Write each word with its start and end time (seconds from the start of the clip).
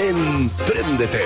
Emprendete 0.00 1.20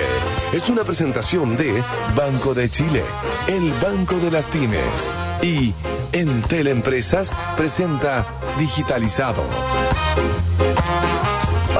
es 0.51 0.67
una 0.67 0.83
presentación 0.83 1.55
de 1.55 1.81
Banco 2.13 2.53
de 2.53 2.69
Chile, 2.69 3.03
el 3.47 3.71
Banco 3.81 4.17
de 4.17 4.29
las 4.29 4.49
Pymes 4.49 5.09
y 5.41 5.73
en 6.11 6.41
Teleempresas 6.41 7.31
presenta 7.55 8.27
Digitalizados. 8.59 9.45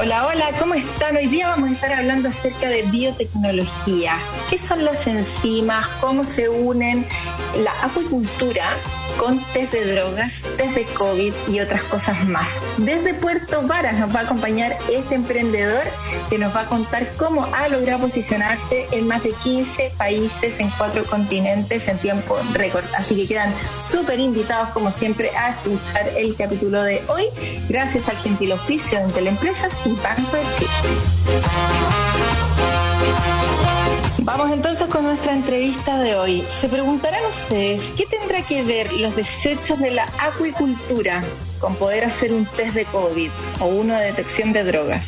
Hola, 0.06 0.28
hola, 0.28 0.52
¿cómo 0.60 0.74
están? 0.74 1.16
Hoy 1.16 1.26
día 1.26 1.48
vamos 1.48 1.68
a 1.68 1.72
estar 1.72 1.92
hablando 1.92 2.28
acerca 2.28 2.68
de 2.68 2.82
biotecnología. 2.82 4.16
¿Qué 4.48 4.56
son 4.56 4.84
las 4.84 5.04
enzimas? 5.08 5.88
¿Cómo 6.00 6.24
se 6.24 6.48
unen? 6.48 7.04
La 7.56 7.72
acuicultura 7.82 8.68
con 9.18 9.42
test 9.52 9.72
de 9.72 9.94
drogas, 9.94 10.42
test 10.58 10.74
de 10.74 10.84
COVID 10.84 11.32
y 11.48 11.58
otras 11.58 11.82
cosas 11.84 12.24
más. 12.24 12.62
Desde 12.76 13.14
Puerto 13.14 13.62
Varas 13.62 13.98
nos 13.98 14.14
va 14.14 14.20
a 14.20 14.22
acompañar 14.24 14.72
este 14.92 15.16
emprendedor 15.16 15.82
que 16.30 16.38
nos 16.38 16.54
va 16.54 16.62
a 16.62 16.66
contar 16.66 17.10
cómo 17.16 17.44
ha 17.52 17.68
logrado 17.68 18.02
posicionarse 18.02 18.86
en 18.92 19.08
más 19.08 19.24
de 19.24 19.32
15 19.32 19.92
países 19.96 20.60
en 20.60 20.70
cuatro 20.78 21.04
continentes 21.04 21.88
en 21.88 21.98
tiempo 21.98 22.38
récord. 22.52 22.84
Así 22.96 23.16
que 23.16 23.26
quedan 23.26 23.52
súper 23.82 24.20
invitados 24.20 24.68
como 24.68 24.92
siempre 24.92 25.34
a 25.36 25.50
escuchar 25.50 26.08
el 26.16 26.36
capítulo 26.36 26.82
de 26.82 27.02
hoy 27.08 27.24
gracias 27.68 28.08
al 28.08 28.18
gentil 28.18 28.52
oficio 28.52 29.04
de 29.04 29.12
Teleempresas 29.12 29.74
y 29.86 29.95
Banco 30.02 30.36
de 30.36 30.66
Chile. 30.66 32.05
Vamos 34.26 34.50
entonces 34.50 34.88
con 34.88 35.04
nuestra 35.04 35.34
entrevista 35.34 36.00
de 36.00 36.16
hoy. 36.16 36.44
Se 36.48 36.68
preguntarán 36.68 37.24
ustedes, 37.26 37.92
¿qué 37.96 38.06
tendrá 38.06 38.42
que 38.42 38.64
ver 38.64 38.92
los 38.94 39.14
desechos 39.14 39.78
de 39.78 39.92
la 39.92 40.10
acuicultura 40.18 41.22
con 41.60 41.76
poder 41.76 42.04
hacer 42.04 42.32
un 42.32 42.44
test 42.44 42.74
de 42.74 42.86
COVID 42.86 43.30
o 43.60 43.66
uno 43.66 43.94
de 43.94 44.06
detección 44.06 44.52
de 44.52 44.64
drogas? 44.64 45.04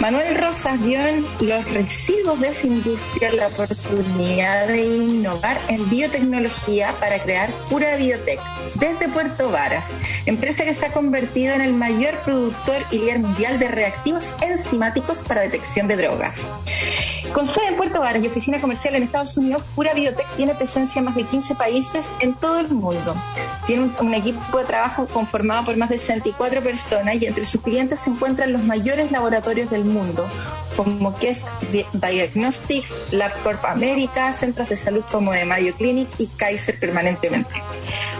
Manuel 0.00 0.34
Rosas 0.40 0.82
vio 0.82 0.98
en 0.98 1.26
los 1.40 1.70
residuos 1.74 2.40
de 2.40 2.48
esa 2.48 2.66
industria 2.66 3.32
la 3.32 3.48
oportunidad 3.48 4.66
de 4.68 4.86
innovar 4.86 5.60
en 5.68 5.90
biotecnología 5.90 6.94
para 6.98 7.22
crear 7.22 7.50
Pura 7.68 7.96
Biotech 7.96 8.40
desde 8.76 9.10
Puerto 9.10 9.50
Varas, 9.50 9.90
empresa 10.24 10.64
que 10.64 10.72
se 10.72 10.86
ha 10.86 10.90
convertido 10.90 11.52
en 11.54 11.60
el 11.60 11.74
mayor 11.74 12.14
productor 12.20 12.82
y 12.90 12.96
líder 12.96 13.18
mundial 13.18 13.58
de 13.58 13.68
reactivos 13.68 14.34
enzimáticos 14.40 15.20
para 15.20 15.42
detección 15.42 15.86
de 15.86 15.96
drogas. 15.96 16.48
Con 17.34 17.46
sede 17.46 17.66
en 17.66 17.76
Puerto 17.76 17.98
Varas 17.98 18.22
y 18.22 18.28
oficina 18.28 18.60
comercial 18.60 18.94
en 18.94 19.02
Estados 19.02 19.36
Unidos, 19.36 19.64
Pura 19.74 19.92
Biotech 19.92 20.28
tiene 20.36 20.54
presencia 20.54 21.00
en 21.00 21.06
más 21.06 21.16
de 21.16 21.24
15 21.24 21.56
países 21.56 22.08
en 22.20 22.32
todo 22.34 22.60
el 22.60 22.68
mundo. 22.68 23.16
Tiene 23.66 23.90
un, 23.98 24.14
equipo 24.14 24.56
de 24.56 24.64
trabajo 24.64 25.06
conformado 25.06 25.64
por 25.64 25.76
más 25.76 25.88
de 25.88 25.98
64 25.98 26.62
personas 26.62 27.20
y 27.20 27.26
entre 27.26 27.44
sus 27.44 27.60
clientes 27.60 27.98
se 27.98 28.10
encuentran 28.10 28.52
los 28.52 28.62
mayores 28.62 29.10
laboratorios 29.10 29.68
del 29.68 29.84
mundo, 29.84 30.24
como 30.76 31.16
Quest 31.16 31.48
Diagnostics, 31.92 33.12
LabCorp 33.12 33.64
América, 33.64 34.32
centros 34.32 34.68
de 34.68 34.76
salud 34.76 35.02
como 35.10 35.32
de 35.32 35.44
Mayo 35.44 35.74
Clinic 35.74 36.08
y 36.18 36.28
Kaiser 36.28 36.78
permanentemente. 36.78 37.50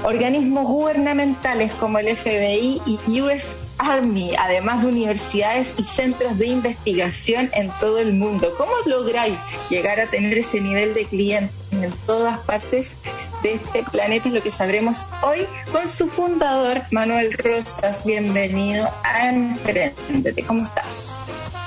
Organismos 0.02 0.66
gubernamentales 0.66 1.70
como 1.74 2.00
el 2.00 2.16
FBI 2.16 2.82
y 2.84 3.20
US 3.20 3.63
Army, 3.78 4.32
además 4.36 4.82
de 4.82 4.88
universidades 4.88 5.74
y 5.76 5.84
centros 5.84 6.38
de 6.38 6.46
investigación 6.46 7.50
en 7.52 7.70
todo 7.80 7.98
el 7.98 8.12
mundo. 8.12 8.52
¿Cómo 8.56 8.72
lográis 8.86 9.36
llegar 9.70 10.00
a 10.00 10.06
tener 10.06 10.36
ese 10.38 10.60
nivel 10.60 10.94
de 10.94 11.04
clientes 11.06 11.54
en 11.72 11.92
todas 12.06 12.38
partes 12.40 12.96
de 13.42 13.54
este 13.54 13.82
planeta? 13.84 14.28
Es 14.28 14.34
lo 14.34 14.42
que 14.42 14.50
sabremos 14.50 15.08
hoy 15.22 15.46
con 15.72 15.86
su 15.86 16.08
fundador, 16.08 16.82
Manuel 16.90 17.32
Rosas. 17.32 18.04
Bienvenido 18.04 18.88
a 19.02 19.28
Emprendete. 19.28 20.42
¿Cómo 20.44 20.64
estás? 20.64 21.10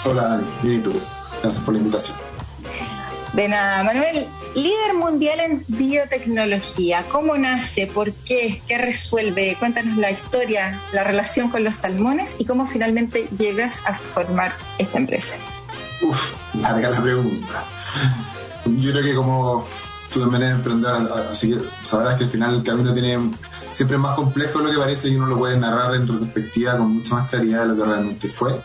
Hola, 0.06 0.24
Dani. 0.24 0.47
Bien, 0.62 0.79
¿y 0.79 0.84
tú? 0.84 0.94
Gracias 1.41 1.63
por 1.63 1.74
la 1.74 1.79
invitación. 1.79 2.18
De 3.34 3.47
nada, 3.47 3.84
Manuel. 3.84 4.28
Líder 4.57 4.95
mundial 4.95 5.40
en 5.40 5.66
biotecnología, 5.68 7.06
¿cómo 7.12 7.38
nace? 7.38 7.85
¿Por 7.85 8.12
qué? 8.12 8.59
¿Qué 8.68 8.79
resuelve? 8.79 9.56
Cuéntanos 9.59 9.97
la 9.97 10.09
historia, 10.09 10.81
la 10.94 11.03
relación 11.03 11.51
con 11.51 11.63
los 11.63 11.78
salmones 11.78 12.35
y 12.40 12.45
cómo 12.45 12.66
finalmente 12.66 13.28
llegas 13.38 13.84
a 13.85 13.94
formar 13.94 14.57
esta 14.79 14.97
empresa. 14.97 15.35
Uf, 16.01 16.34
larga 16.59 16.90
la 16.90 17.03
pregunta. 17.03 17.66
Yo 18.66 18.91
creo 18.94 19.03
que 19.03 19.13
como 19.13 19.63
tú 20.12 20.22
también 20.22 20.41
eres 20.41 20.56
emprendedor, 20.56 21.28
así 21.29 21.51
que 21.53 21.59
sabrás 21.84 22.18
que 22.18 22.24
al 22.24 22.31
final 22.31 22.56
el 22.56 22.63
camino 22.63 22.95
tiene 22.95 23.29
siempre 23.74 24.00
más 24.00 24.16
complejo 24.16 24.57
de 24.57 24.66
lo 24.66 24.72
que 24.72 24.79
parece 24.79 25.09
y 25.09 25.18
uno 25.18 25.28
lo 25.28 25.38
puede 25.38 25.56
narrar 25.59 25.94
en 25.94 26.07
retrospectiva 26.07 26.79
con 26.79 26.95
mucha 26.95 27.13
más 27.13 27.29
claridad 27.29 27.62
de 27.62 27.68
lo 27.68 27.75
que 27.75 27.88
realmente 27.88 28.28
fue. 28.28 28.59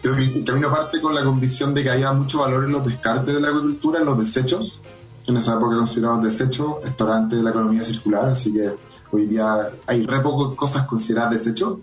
Creo 0.00 0.14
que 0.14 0.22
el 0.22 0.44
camino 0.44 0.70
parte 0.70 1.00
con 1.00 1.12
la 1.12 1.24
convicción 1.24 1.74
de 1.74 1.82
que 1.82 1.90
había 1.90 2.12
mucho 2.12 2.38
valor 2.38 2.66
en 2.66 2.70
los 2.70 2.86
descartes 2.86 3.34
de 3.34 3.40
la 3.40 3.48
agricultura, 3.48 3.98
en 3.98 4.06
los 4.06 4.16
desechos, 4.16 4.80
en 5.26 5.36
esa 5.36 5.54
época 5.54 5.76
considerados 5.76 6.22
desechos, 6.22 6.76
esto 6.84 7.06
de 7.06 7.42
la 7.42 7.50
economía 7.50 7.82
circular, 7.82 8.28
así 8.28 8.52
que 8.52 8.74
hoy 9.10 9.26
día 9.26 9.68
hay 9.86 10.04
re 10.06 10.20
pocas 10.20 10.56
cosas 10.56 10.86
consideradas 10.86 11.32
desechos, 11.32 11.78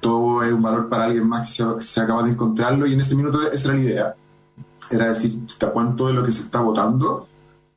todo 0.00 0.42
es 0.42 0.52
un 0.52 0.62
valor 0.62 0.88
para 0.88 1.04
alguien 1.04 1.28
más 1.28 1.54
que 1.54 1.80
se, 1.80 2.00
acaba 2.00 2.22
de 2.22 2.30
encontrarlo 2.30 2.86
y 2.86 2.94
en 2.94 3.00
ese 3.00 3.16
minuto 3.16 3.50
esa 3.50 3.68
era 3.68 3.78
la 3.78 3.84
idea, 3.84 4.14
era 4.90 5.08
decir, 5.08 5.38
cuánto 5.72 6.06
de 6.08 6.14
lo 6.14 6.24
que 6.24 6.32
se 6.32 6.42
está 6.42 6.60
votando 6.60 7.26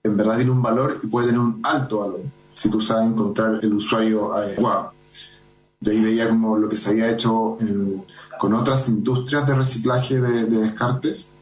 en 0.03 0.17
verdad 0.17 0.35
tiene 0.35 0.51
un 0.51 0.61
valor 0.61 0.99
y 1.01 1.07
puede 1.07 1.27
tener 1.27 1.41
un 1.41 1.59
alto 1.63 1.99
valor, 1.99 2.21
si 2.53 2.69
tú 2.69 2.81
sabes 2.81 3.07
encontrar 3.07 3.59
el 3.61 3.73
usuario 3.73 4.33
adecuado. 4.33 4.91
De 5.79 5.91
ahí 5.91 6.01
veía 6.01 6.29
como 6.29 6.57
lo 6.57 6.69
que 6.69 6.77
se 6.77 6.91
había 6.91 7.09
hecho 7.09 7.57
con 8.39 8.53
otras 8.53 8.87
industrias 8.89 9.45
de 9.45 9.55
reciclaje 9.55 10.19
de 10.19 10.45
descartes, 10.45 11.32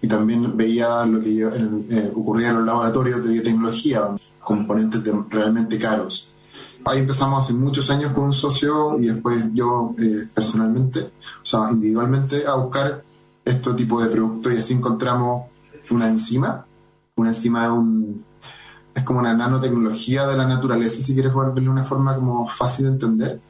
y 0.00 0.08
también 0.08 0.56
veía 0.56 1.04
lo 1.04 1.20
que 1.20 1.40
eh, 1.42 2.12
ocurría 2.14 2.50
en 2.50 2.56
los 2.56 2.64
laboratorios 2.64 3.24
de 3.24 3.32
biotecnología, 3.32 4.02
componentes 4.40 5.02
realmente 5.28 5.78
caros. 5.78 6.32
Ahí 6.84 7.00
empezamos 7.00 7.44
hace 7.44 7.54
muchos 7.54 7.90
años 7.90 8.12
con 8.12 8.24
un 8.24 8.32
socio 8.32 8.98
y 8.98 9.06
después 9.06 9.44
yo 9.52 9.94
eh, 9.98 10.26
personalmente, 10.32 11.00
o 11.42 11.44
sea, 11.44 11.70
individualmente, 11.70 12.46
a 12.46 12.54
buscar 12.54 13.02
este 13.44 13.74
tipo 13.74 14.00
de 14.00 14.08
productos 14.08 14.52
y 14.54 14.56
así 14.56 14.74
encontramos 14.74 15.46
una 15.90 16.08
enzima. 16.08 16.64
Una 17.16 17.30
enzima 17.30 17.66
es, 17.66 17.72
un, 17.72 18.24
es 18.94 19.02
como 19.02 19.18
una 19.18 19.34
nanotecnología 19.34 20.26
de 20.26 20.36
la 20.36 20.46
naturaleza, 20.46 21.02
si 21.02 21.14
quieres 21.14 21.34
verlo 21.34 21.72
una 21.72 21.84
forma 21.84 22.14
como 22.14 22.46
fácil 22.46 22.86
de 22.86 22.92
entender. 22.92 23.40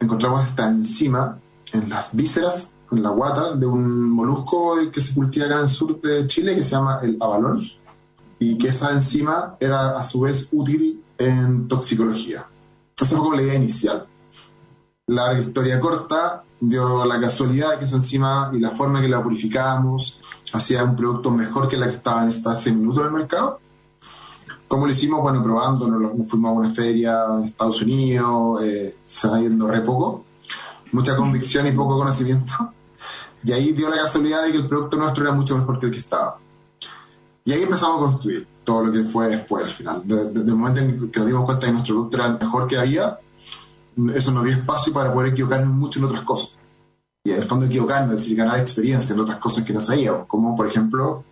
Encontramos 0.00 0.44
esta 0.44 0.68
enzima 0.68 1.38
en 1.72 1.88
las 1.88 2.14
vísceras 2.16 2.74
en 2.90 3.02
la 3.02 3.10
guata 3.10 3.54
de 3.54 3.66
un 3.66 4.10
molusco 4.10 4.76
que 4.92 5.00
se 5.00 5.14
cultiva 5.14 5.46
acá 5.46 5.54
en 5.56 5.62
el 5.62 5.68
sur 5.68 6.00
de 6.00 6.26
Chile 6.26 6.54
que 6.54 6.62
se 6.62 6.70
llama 6.70 7.00
el 7.02 7.16
abalón 7.20 7.60
y 8.38 8.56
que 8.56 8.68
esa 8.68 8.90
enzima 8.92 9.56
era 9.60 9.98
a 9.98 10.04
su 10.04 10.20
vez 10.20 10.48
útil 10.52 11.02
en 11.18 11.68
toxicología. 11.68 12.46
Esa 12.96 13.06
fue 13.06 13.18
como 13.18 13.34
la 13.34 13.42
idea 13.42 13.54
inicial. 13.54 14.06
Larga 15.06 15.40
historia 15.40 15.78
corta, 15.80 16.42
dio 16.60 17.04
la 17.04 17.20
casualidad 17.20 17.78
que 17.78 17.84
esa 17.84 17.96
enzima 17.96 18.50
y 18.52 18.58
la 18.58 18.70
forma 18.70 19.00
que 19.00 19.08
la 19.08 19.22
purificábamos 19.22 20.20
hacía 20.52 20.84
un 20.84 20.96
producto 20.96 21.30
mejor 21.30 21.68
que 21.68 21.76
la 21.76 21.86
que 21.86 21.96
estaba 21.96 22.22
en 22.22 22.30
esta 22.30 22.52
hace 22.52 22.72
minutos 22.72 23.00
en 23.00 23.06
el 23.06 23.12
mercado. 23.12 23.60
¿Cómo 24.68 24.86
lo 24.86 24.92
hicimos? 24.92 25.20
Bueno, 25.20 25.42
probando, 25.42 25.88
nos, 25.88 26.28
fuimos 26.28 26.50
a 26.50 26.52
una 26.52 26.70
feria 26.70 27.24
en 27.38 27.44
Estados 27.44 27.82
Unidos, 27.82 28.62
eh, 28.62 28.96
saliendo 29.04 29.66
re 29.66 29.80
poco, 29.80 30.24
mucha 30.92 31.16
convicción 31.16 31.66
y 31.66 31.72
poco 31.72 31.98
conocimiento. 31.98 32.72
Y 33.42 33.52
ahí 33.52 33.72
dio 33.72 33.88
la 33.88 33.96
casualidad 33.96 34.44
de 34.44 34.52
que 34.52 34.58
el 34.58 34.68
producto 34.68 34.96
nuestro 34.96 35.24
era 35.24 35.32
mucho 35.32 35.56
mejor 35.56 35.78
que 35.78 35.86
el 35.86 35.92
que 35.92 35.98
estaba. 35.98 36.38
Y 37.44 37.52
ahí 37.52 37.62
empezamos 37.62 37.96
a 37.96 38.00
construir 38.00 38.46
todo 38.64 38.84
lo 38.84 38.92
que 38.92 39.02
fue 39.04 39.28
después 39.28 39.64
al 39.64 39.70
final. 39.70 40.02
Desde, 40.04 40.40
el 40.40 40.54
momento 40.54 40.80
en 40.80 41.10
que 41.10 41.18
nos 41.18 41.28
dimos 41.28 41.44
cuenta 41.44 41.66
que 41.66 41.72
nuestro 41.72 41.94
producto 41.94 42.16
era 42.18 42.26
el 42.26 42.38
mejor 42.38 42.68
que 42.68 42.78
había, 42.78 43.18
eso 44.14 44.32
nos 44.32 44.44
dio 44.44 44.52
espacio 44.52 44.92
para 44.92 45.12
poder 45.12 45.32
equivocarnos 45.32 45.74
mucho 45.74 45.98
en 45.98 46.04
otras 46.04 46.22
cosas. 46.22 46.56
Y 47.24 47.30
en 47.30 47.38
el 47.38 47.44
fondo 47.44 47.66
equivocarnos, 47.66 48.14
es 48.14 48.20
decir, 48.20 48.36
ganar 48.36 48.58
experiencia 48.60 49.14
en 49.14 49.20
otras 49.20 49.38
cosas 49.40 49.64
que 49.64 49.72
no 49.72 49.80
sabíamos, 49.80 50.26
como 50.26 50.56
por 50.56 50.66
ejemplo, 50.66 51.24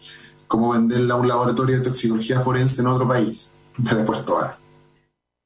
cómo 0.46 0.72
venderla 0.72 1.14
a 1.14 1.19
un 1.19 1.28
laboratorio 1.28 1.78
de 1.78 1.84
toxicología 1.84 2.40
forense 2.40 2.81
en 2.81 2.88
otro 2.88 3.06
país, 3.06 3.52
desde 3.76 4.05
Puerto 4.05 4.34
Vara. 4.34 4.58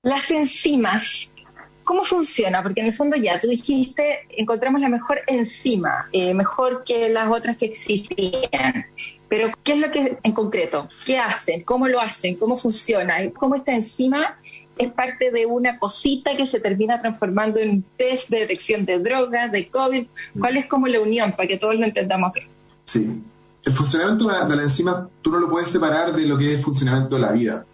Las 0.03 0.31
enzimas 0.31 1.35
¿Cómo 1.85 2.05
funciona? 2.05 2.63
Porque 2.63 2.81
en 2.81 2.87
el 2.87 2.95
fondo 2.95 3.17
ya, 3.17 3.39
tú 3.39 3.49
dijiste, 3.49 4.27
encontramos 4.31 4.81
la 4.81 4.89
mejor 4.89 5.21
enzima, 5.27 6.09
eh, 6.13 6.35
mejor 6.35 6.85
que 6.85 7.11
las 7.11 7.31
otras 7.31 7.57
que 7.57 7.67
existían. 7.67 8.87
Pero, 9.29 9.51
¿qué 9.65 9.73
es 9.73 9.79
lo 9.79 9.91
que 9.91 10.19
en 10.23 10.33
concreto? 10.33 10.89
¿Qué 11.07 11.19
hacen? 11.19 11.63
¿Cómo 11.63 11.89
lo 11.89 12.01
hacen? 12.01 12.37
¿Cómo 12.37 12.55
funciona? 12.55 13.17
¿Cómo 13.35 13.55
esta 13.55 13.75
enzima 13.75 14.37
es 14.77 14.93
parte 14.93 15.31
de 15.31 15.47
una 15.47 15.79
cosita 15.79 16.37
que 16.37 16.47
se 16.47 16.61
termina 16.61 17.01
transformando 17.01 17.59
en 17.59 17.71
un 17.71 17.85
test 17.97 18.29
de 18.29 18.41
detección 18.41 18.85
de 18.85 18.99
drogas, 18.99 19.51
de 19.51 19.69
COVID? 19.69 20.07
¿Cuál 20.39 20.57
es 20.59 20.67
como 20.67 20.87
la 20.87 21.01
unión 21.01 21.33
para 21.33 21.49
que 21.49 21.57
todos 21.57 21.77
lo 21.77 21.85
entendamos 21.85 22.33
bien? 22.35 22.49
Sí. 22.85 23.23
El 23.65 23.73
funcionamiento 23.73 24.29
de 24.29 24.57
la, 24.57 24.63
enzima 24.63 25.09
tú 25.23 25.31
no 25.31 25.39
lo 25.39 25.49
puedes 25.49 25.71
separar 25.71 26.13
de 26.13 26.27
lo 26.27 26.37
que 26.37 26.53
es 26.53 26.59
el 26.59 26.65
funcionamiento 26.65 27.15
de 27.15 27.23
la 27.23 27.33
vida. 27.33 27.65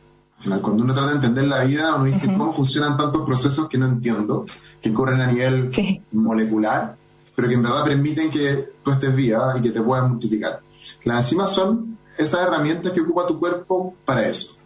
Cuando 0.44 0.84
uno 0.84 0.94
trata 0.94 1.10
de 1.10 1.16
entender 1.16 1.44
la 1.44 1.64
vida, 1.64 1.94
uno 1.96 2.04
dice 2.04 2.26
cómo 2.26 2.52
funcionan 2.52 2.96
tantos 2.96 3.26
procesos 3.26 3.68
que 3.68 3.76
no 3.76 3.86
entiendo, 3.86 4.46
que 4.80 4.92
corren 4.92 5.20
a 5.20 5.26
nivel 5.26 5.70
molecular, 6.12 6.96
pero 7.34 7.48
que 7.48 7.54
en 7.54 7.62
verdad 7.62 7.84
permiten 7.84 8.30
que 8.30 8.68
tú 8.84 8.90
estés 8.92 9.14
viva 9.14 9.56
y 9.58 9.62
que 9.62 9.70
te 9.70 9.82
puedas 9.82 10.08
multiplicar. 10.08 10.60
Las 11.04 11.24
enzimas 11.24 11.52
son 11.52 11.98
esas 12.16 12.46
herramientas 12.46 12.92
que 12.92 13.00
ocupa 13.00 13.26
tu 13.26 13.38
cuerpo 13.38 13.94
para 14.04 14.26
eso. 14.26 14.56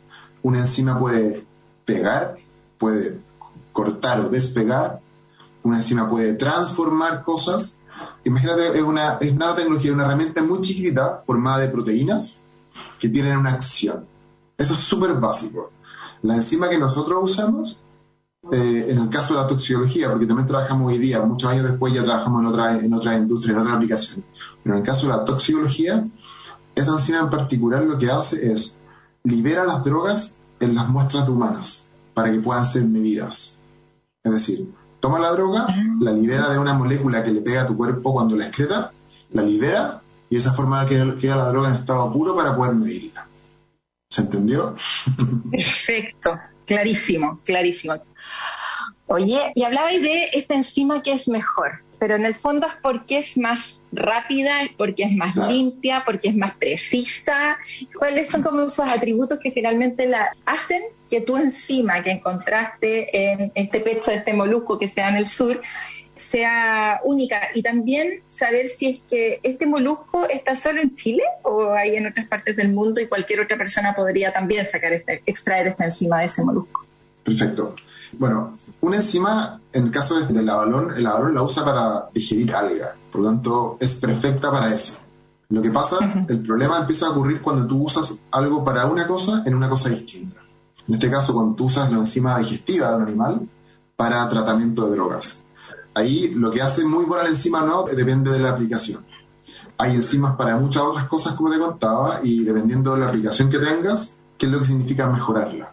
Una 0.42 0.58
enzima 0.58 0.98
puede 0.98 1.44
pegar, 1.84 2.36
puede 2.78 3.18
cortar 3.72 4.20
o 4.20 4.28
despegar, 4.28 5.00
una 5.62 5.78
enzima 5.78 6.08
puede 6.08 6.34
transformar 6.34 7.22
cosas. 7.22 7.82
Imagínate, 8.24 8.76
es 8.76 8.82
una 8.82 9.18
es 9.20 9.34
nanotecnología, 9.34 9.92
una 9.92 10.04
herramienta 10.04 10.42
muy 10.42 10.60
chiquita 10.60 11.22
formada 11.26 11.58
de 11.58 11.68
proteínas 11.68 12.42
que 13.00 13.08
tienen 13.08 13.38
una 13.38 13.52
acción. 13.52 14.11
Eso 14.56 14.74
es 14.74 14.78
súper 14.80 15.14
básico. 15.14 15.72
La 16.22 16.36
enzima 16.36 16.68
que 16.68 16.78
nosotros 16.78 17.18
usamos, 17.22 17.80
eh, 18.50 18.86
en 18.88 18.98
el 18.98 19.08
caso 19.08 19.34
de 19.34 19.40
la 19.40 19.46
toxicología, 19.46 20.10
porque 20.10 20.26
también 20.26 20.46
trabajamos 20.46 20.92
hoy 20.92 20.98
día, 20.98 21.20
muchos 21.22 21.50
años 21.50 21.64
después 21.64 21.92
ya 21.92 22.04
trabajamos 22.04 22.42
en 22.42 22.46
otra, 22.46 22.78
en 22.78 22.94
otra 22.94 23.16
industria, 23.16 23.52
en 23.54 23.60
otra 23.60 23.74
aplicación, 23.74 24.24
pero 24.62 24.76
en 24.76 24.82
el 24.82 24.86
caso 24.86 25.06
de 25.06 25.16
la 25.16 25.24
toxicología, 25.24 26.06
esa 26.74 26.92
enzima 26.92 27.20
en 27.20 27.30
particular 27.30 27.84
lo 27.84 27.98
que 27.98 28.10
hace 28.10 28.52
es 28.52 28.78
libera 29.24 29.64
las 29.64 29.84
drogas 29.84 30.40
en 30.60 30.74
las 30.74 30.88
muestras 30.88 31.28
humanas 31.28 31.90
para 32.14 32.30
que 32.30 32.40
puedan 32.40 32.66
ser 32.66 32.84
medidas. 32.84 33.58
Es 34.22 34.32
decir, 34.32 34.72
toma 35.00 35.18
la 35.18 35.32
droga, 35.32 35.66
la 36.00 36.12
libera 36.12 36.48
de 36.50 36.58
una 36.58 36.74
molécula 36.74 37.22
que 37.24 37.32
le 37.32 37.40
pega 37.40 37.62
a 37.62 37.66
tu 37.66 37.76
cuerpo 37.76 38.12
cuando 38.12 38.36
la 38.36 38.46
excreta, 38.46 38.92
la 39.32 39.42
libera 39.42 40.00
y 40.30 40.36
esa 40.36 40.52
forma 40.52 40.86
queda 40.86 41.36
la 41.36 41.48
droga 41.48 41.68
en 41.68 41.74
estado 41.74 42.12
puro 42.12 42.36
para 42.36 42.54
poder 42.54 42.74
medirla. 42.74 43.11
¿Se 44.12 44.20
entendió? 44.20 44.76
Perfecto, 45.50 46.38
clarísimo, 46.66 47.40
clarísimo. 47.44 47.94
Oye, 49.06 49.50
y 49.54 49.62
hablabais 49.62 50.02
de 50.02 50.28
esta 50.34 50.54
enzima 50.54 51.00
que 51.00 51.12
es 51.12 51.28
mejor 51.28 51.82
pero 52.02 52.16
en 52.16 52.26
el 52.26 52.34
fondo 52.34 52.66
es 52.66 52.72
porque 52.82 53.18
es 53.18 53.36
más 53.36 53.78
rápida, 53.92 54.64
es 54.64 54.70
porque 54.76 55.04
es 55.04 55.12
más 55.12 55.36
limpia, 55.36 56.02
porque 56.04 56.30
es 56.30 56.34
más 56.34 56.56
precisa. 56.56 57.56
¿Cuáles 57.96 58.28
son 58.28 58.42
como 58.42 58.62
esos 58.62 58.88
atributos 58.88 59.38
que 59.38 59.52
finalmente 59.52 60.08
la 60.08 60.32
hacen 60.44 60.82
que 61.08 61.20
tu 61.20 61.36
enzima 61.36 62.02
que 62.02 62.10
encontraste 62.10 63.16
en 63.16 63.52
este 63.54 63.78
pecho 63.78 64.10
de 64.10 64.16
este 64.16 64.32
molusco 64.32 64.80
que 64.80 64.88
sea 64.88 65.10
en 65.10 65.14
el 65.14 65.28
sur 65.28 65.62
sea 66.22 67.00
única 67.04 67.40
y 67.54 67.62
también 67.62 68.22
saber 68.26 68.68
si 68.68 68.88
es 68.88 69.00
que 69.08 69.40
este 69.42 69.66
molusco 69.66 70.26
está 70.28 70.54
solo 70.54 70.80
en 70.80 70.94
Chile 70.94 71.22
o 71.42 71.72
hay 71.72 71.96
en 71.96 72.06
otras 72.06 72.26
partes 72.28 72.56
del 72.56 72.72
mundo 72.72 73.00
y 73.00 73.08
cualquier 73.08 73.40
otra 73.40 73.58
persona 73.58 73.94
podría 73.94 74.32
también 74.32 74.64
sacar 74.64 74.92
este, 74.92 75.22
extraer 75.26 75.68
esta 75.68 75.84
enzima 75.84 76.20
de 76.20 76.26
ese 76.26 76.44
molusco. 76.44 76.86
Perfecto. 77.24 77.74
Bueno, 78.18 78.58
una 78.80 78.96
enzima, 78.96 79.60
en 79.72 79.84
el 79.84 79.90
caso 79.90 80.20
del 80.20 80.48
avalón, 80.48 80.94
el 80.96 81.06
avalón 81.06 81.34
la 81.34 81.42
usa 81.42 81.64
para 81.64 82.08
digerir 82.12 82.54
alga, 82.54 82.94
por 83.10 83.22
lo 83.22 83.28
tanto 83.28 83.76
es 83.80 83.96
perfecta 83.96 84.50
para 84.50 84.74
eso. 84.74 84.98
Lo 85.48 85.60
que 85.60 85.70
pasa, 85.70 85.98
el 86.28 86.42
problema 86.42 86.78
empieza 86.78 87.06
a 87.06 87.10
ocurrir 87.10 87.42
cuando 87.42 87.66
tú 87.66 87.84
usas 87.84 88.14
algo 88.30 88.64
para 88.64 88.86
una 88.86 89.06
cosa 89.06 89.42
en 89.44 89.54
una 89.54 89.68
cosa 89.68 89.90
distinta. 89.90 90.40
En 90.88 90.94
este 90.94 91.10
caso, 91.10 91.34
cuando 91.34 91.54
tú 91.54 91.66
usas 91.66 91.90
la 91.90 91.98
enzima 91.98 92.38
digestiva 92.38 92.90
de 92.90 92.96
un 92.96 93.02
animal 93.02 93.48
para 93.96 94.28
tratamiento 94.28 94.86
de 94.86 94.96
drogas. 94.96 95.41
Ahí 95.94 96.30
lo 96.34 96.50
que 96.50 96.62
hace 96.62 96.84
muy 96.84 97.04
buena 97.04 97.24
la 97.24 97.30
enzima 97.30 97.62
no 97.62 97.84
depende 97.84 98.30
de 98.30 98.38
la 98.38 98.50
aplicación. 98.50 99.04
Hay 99.78 99.94
enzimas 99.94 100.36
para 100.36 100.56
muchas 100.56 100.82
otras 100.82 101.06
cosas, 101.06 101.34
como 101.34 101.50
te 101.50 101.58
contaba, 101.58 102.20
y 102.22 102.44
dependiendo 102.44 102.92
de 102.92 103.00
la 103.00 103.06
aplicación 103.06 103.50
que 103.50 103.58
tengas, 103.58 104.18
qué 104.38 104.46
es 104.46 104.52
lo 104.52 104.58
que 104.58 104.64
significa 104.64 105.08
mejorarla. 105.08 105.72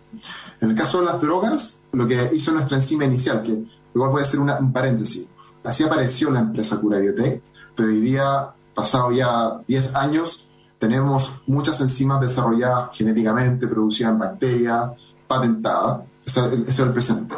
En 0.61 0.69
el 0.69 0.75
caso 0.75 0.99
de 0.99 1.05
las 1.05 1.21
drogas, 1.21 1.83
lo 1.91 2.07
que 2.07 2.31
hizo 2.33 2.51
nuestra 2.51 2.77
enzima 2.77 3.05
inicial, 3.05 3.43
que 3.43 3.63
igual 3.93 4.11
puede 4.11 4.25
ser 4.25 4.39
un 4.39 4.73
paréntesis, 4.73 5.27
así 5.63 5.83
apareció 5.83 6.31
la 6.31 6.39
empresa 6.39 6.79
Cura 6.79 6.99
Biotech, 6.99 7.41
pero 7.75 7.89
hoy 7.89 7.99
día, 8.01 8.49
pasado 8.73 9.11
ya 9.11 9.61
10 9.67 9.95
años, 9.95 10.49
tenemos 10.79 11.33
muchas 11.45 11.79
enzimas 11.81 12.21
desarrolladas 12.21 12.89
genéticamente, 12.93 13.67
producidas 13.67 14.13
en 14.13 14.19
bacterias, 14.19 14.91
patentadas. 15.27 16.01
Eso, 16.25 16.51
es 16.67 16.79
el 16.79 16.93
presente. 16.93 17.35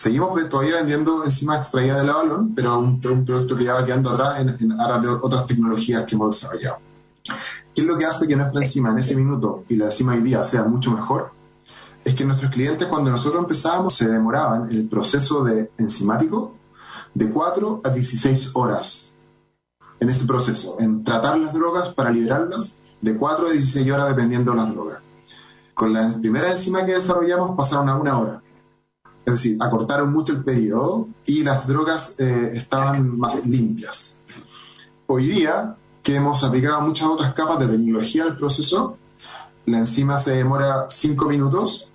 Seguimos 0.00 0.48
todavía 0.48 0.76
vendiendo 0.76 1.22
enzimas 1.24 1.58
extraídas 1.58 1.98
del 1.98 2.06
balón, 2.06 2.54
pero 2.54 2.78
un, 2.78 3.06
un 3.06 3.24
producto 3.26 3.54
que 3.54 3.64
ya 3.64 3.74
va 3.74 3.84
quedando 3.84 4.08
atrás 4.08 4.40
en, 4.40 4.48
en 4.48 4.80
aras 4.80 5.02
de 5.02 5.08
otras 5.08 5.46
tecnologías 5.46 6.04
que 6.06 6.14
hemos 6.14 6.40
desarrollado. 6.40 6.78
¿Qué 7.74 7.82
es 7.82 7.86
lo 7.86 7.98
que 7.98 8.06
hace 8.06 8.26
que 8.26 8.34
nuestra 8.34 8.62
enzima 8.62 8.88
en 8.88 8.98
ese 8.98 9.14
minuto 9.14 9.64
y 9.68 9.76
la 9.76 9.84
enzima 9.84 10.14
hoy 10.14 10.22
día 10.22 10.42
sea 10.44 10.64
mucho 10.64 10.92
mejor? 10.92 11.32
es 12.02 12.14
que 12.14 12.24
nuestros 12.24 12.50
clientes 12.50 12.88
cuando 12.88 13.10
nosotros 13.10 13.42
empezábamos 13.42 13.94
se 13.94 14.08
demoraban 14.08 14.70
en 14.70 14.78
el 14.78 14.88
proceso 14.88 15.44
de 15.44 15.70
enzimático 15.76 16.54
de 17.12 17.28
4 17.28 17.82
a 17.84 17.90
16 17.90 18.52
horas 18.54 19.14
en 19.98 20.08
ese 20.08 20.24
proceso, 20.24 20.76
en 20.80 21.04
tratar 21.04 21.38
las 21.38 21.52
drogas 21.52 21.90
para 21.90 22.10
liberarlas 22.10 22.76
de 23.02 23.18
4 23.18 23.48
a 23.48 23.50
16 23.50 23.90
horas 23.90 24.08
dependiendo 24.08 24.52
de 24.52 24.56
las 24.56 24.70
drogas. 24.70 24.98
Con 25.74 25.92
la 25.92 26.10
primera 26.18 26.50
enzima 26.50 26.86
que 26.86 26.94
desarrollamos 26.94 27.54
pasaron 27.54 27.90
a 27.90 27.96
una 27.96 28.18
hora. 28.18 28.42
Es 29.24 29.34
decir, 29.34 29.56
acortaron 29.60 30.12
mucho 30.12 30.32
el 30.32 30.44
periodo 30.44 31.08
y 31.26 31.42
las 31.42 31.66
drogas 31.66 32.16
eh, 32.18 32.50
estaban 32.54 33.18
más 33.18 33.46
limpias. 33.46 34.20
Hoy 35.06 35.26
día, 35.26 35.76
que 36.02 36.16
hemos 36.16 36.42
aplicado 36.42 36.80
muchas 36.80 37.08
otras 37.08 37.34
capas 37.34 37.58
de 37.60 37.68
tecnología 37.68 38.24
al 38.24 38.36
proceso, 38.36 38.96
la 39.66 39.78
enzima 39.78 40.18
se 40.18 40.32
demora 40.32 40.86
5 40.88 41.26
minutos 41.26 41.90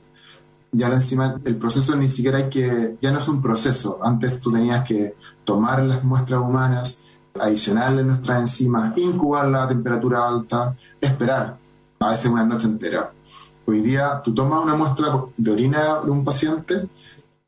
ya 0.78 0.88
encima 0.88 1.40
el 1.46 1.56
proceso 1.56 1.96
ni 1.96 2.10
siquiera 2.10 2.38
hay 2.38 2.50
que, 2.50 2.98
ya 3.02 3.12
no 3.12 3.20
es 3.20 3.28
un 3.28 3.42
proceso. 3.42 4.00
Antes 4.04 4.42
tú 4.42 4.52
tenías 4.52 4.84
que 4.86 5.16
tomar 5.44 5.82
las 5.84 6.04
muestras 6.04 6.42
humanas, 6.42 7.00
adicionarle 7.40 8.04
nuestras 8.04 8.42
enzimas, 8.42 8.98
incubarla 8.98 9.64
a 9.64 9.68
temperatura 9.68 10.28
alta, 10.28 10.76
esperar, 11.00 11.58
a 12.00 12.10
veces 12.10 12.32
una 12.32 12.44
noche 12.44 12.68
entera. 12.68 13.12
Hoy 13.66 13.80
día 13.80 14.22
tú 14.24 14.34
tomas 14.34 14.64
una 14.64 14.76
muestra 14.76 15.24
de 15.38 15.52
orina 15.52 16.02
de 16.04 16.12
un 16.12 16.24
paciente, 16.24 16.88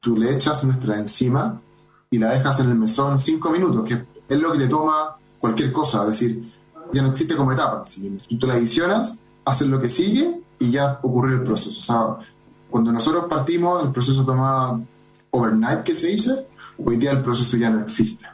tú 0.07 0.15
le 0.15 0.33
echas 0.33 0.63
nuestra 0.63 0.97
enzima 0.97 1.61
y 2.09 2.17
la 2.17 2.29
dejas 2.29 2.61
en 2.61 2.69
el 2.69 2.75
mesón 2.75 3.19
cinco 3.19 3.49
minutos, 3.49 3.83
que 3.83 4.05
es 4.33 4.39
lo 4.39 4.53
que 4.53 4.59
te 4.59 4.67
toma 4.69 5.17
cualquier 5.37 5.73
cosa, 5.73 6.03
es 6.03 6.07
decir, 6.07 6.49
ya 6.93 7.01
no 7.01 7.09
existe 7.09 7.35
como 7.35 7.51
etapa. 7.51 7.83
Si 7.83 8.09
tú 8.39 8.47
la 8.47 8.53
adicionas, 8.53 9.25
haces 9.43 9.67
lo 9.67 9.81
que 9.81 9.89
sigue 9.89 10.39
y 10.59 10.71
ya 10.71 10.99
ocurrió 11.03 11.35
el 11.35 11.43
proceso. 11.43 11.77
O 11.77 11.81
sea, 11.81 12.27
cuando 12.69 12.93
nosotros 12.93 13.25
partimos, 13.29 13.83
el 13.83 13.91
proceso 13.91 14.23
tomaba 14.23 14.79
overnight, 15.31 15.83
que 15.83 15.93
se 15.93 16.07
dice, 16.07 16.47
hoy 16.81 16.95
día 16.95 17.11
el 17.11 17.21
proceso 17.21 17.57
ya 17.57 17.69
no 17.69 17.81
existe, 17.81 18.25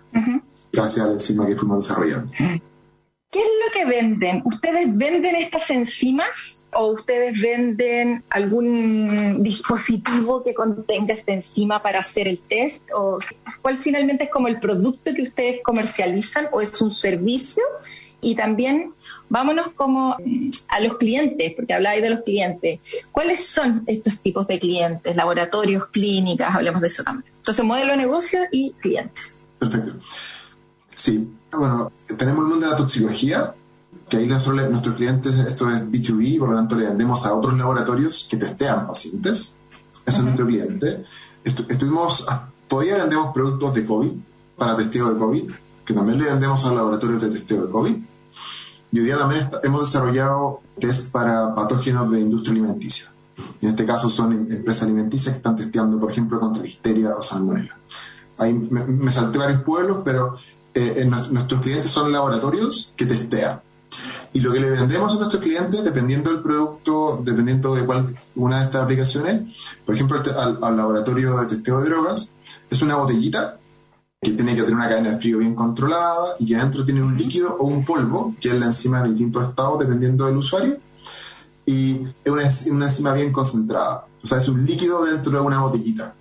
gracias 0.72 1.04
a 1.04 1.08
la 1.08 1.14
enzima 1.14 1.48
que 1.48 1.56
fuimos 1.56 1.88
desarrollando. 1.88 2.32
¿Qué 2.38 3.40
es 3.40 3.52
lo 3.66 3.74
que 3.74 3.86
venden? 3.86 4.44
¿Ustedes 4.46 4.96
venden 4.96 5.38
estas 5.38 5.68
enzimas 5.72 6.63
o 6.76 6.94
ustedes 6.94 7.40
venden 7.40 8.24
algún 8.30 9.42
dispositivo 9.44 10.44
que 10.44 10.54
contenga 10.54 11.14
esta 11.14 11.34
enzima 11.34 11.82
para 11.82 12.00
hacer 12.00 12.28
el 12.28 12.40
test? 12.40 12.84
¿O 12.96 13.20
cuál 13.62 13.78
finalmente 13.78 14.26
es 14.26 14.30
como 14.30 14.48
el 14.48 14.60
producto 14.60 15.14
que 15.14 15.24
ustedes 15.24 15.62
comercializan 15.64 16.48
o 16.52 16.62
es 16.62 16.82
un 16.82 16.92
servicio? 16.92 17.64
Y 18.22 18.36
también 18.36 18.94
vámonos 19.28 19.74
como 19.74 20.16
a 20.70 20.80
los 20.80 20.98
clientes, 20.98 21.54
porque 21.56 21.74
habláis 21.74 22.02
de 22.02 22.10
los 22.10 22.22
clientes. 22.22 22.80
¿Cuáles 23.12 23.46
son 23.46 23.84
estos 23.86 24.22
tipos 24.22 24.48
de 24.48 24.60
clientes? 24.60 25.16
Laboratorios, 25.16 25.88
clínicas, 25.88 26.56
hablemos 26.56 26.82
de 26.82 26.88
eso 26.88 27.04
también. 27.04 27.34
Entonces, 27.36 27.66
modelo 27.66 27.92
de 27.92 27.98
negocio 27.98 28.40
y 28.52 28.72
clientes. 28.74 29.44
Perfecto. 29.60 30.00
Sí, 30.96 31.28
bueno, 31.52 31.92
tenemos 32.18 32.44
el 32.44 32.50
mundo 32.50 32.66
de 32.66 32.72
la 32.72 32.78
toxicología, 32.78 33.54
que 34.10 34.18
ahí 34.18 34.28
nosotros, 34.28 34.70
nuestros 34.70 34.96
clientes, 34.96 35.34
esto 35.40 35.70
es 35.70 35.84
B2B, 35.84 36.40
por 36.40 36.50
lo 36.50 36.56
tanto 36.56 36.76
le 36.76 36.88
vendemos 36.88 37.26
a 37.26 37.34
otros 37.34 37.58
laboratorios 37.58 38.28
que 38.30 38.38
testean 38.38 38.88
pacientes. 38.88 39.58
Eso 40.06 40.18
es 40.18 40.24
nuestro 40.24 40.46
cliente. 40.46 41.06
estuvimos, 41.44 42.26
ah, 42.30 42.50
todavía 42.68 42.98
vendemos 42.98 43.34
productos 43.34 43.74
de 43.74 43.86
COVID, 43.86 44.12
para 44.58 44.76
testeo 44.76 45.14
de 45.14 45.20
COVID, 45.20 45.52
que 45.86 45.94
también 45.94 46.20
le 46.20 46.26
vendemos 46.26 46.66
a 46.66 46.74
laboratorios 46.74 47.22
de 47.22 47.30
testeo 47.30 47.66
de 47.66 47.72
COVID 47.72 48.04
y 48.94 49.00
hoy 49.00 49.06
día 49.06 49.18
también 49.18 49.50
hemos 49.64 49.82
desarrollado 49.82 50.62
test 50.80 51.12
para 51.12 51.56
patógenos 51.56 52.12
de 52.12 52.20
industria 52.20 52.52
alimenticia. 52.52 53.12
En 53.60 53.70
este 53.70 53.88
caso 53.88 54.08
son 54.08 54.34
em-, 54.34 54.52
empresas 54.52 54.84
alimenticias 54.84 55.34
que 55.34 55.38
están 55.38 55.56
testeando, 55.56 56.00
por 56.00 56.12
ejemplo, 56.12 56.40
contra 56.40 56.64
histeria 56.64 57.16
o 57.16 57.22
salmonella. 57.24 57.76
Ahí 58.38 58.54
me, 58.54 59.12
salté 59.12 59.40
varios 59.40 59.64
pueblos, 59.64 60.04
pero 60.06 60.38
eh, 60.76 61.04
nuestros 61.06 61.62
clientes 61.62 61.90
son 61.90 62.12
laboratorios 62.12 62.94
que 62.96 63.08
testean. 63.08 63.62
Y 64.34 64.40
lo 64.40 64.52
que 64.52 64.60
le 64.60 64.72
vendemos 64.72 65.14
a 65.14 65.18
nuestros 65.18 65.42
clientes, 65.42 65.84
dependiendo 65.84 66.32
del 66.32 66.42
producto, 66.42 67.22
dependiendo 67.24 67.76
de 67.76 67.86
cuál 67.86 68.16
una 68.36 68.60
de 68.60 68.66
estas 68.66 68.84
aplicaciones, 68.84 69.42
por 69.86 69.94
ejemplo, 69.94 70.22
al, 70.38 70.60
al 70.62 70.78
laboratorio 70.78 71.38
de 71.38 71.46
testeo 71.46 71.80
de 71.80 71.90
drogas, 71.90 72.34
es 72.70 72.82
una 72.82 72.96
botellita 72.96 73.60
que 74.20 74.32
tiene 74.32 74.56
que 74.56 74.62
tener 74.62 74.76
una 74.76 74.90
cadena 74.90 75.12
de 75.12 75.20
frío 75.20 75.38
bien 75.38 75.54
controlada 75.54 76.36
y 76.40 76.48
que 76.48 76.56
adentro 76.56 76.86
tiene 76.86 77.04
un 77.04 77.18
líquido 77.18 77.58
o 77.58 77.68
un 77.68 77.86
polvo, 77.86 78.34
que 78.40 78.50
es 78.50 78.56
la 78.56 78.68
enzima 78.68 79.04
de 79.04 79.10
distintos 79.10 79.50
estados 79.50 79.80
dependiendo 79.80 80.26
del 80.26 80.38
usuario, 80.38 80.78
y 81.66 82.08
es 82.24 82.32
una, 82.32 82.44
una 82.72 82.86
enzima 82.86 83.14
bien 83.14 83.32
concentrada. 83.32 84.06
O 84.24 84.28
sea, 84.28 84.40
es 84.40 84.48
un 84.48 84.66
líquido 84.66 85.06
dentro 85.06 85.32
de 85.32 85.40
una 85.40 85.62
botellita. 85.62 86.16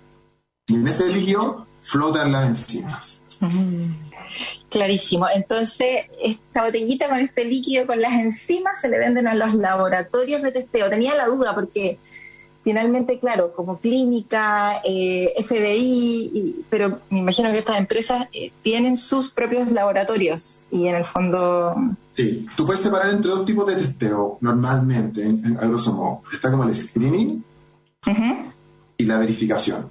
Y 0.67 0.75
en 0.75 0.87
ese 0.87 1.11
líquido 1.11 1.65
flotan 1.81 2.31
las 2.31 2.45
enzimas. 2.45 3.21
Mm, 3.39 4.02
clarísimo. 4.73 5.27
Entonces, 5.33 6.07
esta 6.21 6.65
botellita 6.65 7.07
con 7.07 7.19
este 7.19 7.45
líquido, 7.45 7.85
con 7.85 8.01
las 8.01 8.13
enzimas, 8.13 8.81
se 8.81 8.89
le 8.89 8.97
venden 8.97 9.27
a 9.27 9.35
los 9.35 9.53
laboratorios 9.53 10.41
de 10.41 10.51
testeo. 10.51 10.89
Tenía 10.89 11.15
la 11.15 11.27
duda 11.27 11.53
porque 11.53 11.99
finalmente, 12.63 13.19
claro, 13.19 13.53
como 13.53 13.77
clínica, 13.77 14.81
eh, 14.83 15.31
FBI, 15.45 16.65
pero 16.69 17.01
me 17.11 17.19
imagino 17.19 17.51
que 17.51 17.59
estas 17.59 17.77
empresas 17.77 18.27
eh, 18.33 18.51
tienen 18.63 18.97
sus 18.97 19.29
propios 19.29 19.71
laboratorios 19.71 20.65
y 20.71 20.87
en 20.87 20.95
el 20.95 21.05
fondo... 21.05 21.75
Sí, 22.15 22.45
tú 22.57 22.65
puedes 22.65 22.81
separar 22.81 23.11
entre 23.11 23.29
dos 23.29 23.45
tipos 23.45 23.67
de 23.67 23.75
testeo 23.75 24.39
normalmente, 24.41 25.21
en, 25.21 25.57
a 25.59 25.67
grosso 25.67 25.93
modo. 25.93 26.23
Está 26.33 26.49
como 26.49 26.63
el 26.63 26.75
screening 26.75 27.43
y 28.97 29.05
la 29.05 29.19
verificación. 29.19 29.89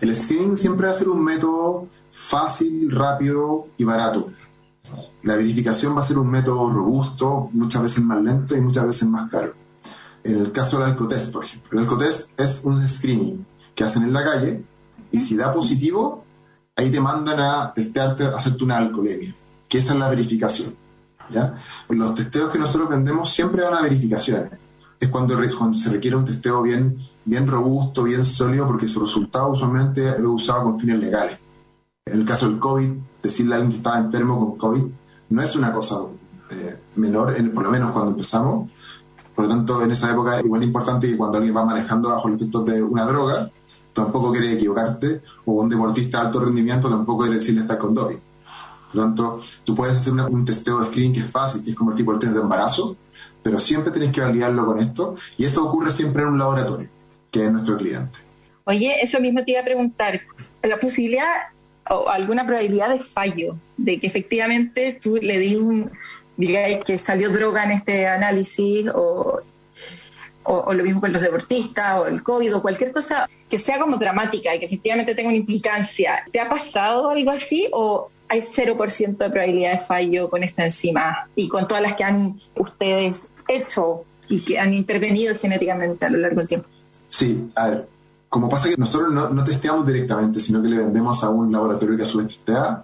El 0.00 0.14
screening 0.14 0.56
siempre 0.56 0.86
va 0.86 0.92
a 0.92 0.96
ser 0.96 1.08
un 1.08 1.24
método 1.24 1.88
fácil, 2.26 2.90
rápido 2.90 3.68
y 3.76 3.84
barato. 3.84 4.30
La 5.22 5.36
verificación 5.36 5.96
va 5.96 6.00
a 6.00 6.04
ser 6.04 6.18
un 6.18 6.28
método 6.28 6.70
robusto, 6.70 7.48
muchas 7.52 7.82
veces 7.82 8.04
más 8.04 8.22
lento 8.22 8.56
y 8.56 8.60
muchas 8.60 8.86
veces 8.86 9.08
más 9.08 9.30
caro 9.30 9.64
en 10.24 10.38
el 10.38 10.52
caso 10.52 10.78
del 10.78 10.90
alcotest, 10.90 11.32
por 11.32 11.44
ejemplo. 11.44 11.70
El 11.72 11.84
alcotest 11.84 12.38
es 12.40 12.62
un 12.64 12.86
screening 12.88 13.46
que 13.74 13.84
hacen 13.84 14.02
en 14.04 14.12
la 14.12 14.24
calle 14.24 14.64
y 15.12 15.20
si 15.20 15.36
da 15.36 15.52
positivo, 15.52 16.24
ahí 16.74 16.90
te 16.90 17.00
mandan 17.00 17.40
a 17.40 17.72
testearte, 17.72 18.24
a 18.24 18.36
hacerte 18.36 18.64
una 18.64 18.78
alcoholemia, 18.78 19.34
que 19.68 19.78
esa 19.78 19.92
es 19.92 19.98
la 19.98 20.08
verificación. 20.08 20.74
¿ya? 21.30 21.60
Los 21.90 22.14
testeos 22.14 22.50
que 22.50 22.58
nosotros 22.58 22.88
vendemos 22.88 23.30
siempre 23.30 23.62
van 23.62 23.74
a 23.74 23.82
verificaciones. 23.82 24.52
Es 24.98 25.08
cuando, 25.08 25.36
cuando 25.58 25.78
se 25.78 25.90
requiere 25.90 26.16
un 26.16 26.24
testeo 26.24 26.62
bien, 26.62 26.96
bien 27.24 27.46
robusto, 27.46 28.04
bien 28.04 28.24
sólido, 28.24 28.66
porque 28.66 28.88
su 28.88 29.00
resultado 29.00 29.52
usualmente 29.52 30.08
es 30.08 30.20
usado 30.20 30.64
con 30.64 30.80
fines 30.80 30.98
legales. 30.98 31.38
En 32.06 32.20
el 32.20 32.26
caso 32.26 32.50
del 32.50 32.58
COVID, 32.58 32.90
decirle 33.22 33.54
a 33.54 33.56
alguien 33.56 33.70
que 33.70 33.76
estaba 33.78 33.98
enfermo 33.98 34.38
con 34.38 34.58
COVID 34.58 34.84
no 35.30 35.42
es 35.42 35.56
una 35.56 35.72
cosa 35.72 36.00
eh, 36.50 36.76
menor, 36.96 37.34
por 37.54 37.64
lo 37.64 37.70
menos 37.70 37.92
cuando 37.92 38.10
empezamos, 38.10 38.70
por 39.34 39.46
lo 39.46 39.50
tanto, 39.50 39.82
en 39.82 39.90
esa 39.90 40.10
época 40.10 40.38
es 40.38 40.44
igual 40.44 40.62
importante 40.62 41.08
que 41.08 41.16
cuando 41.16 41.38
alguien 41.38 41.56
va 41.56 41.64
manejando 41.64 42.10
bajo 42.10 42.28
el 42.28 42.34
efecto 42.34 42.62
de 42.62 42.82
una 42.82 43.06
droga, 43.06 43.50
tampoco 43.94 44.30
quiere 44.32 44.52
equivocarte, 44.52 45.22
o 45.46 45.52
un 45.52 45.70
deportista 45.70 46.20
de 46.20 46.26
alto 46.26 46.40
rendimiento 46.40 46.90
tampoco 46.90 47.22
quiere 47.22 47.36
decirle 47.36 47.62
estar 47.62 47.78
con 47.78 47.94
doping. 47.94 48.18
Por 48.18 48.96
lo 48.96 49.02
tanto, 49.02 49.40
tú 49.64 49.74
puedes 49.74 49.96
hacer 49.96 50.12
un 50.12 50.44
testeo 50.44 50.80
de 50.80 50.88
screening 50.88 51.14
que 51.14 51.20
es 51.20 51.30
fácil, 51.30 51.64
que 51.64 51.70
es 51.70 51.76
como 51.76 51.92
el 51.92 51.96
tipo 51.96 52.12
de 52.12 52.18
test 52.18 52.34
de 52.34 52.42
embarazo, 52.42 52.96
pero 53.42 53.58
siempre 53.58 53.90
tienes 53.92 54.12
que 54.12 54.20
validarlo 54.20 54.66
con 54.66 54.78
esto, 54.78 55.16
y 55.38 55.46
eso 55.46 55.66
ocurre 55.66 55.90
siempre 55.90 56.22
en 56.22 56.28
un 56.28 56.38
laboratorio, 56.38 56.88
que 57.30 57.46
es 57.46 57.50
nuestro 57.50 57.78
cliente. 57.78 58.18
Oye, 58.64 59.02
eso 59.02 59.20
mismo 59.20 59.42
te 59.42 59.52
iba 59.52 59.60
a 59.60 59.64
preguntar, 59.64 60.20
la 60.62 60.76
posibilidad 60.76 61.24
o 61.90 62.08
alguna 62.08 62.46
probabilidad 62.46 62.90
de 62.90 62.98
fallo, 62.98 63.56
de 63.76 64.00
que 64.00 64.06
efectivamente 64.06 64.98
tú 65.00 65.16
le 65.16 65.38
di 65.38 65.56
un, 65.56 65.90
digáis 66.36 66.82
que 66.84 66.98
salió 66.98 67.30
droga 67.30 67.64
en 67.64 67.72
este 67.72 68.06
análisis 68.06 68.88
o, 68.94 69.40
o, 70.44 70.72
lo 70.72 70.84
mismo 70.84 71.00
con 71.00 71.12
los 71.12 71.22
deportistas 71.22 72.00
o 72.00 72.06
el 72.06 72.22
COVID 72.22 72.56
o 72.56 72.62
cualquier 72.62 72.92
cosa 72.92 73.28
que 73.48 73.58
sea 73.58 73.78
como 73.78 73.96
dramática 73.96 74.54
y 74.54 74.58
que 74.58 74.66
efectivamente 74.66 75.14
tenga 75.14 75.28
una 75.28 75.38
implicancia. 75.38 76.24
¿Te 76.32 76.40
ha 76.40 76.48
pasado 76.48 77.10
algo 77.10 77.30
así 77.30 77.68
o 77.72 78.10
hay 78.28 78.40
0% 78.40 79.16
de 79.16 79.30
probabilidad 79.30 79.72
de 79.72 79.78
fallo 79.78 80.30
con 80.30 80.42
esta 80.42 80.64
enzima 80.64 81.28
y 81.36 81.48
con 81.48 81.68
todas 81.68 81.82
las 81.82 81.94
que 81.94 82.04
han 82.04 82.34
ustedes 82.56 83.30
hecho 83.48 84.04
y 84.28 84.42
que 84.42 84.58
han 84.58 84.72
intervenido 84.72 85.34
genéticamente 85.34 86.06
a 86.06 86.10
lo 86.10 86.18
largo 86.18 86.38
del 86.38 86.48
tiempo? 86.48 86.68
Sí, 87.06 87.48
a 87.54 87.68
ver, 87.68 87.88
como 88.34 88.48
pasa 88.48 88.68
que 88.68 88.76
nosotros 88.76 89.12
no, 89.12 89.30
no 89.30 89.44
testeamos 89.44 89.86
directamente, 89.86 90.40
sino 90.40 90.60
que 90.60 90.66
le 90.66 90.78
vendemos 90.78 91.22
a 91.22 91.30
un 91.30 91.52
laboratorio 91.52 91.96
que 91.96 92.02
a 92.02 92.06
su 92.06 92.18
vez 92.18 92.26
testea, 92.26 92.82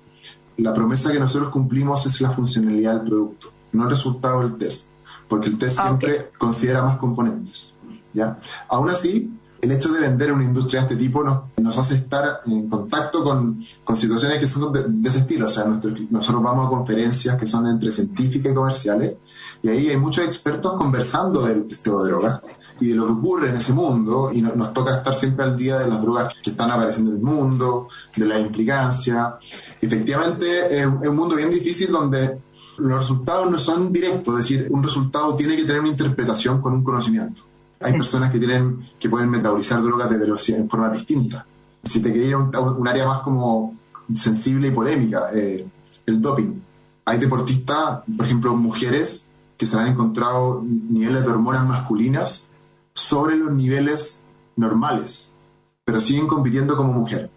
la 0.58 0.72
promesa 0.72 1.10
que 1.10 1.18
nosotros 1.18 1.50
cumplimos 1.50 2.06
es 2.06 2.20
la 2.20 2.30
funcionalidad 2.30 2.98
del 2.98 3.08
producto, 3.08 3.52
no 3.72 3.82
el 3.82 3.90
resultado 3.90 4.42
del 4.42 4.56
test, 4.58 4.92
porque 5.28 5.48
el 5.48 5.58
test 5.58 5.80
ah, 5.80 5.86
siempre 5.88 6.28
considera 6.38 6.84
más 6.84 6.98
componentes. 6.98 7.74
¿ya? 8.12 8.38
Aún 8.68 8.90
así, 8.90 9.28
el 9.60 9.72
hecho 9.72 9.92
de 9.92 9.98
vender 9.98 10.30
una 10.30 10.44
industria 10.44 10.82
de 10.82 10.86
este 10.86 11.04
tipo 11.04 11.24
nos, 11.24 11.42
nos 11.56 11.76
hace 11.78 11.96
estar 11.96 12.42
en 12.46 12.68
contacto 12.68 13.24
con, 13.24 13.60
con 13.82 13.96
situaciones 13.96 14.38
que 14.38 14.46
son 14.46 14.72
de, 14.72 15.08
ese 15.08 15.18
estilo. 15.18 15.46
O 15.46 15.48
sea, 15.48 15.64
nosotros 15.64 16.42
vamos 16.44 16.68
a 16.68 16.70
conferencias 16.70 17.36
que 17.36 17.48
son 17.48 17.66
entre 17.66 17.90
científicas 17.90 18.52
y 18.52 18.54
comerciales, 18.54 19.16
y 19.64 19.68
ahí 19.68 19.88
hay 19.88 19.96
muchos 19.96 20.24
expertos 20.24 20.74
conversando 20.74 21.44
del 21.44 21.66
testeo 21.66 22.04
de 22.04 22.10
drogas 22.10 22.40
y 22.80 22.88
de 22.88 22.94
lo 22.94 23.06
que 23.06 23.12
ocurre 23.12 23.48
en 23.50 23.56
ese 23.56 23.72
mundo, 23.72 24.30
y 24.32 24.40
nos 24.40 24.72
toca 24.72 24.96
estar 24.96 25.14
siempre 25.14 25.44
al 25.44 25.56
día 25.56 25.78
de 25.78 25.86
las 25.86 26.00
drogas 26.00 26.34
que 26.42 26.50
están 26.50 26.70
apareciendo 26.70 27.10
en 27.10 27.18
el 27.18 27.22
mundo, 27.22 27.88
de 28.16 28.24
la 28.26 28.38
implicancia. 28.38 29.36
Efectivamente, 29.80 30.80
es 30.80 30.86
un 30.86 31.16
mundo 31.16 31.36
bien 31.36 31.50
difícil 31.50 31.92
donde 31.92 32.40
los 32.78 32.98
resultados 32.98 33.50
no 33.50 33.58
son 33.58 33.92
directos, 33.92 34.38
es 34.38 34.48
decir, 34.48 34.66
un 34.70 34.82
resultado 34.82 35.36
tiene 35.36 35.56
que 35.56 35.64
tener 35.64 35.80
una 35.80 35.90
interpretación 35.90 36.60
con 36.60 36.72
un 36.72 36.82
conocimiento. 36.82 37.42
Hay 37.80 37.92
personas 37.92 38.30
que 38.30 38.38
tienen 38.38 38.80
que 38.98 39.08
pueden 39.08 39.30
metabolizar 39.30 39.82
drogas 39.82 40.10
de 40.10 40.18
velocidad 40.18 40.60
en 40.60 40.68
forma 40.68 40.90
distinta. 40.90 41.46
Si 41.82 42.00
te 42.00 42.12
quería 42.12 42.36
a 42.36 42.38
un, 42.38 42.88
área 42.88 43.06
más 43.06 43.20
como 43.20 43.76
sensible 44.14 44.68
y 44.68 44.70
polémica, 44.70 45.30
eh, 45.34 45.66
el 46.06 46.20
doping. 46.20 46.60
Hay 47.06 47.18
deportistas, 47.18 48.00
por 48.16 48.26
ejemplo, 48.26 48.54
mujeres 48.54 49.26
que 49.56 49.66
se 49.66 49.78
han 49.78 49.88
encontrado 49.88 50.62
niveles 50.64 51.22
de 51.22 51.28
hormonas 51.28 51.66
masculinas 51.66 52.50
sobre 52.94 53.36
los 53.36 53.52
niveles 53.52 54.24
normales, 54.56 55.30
pero 55.84 56.00
siguen 56.00 56.26
compitiendo 56.26 56.76
como 56.76 56.92
mujer. 56.92 57.30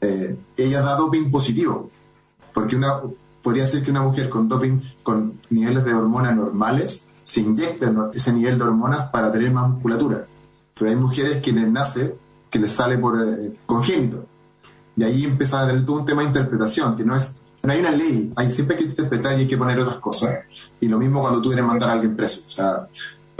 Eh, 0.00 0.38
ella 0.56 0.80
da 0.80 0.96
doping 0.96 1.30
positivo, 1.30 1.88
porque 2.54 2.76
una, 2.76 3.00
podría 3.42 3.66
ser 3.66 3.82
que 3.84 3.90
una 3.90 4.02
mujer 4.02 4.28
con 4.28 4.48
doping 4.48 4.80
con 5.02 5.40
niveles 5.50 5.84
de 5.84 5.94
hormonas 5.94 6.34
normales 6.34 7.10
se 7.24 7.42
inyecte 7.42 7.86
ese 8.14 8.32
nivel 8.32 8.58
de 8.58 8.64
hormonas 8.64 9.08
para 9.10 9.30
tener 9.30 9.52
más 9.52 9.70
musculatura. 9.70 10.26
Pero 10.74 10.90
hay 10.90 10.96
mujeres 10.96 11.42
que 11.42 11.52
les 11.52 11.70
nace, 11.70 12.16
que 12.50 12.58
les 12.58 12.72
sale 12.72 12.98
por 12.98 13.20
eh, 13.22 13.54
congénito. 13.66 14.26
Y 14.96 15.04
ahí 15.04 15.24
empieza 15.24 15.62
a 15.62 15.66
tener 15.66 15.84
todo 15.86 16.00
un 16.00 16.06
tema 16.06 16.22
de 16.22 16.28
interpretación, 16.28 16.96
que 16.96 17.04
no 17.04 17.14
es 17.14 17.40
no 17.62 17.72
hay 17.72 17.80
una 17.80 17.90
ley, 17.90 18.32
hay, 18.36 18.50
siempre 18.50 18.76
hay 18.76 18.84
que 18.84 18.90
interpretar 18.90 19.36
y 19.36 19.42
hay 19.42 19.48
que 19.48 19.58
poner 19.58 19.78
otras 19.78 19.98
cosas. 19.98 20.40
Y 20.80 20.88
lo 20.88 20.98
mismo 20.98 21.20
cuando 21.20 21.42
tú 21.42 21.48
quieres 21.48 21.64
mandar 21.64 21.90
a 21.90 21.92
alguien 21.92 22.16
preso. 22.16 22.42
O 22.46 22.48
sea, 22.48 22.88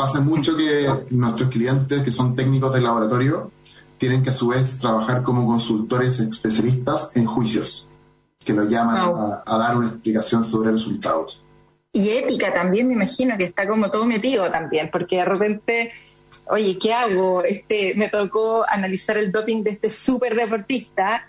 pasa 0.01 0.21
mucho 0.21 0.57
que 0.57 0.89
nuestros 1.11 1.51
clientes 1.51 2.03
que 2.03 2.11
son 2.11 2.35
técnicos 2.35 2.73
de 2.73 2.81
laboratorio 2.81 3.51
tienen 3.99 4.23
que 4.23 4.31
a 4.31 4.33
su 4.33 4.49
vez 4.49 4.79
trabajar 4.79 5.23
como 5.23 5.47
consultores 5.47 6.21
especialistas 6.21 7.15
en 7.17 7.27
juicios, 7.27 7.87
que 8.43 8.55
los 8.55 8.67
llaman 8.67 8.97
a, 9.45 9.59
dar 9.59 9.77
una 9.77 9.89
explicación 9.89 10.43
sobre 10.43 10.71
resultados. 10.71 11.45
Y 11.93 12.09
ética 12.09 12.51
también, 12.51 12.89
me 12.89 12.95
imagino 12.95 13.37
que 13.37 13.45
está 13.45 13.69
como 13.69 13.91
todo 13.91 14.07
metido 14.07 14.51
también, 14.51 14.89
porque 14.91 15.17
de 15.17 15.25
repente, 15.27 15.93
oye, 16.47 16.79
¿qué 16.79 16.95
hago? 16.95 17.45
Este, 17.45 17.93
me 17.95 18.09
tocó 18.09 18.65
analizar 18.67 19.19
el 19.19 19.31
doping 19.31 19.63
de 19.63 19.73
este 19.73 19.91
súper 19.91 20.35
deportista, 20.35 21.27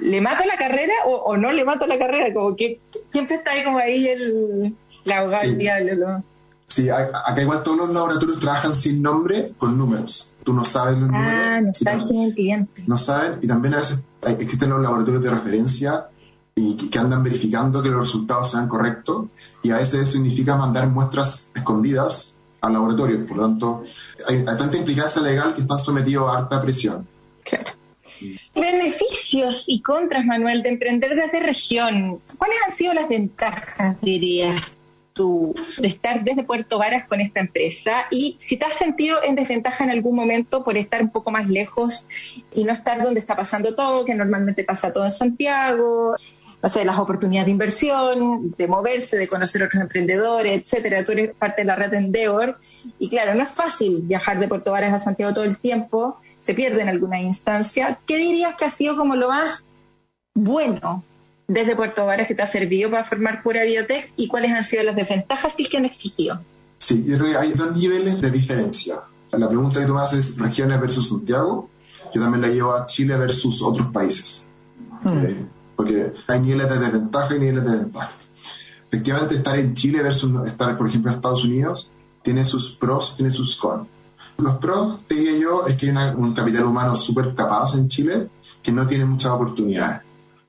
¿le 0.00 0.20
mato 0.20 0.44
la 0.44 0.56
carrera 0.56 0.94
o, 1.06 1.36
no 1.36 1.52
le 1.52 1.64
mato 1.64 1.86
la 1.86 2.00
carrera? 2.00 2.34
Como 2.34 2.56
que 2.56 2.80
siempre 3.10 3.36
está 3.36 3.52
ahí 3.52 3.62
como 3.62 3.78
ahí 3.78 4.08
el, 4.08 4.74
la 5.04 5.18
abogada 5.18 5.42
del 5.42 5.58
diablo. 5.58 6.24
Sí, 6.72 6.88
acá 6.88 7.42
igual 7.42 7.62
todos 7.62 7.76
los 7.76 7.90
laboratorios 7.90 8.38
trabajan 8.38 8.74
sin 8.74 9.02
nombre, 9.02 9.52
con 9.58 9.76
números. 9.76 10.32
Tú 10.42 10.54
no 10.54 10.64
sabes 10.64 10.96
los 10.96 11.10
números. 11.10 11.32
Ah, 11.36 11.60
no 11.60 11.72
sabes 11.74 12.04
quién 12.04 12.22
es 12.22 12.28
el 12.28 12.34
cliente. 12.34 12.84
No 12.86 12.96
saben, 12.96 13.40
y 13.42 13.46
también 13.46 13.74
a 13.74 13.78
veces 13.80 14.02
existen 14.38 14.70
los 14.70 14.80
laboratorios 14.80 15.22
de 15.22 15.30
referencia 15.30 16.06
y 16.54 16.88
que, 16.88 16.98
andan 16.98 17.22
verificando 17.22 17.82
que 17.82 17.90
los 17.90 18.00
resultados 18.00 18.52
sean 18.52 18.68
correctos, 18.68 19.26
y 19.62 19.70
a 19.70 19.76
veces 19.76 20.00
eso 20.00 20.12
significa 20.12 20.56
mandar 20.56 20.88
muestras 20.88 21.52
escondidas 21.54 22.38
al 22.62 22.72
laboratorio. 22.72 23.26
Por 23.26 23.36
lo 23.36 23.42
tanto, 23.42 23.84
hay, 24.26 24.42
tanta 24.42 24.74
implicancia 24.74 25.20
legal 25.20 25.54
que 25.54 25.60
están 25.60 25.78
sometidos 25.78 26.26
a 26.30 26.38
harta 26.38 26.62
presión. 26.62 27.06
Claro. 27.44 27.70
Beneficios 28.54 29.64
y 29.66 29.82
contras, 29.82 30.24
Manuel, 30.24 30.62
de 30.62 30.70
emprender 30.70 31.16
desde 31.16 31.38
región. 31.40 32.18
¿Cuáles 32.38 32.56
han 32.64 32.72
sido 32.72 32.94
las 32.94 33.10
ventajas, 33.10 34.00
dirías? 34.00 34.62
Tu, 35.12 35.54
de 35.78 35.88
estar 35.88 36.24
desde 36.24 36.42
Puerto 36.44 36.78
Varas 36.78 37.06
con 37.06 37.20
esta 37.20 37.40
empresa 37.40 38.06
y 38.10 38.36
si 38.38 38.56
te 38.56 38.66
has 38.66 38.74
sentido 38.74 39.22
en 39.22 39.34
desventaja 39.34 39.84
en 39.84 39.90
algún 39.90 40.14
momento 40.14 40.64
por 40.64 40.76
estar 40.76 41.02
un 41.02 41.10
poco 41.10 41.30
más 41.30 41.48
lejos 41.48 42.08
y 42.52 42.64
no 42.64 42.72
estar 42.72 43.02
donde 43.02 43.20
está 43.20 43.36
pasando 43.36 43.74
todo, 43.74 44.04
que 44.04 44.14
normalmente 44.14 44.64
pasa 44.64 44.92
todo 44.92 45.04
en 45.04 45.10
Santiago, 45.10 46.14
no 46.62 46.68
sé, 46.68 46.84
las 46.84 46.98
oportunidades 46.98 47.46
de 47.46 47.52
inversión, 47.52 48.54
de 48.56 48.68
moverse, 48.68 49.16
de 49.16 49.26
conocer 49.26 49.64
otros 49.64 49.82
emprendedores, 49.82 50.60
etcétera. 50.60 51.02
Tú 51.02 51.12
eres 51.12 51.34
parte 51.34 51.62
de 51.62 51.66
la 51.66 51.74
red 51.74 51.92
Endeavor 51.92 52.58
y 53.00 53.08
claro, 53.08 53.34
no 53.34 53.42
es 53.42 53.50
fácil 53.50 54.02
viajar 54.04 54.38
de 54.38 54.46
Puerto 54.46 54.70
Varas 54.70 54.94
a 54.94 54.98
Santiago 55.00 55.34
todo 55.34 55.44
el 55.44 55.58
tiempo, 55.58 56.18
se 56.38 56.54
pierde 56.54 56.82
en 56.82 56.88
alguna 56.88 57.20
instancia. 57.20 57.98
¿Qué 58.06 58.16
dirías 58.16 58.54
que 58.54 58.64
ha 58.64 58.70
sido 58.70 58.96
como 58.96 59.16
lo 59.16 59.28
más 59.28 59.64
bueno 60.34 61.04
desde 61.48 61.76
Puerto 61.76 62.06
Varas 62.06 62.26
que 62.26 62.34
te 62.34 62.42
ha 62.42 62.46
servido 62.46 62.90
para 62.90 63.04
formar 63.04 63.42
Pura 63.42 63.64
Biotech 63.64 64.12
y 64.16 64.28
cuáles 64.28 64.52
han 64.52 64.64
sido 64.64 64.82
las 64.82 64.96
desventajas 64.96 65.54
que 65.54 65.76
han 65.76 65.84
existido? 65.84 66.40
Sí, 66.78 67.04
yo 67.06 67.18
creo 67.18 67.30
que 67.30 67.36
hay 67.36 67.52
dos 67.52 67.76
niveles 67.76 68.20
de 68.20 68.30
diferencia. 68.30 69.00
La 69.32 69.48
pregunta 69.48 69.80
que 69.80 69.86
tú 69.86 69.96
haces 69.98 70.30
es 70.30 70.38
regiones 70.38 70.80
versus 70.80 71.08
Santiago. 71.08 71.70
Yo 72.14 72.20
también 72.20 72.42
la 72.42 72.48
llevo 72.48 72.74
a 72.74 72.86
Chile 72.86 73.16
versus 73.16 73.62
otros 73.62 73.92
países. 73.92 74.48
Hmm. 75.02 75.24
Eh, 75.24 75.46
porque 75.76 76.12
hay 76.28 76.40
niveles 76.40 76.68
de 76.68 76.78
desventaja 76.78 77.36
y 77.36 77.38
niveles 77.38 77.64
de 77.64 77.70
ventaja. 77.78 78.12
Efectivamente, 78.88 79.36
estar 79.36 79.58
en 79.58 79.72
Chile 79.74 80.02
versus 80.02 80.46
estar, 80.46 80.76
por 80.76 80.88
ejemplo, 80.88 81.10
en 81.10 81.16
Estados 81.16 81.44
Unidos 81.44 81.90
tiene 82.22 82.44
sus 82.44 82.76
pros, 82.76 83.16
tiene 83.16 83.30
sus 83.30 83.56
cons. 83.56 83.88
Los 84.38 84.56
pros, 84.56 84.98
te 85.06 85.14
diría 85.14 85.38
yo, 85.38 85.66
es 85.66 85.76
que 85.76 85.90
hay 85.90 86.14
un 86.16 86.34
capital 86.34 86.64
humano 86.64 86.96
súper 86.96 87.34
capaz 87.34 87.74
en 87.74 87.88
Chile 87.88 88.28
que 88.62 88.72
no 88.72 88.86
tiene 88.86 89.04
muchas 89.04 89.32
oportunidades. 89.32 90.02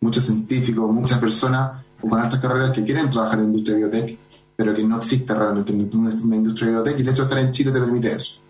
Muchos 0.04 0.26
científicos, 0.26 0.92
muchas 0.92 1.20
personas 1.20 1.82
con 2.02 2.20
altas 2.20 2.40
carreras 2.40 2.72
que 2.72 2.84
quieren 2.84 3.10
trabajar 3.10 3.40
en 3.40 3.46
la 3.46 3.52
industria 3.52 3.78
biotech, 3.78 4.18
pero 4.56 4.76
que 4.76 4.84
no 4.84 4.98
existe 4.98 5.34
realmente 5.34 5.72
una 5.72 6.36
industria 6.36 6.72
biotech 6.72 7.00
y 7.00 7.02
el 7.02 7.10
hecho 7.10 7.22
de 7.24 7.30
estar 7.30 7.40
en 7.40 7.52
Chile 7.52 7.72
te 7.72 7.80
permite 7.80 8.12
eso. 8.12 8.42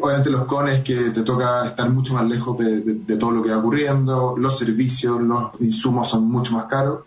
Obviamente 0.00 0.30
los 0.30 0.44
cones 0.44 0.82
que 0.82 0.94
te 1.10 1.22
toca 1.22 1.66
estar 1.66 1.90
mucho 1.90 2.14
más 2.14 2.24
lejos 2.24 2.56
de, 2.56 3.16
todo 3.16 3.32
lo 3.32 3.42
que 3.42 3.50
va 3.50 3.58
ocurriendo, 3.58 4.36
los 4.38 4.56
servicios, 4.56 5.20
los 5.20 5.50
insumos 5.60 6.08
son 6.08 6.30
mucho 6.30 6.52
más 6.52 6.66
caros. 6.66 7.02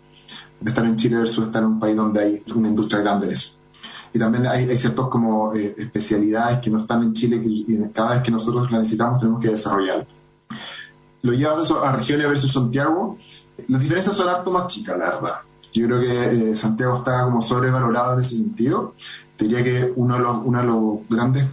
Estar 0.64 0.84
en 0.84 0.96
Chile 0.96 1.16
versus 1.16 1.46
estar 1.46 1.62
en 1.62 1.70
un 1.70 1.80
país 1.80 1.96
donde 1.96 2.20
hay 2.20 2.42
una 2.54 2.68
industria 2.68 3.00
grande 3.00 3.28
en 3.28 3.32
eso. 3.32 3.54
Y 4.12 4.18
también 4.18 4.46
hay, 4.46 4.68
hay 4.68 4.76
ciertas 4.76 5.06
como 5.06 5.54
eh, 5.54 5.74
especialidades 5.76 6.60
que 6.60 6.70
no 6.70 6.78
están 6.78 7.02
en 7.02 7.14
Chile 7.14 7.42
y 7.42 7.78
cada 7.94 8.12
vez 8.12 8.22
que 8.22 8.30
nosotros 8.30 8.70
la 8.70 8.78
necesitamos 8.78 9.18
tenemos 9.18 9.40
que 9.40 9.48
desarrollar. 9.48 10.06
Lo 11.22 11.32
llevas 11.32 11.64
eso 11.64 11.84
a 11.84 11.92
regiones 11.92 12.28
versus 12.28 12.52
Santiago, 12.52 13.18
las 13.68 13.80
diferencias 13.80 14.16
son 14.16 14.28
harto 14.28 14.50
más 14.50 14.66
chicas, 14.66 14.98
la 14.98 15.10
verdad. 15.10 15.34
Yo 15.72 15.86
creo 15.86 16.00
que 16.00 16.50
eh, 16.50 16.56
Santiago 16.56 16.96
está 16.96 17.24
como 17.24 17.40
sobrevalorado 17.40 18.14
en 18.14 18.20
ese 18.20 18.36
sentido. 18.36 18.94
Diría 19.38 19.62
que 19.62 19.92
uno 19.96 20.14
de 20.16 20.64
los, 20.64 21.08
grandes 21.08 21.46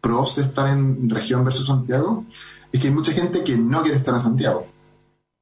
pros 0.00 0.36
de 0.36 0.42
estar 0.42 0.68
en 0.68 1.08
región 1.08 1.44
versus 1.44 1.66
Santiago 1.66 2.24
es 2.70 2.80
que 2.80 2.88
hay 2.88 2.94
mucha 2.94 3.12
gente 3.12 3.42
que 3.44 3.56
no 3.56 3.82
quiere 3.82 3.96
estar 3.96 4.14
en 4.14 4.20
Santiago. 4.20 4.66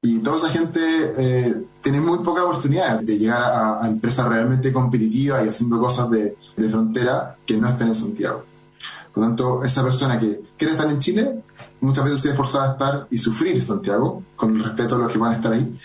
Y 0.01 0.19
toda 0.19 0.37
esa 0.37 0.49
gente 0.49 0.79
eh, 1.17 1.65
tiene 1.81 1.99
muy 1.99 2.19
poca 2.19 2.43
oportunidad 2.43 2.99
de 3.01 3.17
llegar 3.17 3.41
a, 3.43 3.87
empresas 3.87 4.27
realmente 4.27 4.73
competitivas 4.73 5.45
y 5.45 5.49
haciendo 5.49 5.79
cosas 5.79 6.09
de, 6.09 6.35
de, 6.57 6.69
frontera 6.69 7.35
que 7.45 7.57
no 7.57 7.69
estén 7.69 7.89
en 7.89 7.95
Santiago. 7.95 8.43
Por 9.13 9.23
lo 9.23 9.29
tanto, 9.29 9.63
esa 9.63 9.83
persona 9.83 10.19
que 10.19 10.41
quiere 10.57 10.73
estar 10.73 10.89
en 10.89 10.99
Chile 10.99 11.43
muchas 11.81 12.05
veces 12.05 12.21
se 12.21 12.29
ve 12.29 12.35
forzada 12.35 12.69
a 12.69 12.71
estar 12.73 13.07
y 13.09 13.17
sufrir 13.17 13.61
Santiago, 13.61 14.23
con 14.35 14.55
el 14.55 14.63
respeto 14.63 14.95
a 14.95 14.99
los 14.99 15.11
que 15.11 15.17
van 15.17 15.33
a 15.33 15.35
estar 15.35 15.51
ahí, 15.53 15.77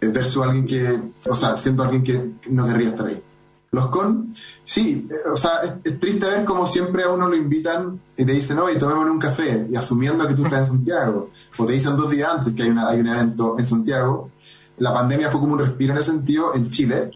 eh, 0.00 0.08
versus 0.08 0.42
alguien 0.42 0.66
que, 0.66 1.12
o 1.28 1.34
sea, 1.36 1.56
siendo 1.56 1.82
alguien 1.82 2.02
que 2.02 2.50
no 2.50 2.66
querría 2.66 2.88
estar 2.88 3.06
ahí. 3.06 3.22
Los 3.70 3.86
con, 3.86 4.34
sí, 4.64 5.08
eh, 5.10 5.28
o 5.30 5.36
sea, 5.36 5.80
es, 5.82 5.98
triste 5.98 6.26
ver 6.26 6.44
como 6.44 6.66
siempre 6.66 7.04
a 7.04 7.08
uno 7.08 7.28
lo 7.28 7.36
invitan 7.36 8.00
y 8.16 8.24
le 8.24 8.34
dicen, 8.34 8.58
oye, 8.58 8.78
tomémosle 8.78 9.10
un 9.10 9.18
café, 9.18 9.66
y 9.70 9.76
asumiendo 9.76 10.26
que 10.26 10.34
tú 10.34 10.44
estás 10.44 10.68
en 10.68 10.74
Santiago, 10.76 11.30
o 11.58 11.66
te 11.66 11.72
dicen 11.72 11.96
dos 11.96 12.10
días 12.10 12.30
antes 12.30 12.54
que 12.54 12.64
hay, 12.64 12.70
una, 12.70 12.88
hay 12.88 13.00
un 13.00 13.08
evento 13.08 13.58
en 13.58 13.66
Santiago. 13.66 14.30
La 14.78 14.92
pandemia 14.92 15.30
fue 15.30 15.40
como 15.40 15.54
un 15.54 15.58
respiro 15.58 15.92
en 15.92 16.00
ese 16.00 16.10
sentido 16.10 16.54
en 16.54 16.68
Chile. 16.68 17.12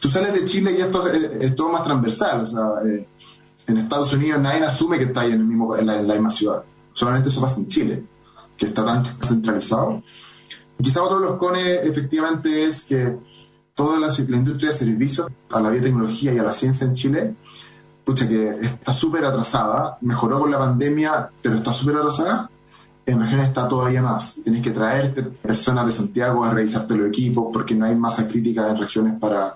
Tú 0.00 0.10
sales 0.10 0.34
de 0.34 0.44
Chile 0.44 0.74
y 0.76 0.82
esto 0.82 1.06
es, 1.08 1.54
todo 1.54 1.70
más 1.70 1.84
transversal, 1.84 2.42
o 2.42 2.46
sea, 2.46 2.68
eh, 2.84 3.06
en 3.66 3.76
Estados 3.78 4.12
Unidos 4.12 4.40
nadie 4.40 4.64
asume 4.64 4.98
que 4.98 5.04
está 5.04 5.22
ahí 5.22 5.32
en, 5.32 5.40
el 5.40 5.46
mismo, 5.46 5.76
en, 5.76 5.86
la, 5.86 6.02
misma 6.02 6.30
ciudad. 6.30 6.62
Solamente 6.92 7.28
eso 7.28 7.40
pasa 7.40 7.60
en 7.60 7.68
Chile, 7.68 8.04
que 8.56 8.66
está 8.66 8.84
tan 8.84 9.06
centralizado. 9.06 10.02
Quizá 10.82 11.02
otro 11.02 11.20
de 11.20 11.26
los 11.26 11.36
cones 11.36 11.80
efectivamente 11.84 12.64
es 12.64 12.84
que 12.84 13.16
toda 13.74 13.98
la, 13.98 14.08
industria 14.36 14.70
de 14.70 14.76
servicios 14.76 15.28
a 15.50 15.60
la 15.60 15.70
biotecnología 15.70 16.32
y 16.32 16.38
a 16.38 16.42
la 16.42 16.52
ciencia 16.52 16.86
en 16.86 16.94
Chile, 16.94 17.34
pucha, 18.04 18.28
que 18.28 18.50
está 18.62 18.92
súper 18.92 19.24
atrasada, 19.24 19.98
mejoró 20.00 20.40
con 20.40 20.50
la 20.50 20.58
pandemia, 20.58 21.30
pero 21.42 21.56
está 21.56 21.72
súper 21.72 21.96
atrasada. 21.96 22.50
En 23.04 23.20
regiones 23.20 23.48
está 23.48 23.68
todavía 23.68 24.02
más. 24.02 24.40
Tienes 24.42 24.62
que 24.62 24.72
traerte 24.72 25.22
personas 25.22 25.86
de 25.86 25.92
Santiago 25.92 26.44
a 26.44 26.50
revisarte 26.50 26.96
los 26.96 27.08
equipos 27.08 27.50
porque 27.52 27.74
no 27.74 27.86
hay 27.86 27.94
masa 27.94 28.26
crítica 28.26 28.68
en 28.68 28.78
regiones 28.78 29.18
para, 29.20 29.54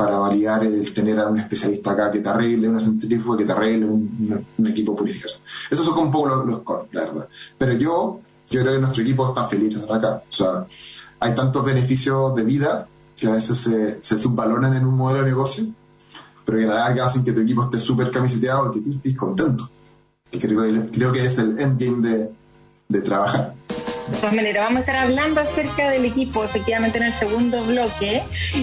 para 0.00 0.18
validar 0.18 0.64
el 0.64 0.94
tener 0.94 1.20
a 1.20 1.28
un 1.28 1.38
especialista 1.38 1.90
acá 1.90 2.10
que 2.10 2.20
te 2.20 2.28
arregle 2.30 2.70
una 2.70 2.80
centrífuga, 2.80 3.36
que 3.36 3.44
te 3.44 3.52
arregle 3.52 3.84
un, 3.84 4.66
equipo 4.66 4.92
de 4.92 4.98
purificación. 4.98 5.42
Esos 5.70 5.84
son 5.84 5.98
un 5.98 6.10
poco 6.10 6.26
los, 6.26 6.46
los 6.46 6.62
la 6.92 7.04
verdad. 7.04 7.28
Pero 7.58 7.72
yo, 7.74 8.20
yo 8.48 8.62
creo 8.62 8.72
que 8.72 8.80
nuestro 8.80 9.02
equipo 9.02 9.28
está 9.28 9.44
feliz 9.44 9.74
de 9.74 9.80
estar 9.82 9.98
acá. 9.98 10.22
O 10.26 10.32
sea, 10.32 10.64
hay 11.18 11.34
tantos 11.34 11.62
beneficios 11.62 12.34
de 12.34 12.44
vida 12.44 12.86
que 13.14 13.26
a 13.26 13.32
veces 13.32 13.58
se, 13.58 14.02
se 14.02 14.16
subvaloran 14.16 14.74
en 14.74 14.86
un 14.86 14.96
modelo 14.96 15.22
de 15.22 15.28
negocio, 15.28 15.66
pero 16.46 16.56
que 16.56 16.64
a 16.64 16.68
la 16.68 16.74
larga 16.76 17.04
hacen 17.04 17.22
que 17.22 17.32
tu 17.32 17.40
equipo 17.40 17.64
esté 17.64 17.78
súper 17.78 18.10
camiseteado 18.10 18.70
y 18.70 18.78
que 18.78 18.80
tú 18.80 18.96
estés 18.96 19.16
contento. 19.18 19.68
Que 20.30 20.38
creo, 20.38 20.62
creo 20.90 21.12
que 21.12 21.26
es 21.26 21.36
el 21.36 21.58
endgame 21.60 22.08
de, 22.08 22.30
de 22.88 23.02
trabajar. 23.02 23.52
De 24.10 24.16
todas 24.16 24.34
maneras, 24.34 24.64
vamos 24.64 24.78
a 24.78 24.80
estar 24.80 24.96
hablando 24.96 25.40
acerca 25.40 25.88
del 25.88 26.04
equipo 26.04 26.44
efectivamente 26.44 26.98
en 26.98 27.04
el 27.04 27.14
segundo 27.14 27.62
bloque 27.64 28.22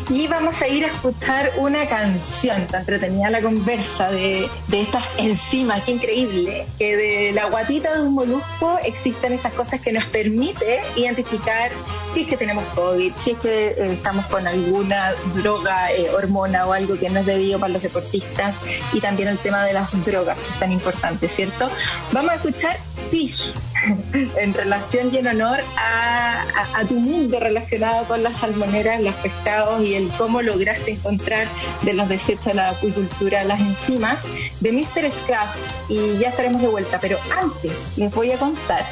y 0.10 0.28
vamos 0.28 0.62
a 0.62 0.68
ir 0.68 0.84
a 0.84 0.88
escuchar 0.88 1.52
una 1.58 1.86
canción. 1.88 2.62
Está 2.64 2.80
entretenida 2.80 3.30
la 3.30 3.42
conversa 3.42 4.12
de, 4.12 4.50
estas 4.72 5.10
enzimas, 5.18 5.84
qué 5.84 5.94
increíble, 5.94 6.66
que 6.78 6.98
de 6.98 7.32
la 7.32 7.46
guatita 7.46 7.96
de 7.96 8.04
un 8.04 8.14
molusco 8.14 8.78
existen 8.84 9.34
estas 9.34 9.54
cosas 9.54 9.80
que 9.80 9.94
nos 9.94 10.04
permite 10.06 10.82
identificar 10.98 11.72
si 12.14 12.22
es 12.22 12.28
que 12.28 12.36
tenemos 12.36 12.66
COVID, 12.76 13.14
si 13.18 13.32
es 13.32 13.38
que 13.38 13.68
eh, 13.68 13.94
estamos 13.94 14.26
con 14.26 14.46
alguna 14.48 15.14
droga, 15.36 15.92
eh, 15.94 16.10
hormona 16.10 16.68
o 16.68 16.74
algo 16.74 17.00
que 17.00 17.10
no 17.10 17.22
es 17.22 17.26
debido 17.26 17.58
para 17.58 17.72
los 17.72 17.82
deportistas 17.82 18.56
y 18.92 19.00
también 19.00 19.30
el 19.30 19.38
tema 19.38 19.64
de 19.64 19.74
las 19.74 20.04
drogas, 20.06 20.38
que 20.38 20.54
es 20.54 20.60
tan 20.60 20.72
importante, 20.72 21.30
¿cierto? 21.30 21.70
Vamos 22.12 22.32
a 22.32 22.36
escuchar 22.36 22.78
En 24.38 24.54
relación 24.54 25.14
y 25.14 25.18
en 25.18 25.28
honor 25.28 25.60
a, 25.78 26.44
tu 26.88 27.00
mundo 27.00 27.40
relacionado 27.40 28.06
con 28.06 28.24
las 28.24 28.38
salmoneras, 28.38 29.02
los 29.02 29.16
pescados 29.16 29.82
y 29.84 29.96
el 29.96 30.08
cómo 30.10 30.42
lograste 30.42 30.92
encontrar 30.92 31.48
de 31.82 31.94
los 31.94 32.08
desechos 32.08 32.46
de 32.46 32.54
la 32.56 32.70
acuicultura 32.70 33.44
las 33.44 33.60
enzimas 33.60 34.24
de 34.60 34.72
Mr. 34.72 35.12
Scraft 35.12 35.58
y 35.90 36.18
ya 36.18 36.30
estaremos 36.30 36.62
de 36.62 36.68
vuelta. 36.68 37.00
Pero 37.00 37.18
antes 37.38 37.94
les 37.98 38.14
voy 38.14 38.32
a 38.32 38.38
contar 38.38 38.86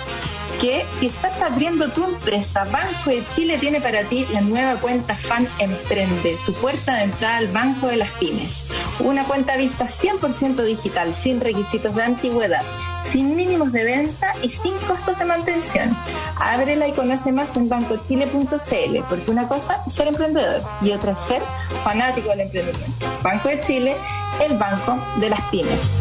que 0.60 0.86
si 0.92 1.08
estás 1.08 1.42
abriendo 1.42 1.90
tu 1.90 2.04
empresa, 2.04 2.66
Banco 2.66 3.10
de 3.10 3.24
Chile 3.36 3.58
tiene 3.58 3.82
para 3.82 4.04
ti 4.04 4.26
la 4.32 4.42
nueva 4.42 4.76
cuenta 4.80 5.16
Fan 5.16 5.48
Emprende, 5.60 6.38
tu 6.46 6.54
puerta 6.54 6.96
de 6.96 7.04
entrada 7.04 7.38
al 7.38 7.48
Banco 7.48 7.88
de 7.88 7.98
las 7.98 8.10
Pymes. 8.12 8.68
Una 9.00 9.26
cuenta 9.26 9.58
vista 9.58 9.86
100% 9.86 10.64
digital, 10.64 11.14
sin 11.16 11.40
requisitos 11.40 11.96
de 11.96 12.04
antigüedad, 12.04 12.64
sin 13.06 13.36
mínimos 13.36 13.72
de 13.72 13.84
venta 13.84 14.34
y 14.42 14.50
sin 14.50 14.74
costos 14.80 15.18
de 15.20 15.26
mantención. 15.26 15.96
Ábrela 16.38 16.88
y 16.88 16.92
conoce 16.94 17.32
más 17.32 17.56
en 17.56 17.70
bancochile.cl, 17.70 19.00
porque 19.10 19.32
una 19.32 19.48
cosa 19.48 19.82
es 19.86 19.94
ser 19.94 20.08
emprendedor 20.08 20.62
y 20.82 20.92
otra 20.92 21.12
es 21.12 21.20
ser 21.20 21.42
fanático 21.84 22.30
del 22.30 22.42
emprendimiento. 22.42 23.06
Banco 23.24 23.50
de 23.50 23.62
Chile, 23.62 23.96
el 24.44 24.58
banco 24.58 24.98
de 25.20 25.30
las 25.30 25.42
pymes 25.50 25.92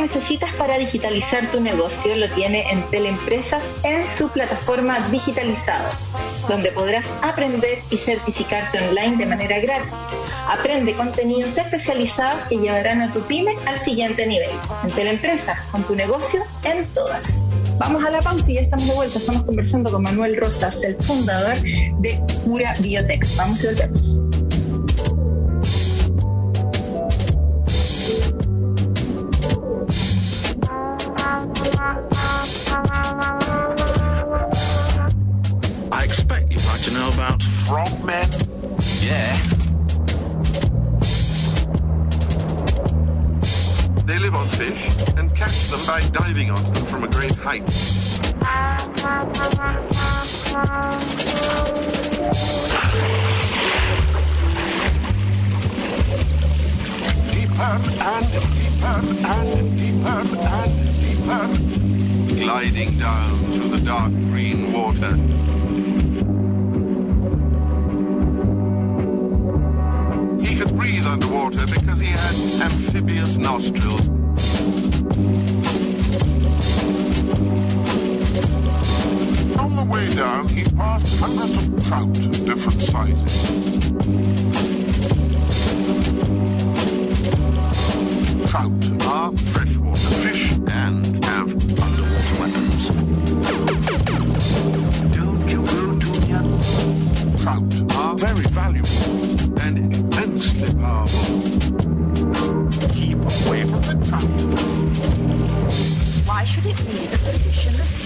necesitas 0.00 0.54
para 0.54 0.78
digitalizar 0.78 1.50
tu 1.50 1.60
negocio 1.60 2.16
lo 2.16 2.28
tiene 2.30 2.70
en 2.70 2.82
Teleempresas 2.90 3.62
en 3.82 4.08
su 4.08 4.28
plataforma 4.30 4.98
Digitalizados, 5.10 6.10
donde 6.48 6.72
podrás 6.72 7.06
aprender 7.22 7.78
y 7.90 7.98
certificarte 7.98 8.78
online 8.78 9.18
de 9.18 9.26
manera 9.26 9.58
gratis. 9.60 9.92
Aprende 10.48 10.94
contenidos 10.94 11.56
especializados 11.56 12.48
que 12.48 12.56
llevarán 12.56 13.02
a 13.02 13.12
tu 13.12 13.20
pyme 13.20 13.54
al 13.66 13.78
siguiente 13.80 14.26
nivel. 14.26 14.50
En 14.84 14.90
Teleempresas, 14.90 15.60
con 15.70 15.82
tu 15.84 15.94
negocio 15.94 16.40
en 16.64 16.86
todas. 16.94 17.42
Vamos 17.78 18.04
a 18.04 18.10
la 18.10 18.22
pausa 18.22 18.50
y 18.50 18.54
ya 18.54 18.60
estamos 18.62 18.86
de 18.86 18.94
vuelta. 18.94 19.18
Estamos 19.18 19.42
conversando 19.44 19.90
con 19.90 20.02
Manuel 20.02 20.36
Rosas, 20.36 20.82
el 20.82 20.96
fundador 20.96 21.56
de 21.98 22.20
Pura 22.44 22.74
Biotech. 22.80 23.26
Vamos 23.36 23.62
y 23.62 23.66
volvemos. 23.66 24.39
Frogmen? 37.66 38.28
Yeah. 39.00 39.36
They 44.04 44.18
live 44.18 44.34
on 44.34 44.46
fish 44.48 44.90
and 45.16 45.34
catch 45.34 45.68
them 45.68 45.80
by 45.86 46.00
diving 46.10 46.50
onto 46.50 46.70
them 46.72 46.84
from 46.86 47.04
a 47.04 47.08
great 47.08 47.32
height. 47.32 47.66
Deeper 57.30 57.76
and 58.02 58.26
deeper 58.58 58.96
and 59.26 59.78
deeper 59.78 60.18
and 60.48 60.76
deeper. 61.00 62.44
Gliding 62.44 62.98
down 62.98 63.52
through 63.52 63.68
the 63.68 63.80
dark 63.80 64.12
green 64.12 64.72
water. 64.72 65.39
Underwater 71.10 71.66
because 71.66 71.98
he 71.98 72.06
had 72.06 72.34
amphibious 72.62 73.36
nostrils. 73.36 74.08
On 79.58 79.74
the 79.74 79.84
way 79.90 80.08
down, 80.14 80.46
he 80.46 80.62
passed 80.76 81.18
hundreds 81.18 81.56
of 81.56 81.88
trout 81.88 82.16
of 82.16 82.44
different 82.46 82.80
sizes. 82.80 83.34
Trout 88.48 89.02
are 89.02 89.32
freshwater 89.52 90.14
fish 90.22 90.52
and 90.68 91.24
have 91.24 91.52
underwater 91.86 92.34
weapons. 92.40 92.86
Trout 97.42 97.96
are 97.96 98.14
very 98.16 98.44
valuable 98.44 99.19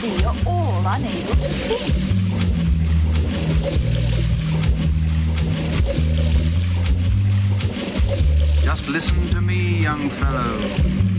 sea 0.04 0.24
are 0.24 0.36
all 0.46 0.86
unable 0.86 1.36
to 1.36 1.52
sing? 1.64 1.92
Just 8.62 8.88
listen 8.88 9.28
to 9.30 9.40
me, 9.40 9.82
young 9.82 10.10
fellow. 10.10 10.52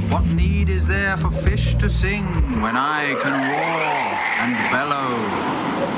What 0.09 0.25
need 0.25 0.69
is 0.69 0.85
there 0.85 1.17
for 1.17 1.31
fish 1.31 1.75
to 1.75 1.89
sing 1.89 2.25
when 2.61 2.77
I 2.77 3.15
can 3.23 3.35
roar 3.51 3.81
and 4.41 4.53
bellow? 4.75 5.94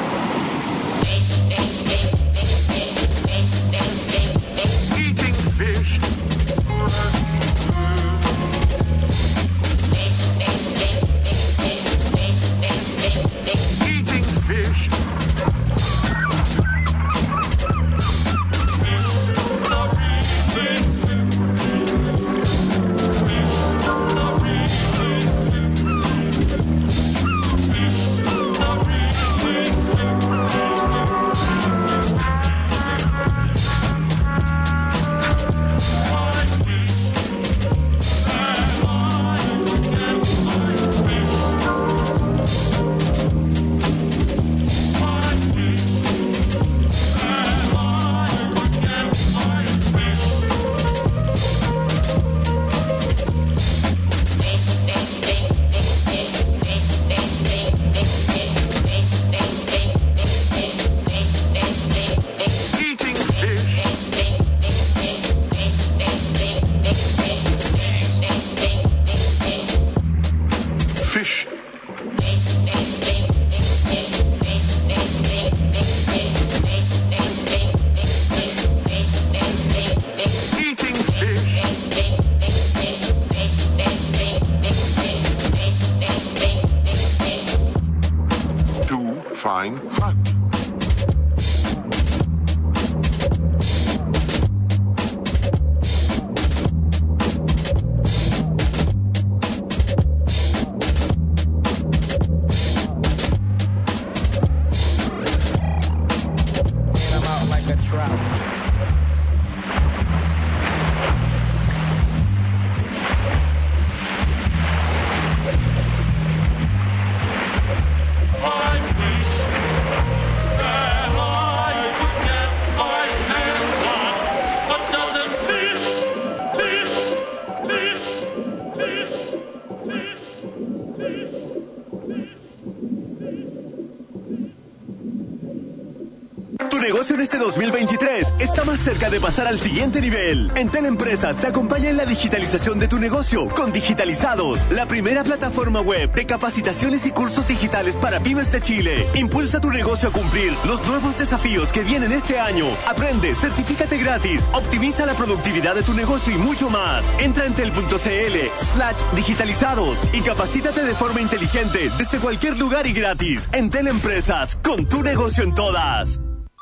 Está 138.57 138.71
más 138.71 138.79
cerca 138.79 139.11
de 139.11 139.19
pasar 139.19 139.45
al 139.45 139.59
siguiente 139.59 140.01
nivel. 140.01 140.51
En 140.55 140.69
Teleempresas 140.69 141.35
se 141.35 141.45
acompaña 141.45 141.91
en 141.91 141.97
la 141.97 142.07
digitalización 142.07 142.79
de 142.79 142.87
tu 142.87 142.97
negocio 142.97 143.47
con 143.49 143.71
Digitalizados, 143.71 144.67
la 144.71 144.87
primera 144.87 145.23
plataforma 145.23 145.81
web 145.81 146.11
de 146.11 146.25
capacitaciones 146.25 147.05
y 147.05 147.11
cursos 147.11 147.47
digitales 147.47 147.97
para 147.97 148.19
pymes 148.19 148.51
de 148.51 148.59
Chile. 148.59 149.05
Impulsa 149.13 149.61
tu 149.61 149.69
negocio 149.69 150.09
a 150.09 150.11
cumplir 150.11 150.53
los 150.65 150.83
nuevos 150.87 151.19
desafíos 151.19 151.71
que 151.71 151.81
vienen 151.81 152.11
este 152.11 152.39
año. 152.39 152.65
Aprende, 152.87 153.35
certifícate 153.35 153.99
gratis, 153.99 154.49
optimiza 154.53 155.05
la 155.05 155.13
productividad 155.13 155.75
de 155.75 155.83
tu 155.83 155.93
negocio 155.93 156.33
y 156.33 156.39
mucho 156.39 156.67
más. 156.71 157.05
Entra 157.19 157.45
en 157.45 157.53
tel.cl 157.53 158.37
slash 158.55 159.01
digitalizados 159.15 159.99
y 160.13 160.21
capacítate 160.21 160.81
de 160.81 160.95
forma 160.95 161.21
inteligente 161.21 161.91
desde 161.99 162.17
cualquier 162.17 162.57
lugar 162.57 162.87
y 162.87 162.93
gratis. 162.93 163.47
En 163.51 163.69
Teleempresas, 163.69 164.57
con 164.63 164.87
tu 164.87 165.03
negocio 165.03 165.43
en 165.43 165.53
todas. 165.53 166.19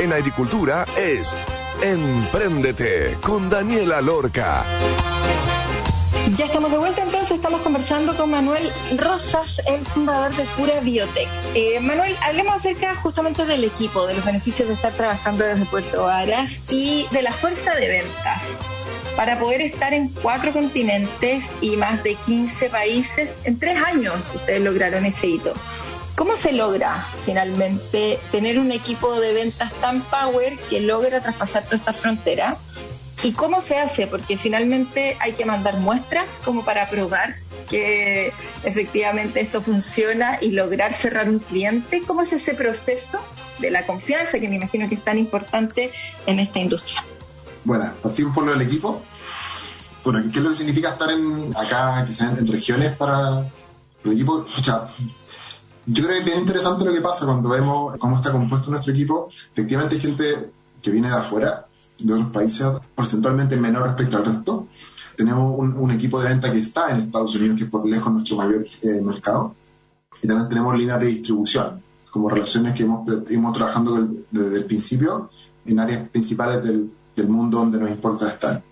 En 0.00 0.14
agricultura 0.14 0.86
es 0.96 1.36
Empréndete 1.82 3.18
con 3.20 3.50
Daniela 3.50 4.00
Lorca. 4.00 4.64
Ya 6.34 6.46
estamos 6.46 6.70
de 6.70 6.78
vuelta, 6.78 7.02
entonces 7.02 7.32
estamos 7.32 7.60
conversando 7.60 8.16
con 8.16 8.30
Manuel 8.30 8.66
Rosas, 8.96 9.60
el 9.66 9.84
fundador 9.84 10.34
de 10.36 10.44
Pura 10.56 10.80
Biotech. 10.80 11.28
Eh, 11.54 11.80
Manuel, 11.80 12.16
hablemos 12.22 12.54
acerca 12.54 12.94
justamente 12.96 13.44
del 13.44 13.62
equipo, 13.62 14.06
de 14.06 14.14
los 14.14 14.24
beneficios 14.24 14.68
de 14.68 14.74
estar 14.74 14.94
trabajando 14.94 15.44
desde 15.44 15.66
Puerto 15.66 16.04
Varas 16.04 16.62
y 16.70 17.06
de 17.10 17.20
la 17.20 17.34
fuerza 17.34 17.74
de 17.74 17.88
ventas. 17.88 18.52
para 19.16 19.38
poder 19.38 19.60
estar 19.60 19.92
en 19.92 20.08
cuatro 20.08 20.50
continentes 20.50 21.50
y 21.60 21.76
más 21.76 22.02
de 22.02 22.14
15 22.14 22.70
países 22.70 23.34
en 23.44 23.58
tres 23.58 23.76
años. 23.84 24.30
Ustedes 24.34 24.62
lograron 24.62 25.04
ese 25.04 25.26
hito. 25.26 25.52
¿Cómo 26.20 26.36
se 26.36 26.52
logra 26.52 27.06
finalmente 27.24 28.18
tener 28.30 28.58
un 28.58 28.72
equipo 28.72 29.18
de 29.18 29.32
ventas 29.32 29.72
tan 29.80 30.02
power 30.02 30.58
que 30.68 30.82
logra 30.82 31.22
traspasar 31.22 31.64
toda 31.64 31.78
esta 31.78 31.94
frontera? 31.94 32.58
¿Y 33.22 33.32
cómo 33.32 33.62
se 33.62 33.78
hace? 33.78 34.06
Porque 34.06 34.36
finalmente 34.36 35.16
hay 35.18 35.32
que 35.32 35.46
mandar 35.46 35.78
muestras 35.78 36.26
como 36.44 36.62
para 36.62 36.90
probar 36.90 37.36
que 37.70 38.34
efectivamente 38.64 39.40
esto 39.40 39.62
funciona 39.62 40.36
y 40.42 40.50
lograr 40.50 40.92
cerrar 40.92 41.30
un 41.30 41.38
cliente. 41.38 42.02
¿Cómo 42.06 42.20
es 42.20 42.34
ese 42.34 42.52
proceso 42.52 43.18
de 43.58 43.70
la 43.70 43.86
confianza 43.86 44.38
que 44.38 44.50
me 44.50 44.56
imagino 44.56 44.90
que 44.90 44.96
es 44.96 45.02
tan 45.02 45.16
importante 45.16 45.90
en 46.26 46.38
esta 46.38 46.58
industria? 46.58 47.02
Bueno, 47.64 47.94
partimos 48.02 48.34
por 48.34 48.44
lo 48.44 48.52
del 48.52 48.60
equipo. 48.60 49.02
Bueno, 50.04 50.22
¿qué 50.30 50.38
es 50.38 50.44
lo 50.44 50.50
que 50.50 50.56
significa 50.56 50.90
estar 50.90 51.08
acá, 51.56 52.04
quizás 52.06 52.36
en, 52.36 52.46
regiones 52.46 52.92
para 52.92 53.48
el 54.04 54.12
equipo? 54.12 54.44
Escucha, 54.46 54.86
yo 55.92 56.04
creo 56.04 56.14
que 56.14 56.18
es 56.18 56.24
bien 56.24 56.38
interesante 56.38 56.84
lo 56.84 56.92
que 56.92 57.00
pasa 57.00 57.26
cuando 57.26 57.48
vemos 57.48 57.98
cómo 57.98 58.16
está 58.16 58.30
compuesto 58.30 58.70
nuestro 58.70 58.92
equipo. 58.92 59.28
Efectivamente 59.52 59.96
hay 59.96 60.00
gente 60.00 60.50
que 60.80 60.90
viene 60.90 61.08
de 61.08 61.16
afuera, 61.16 61.66
de 61.98 62.12
otros 62.12 62.30
países, 62.30 62.66
porcentualmente 62.94 63.56
menor 63.56 63.88
respecto 63.88 64.18
al 64.18 64.26
resto. 64.26 64.68
Tenemos 65.16 65.58
un, 65.58 65.90
equipo 65.90 66.20
de 66.20 66.28
venta 66.28 66.50
que 66.52 66.60
está 66.60 66.90
en 66.90 67.00
Estados 67.00 67.34
Unidos, 67.34 67.58
que 67.58 67.64
es 67.64 67.70
por 67.70 67.86
lejos 67.86 68.12
nuestro 68.12 68.36
mayor 68.36 68.64
eh, 68.82 69.00
mercado. 69.02 69.54
Y 70.22 70.28
también 70.28 70.48
tenemos 70.48 70.78
líneas 70.78 71.00
de 71.00 71.06
distribución, 71.06 71.82
como 72.10 72.30
relaciones 72.30 72.74
que 72.74 72.84
hemos, 72.84 73.08
hemos 73.28 73.52
trabajando 73.52 74.08
desde 74.30 74.58
el 74.58 74.64
principio 74.64 75.30
en 75.66 75.78
áreas 75.78 76.08
principales 76.08 76.62
del, 76.62 76.90
del 77.16 77.28
mundo 77.28 77.58
donde 77.58 77.80
nos 77.80 77.90
importa 77.90 78.28
estar, 78.28 78.62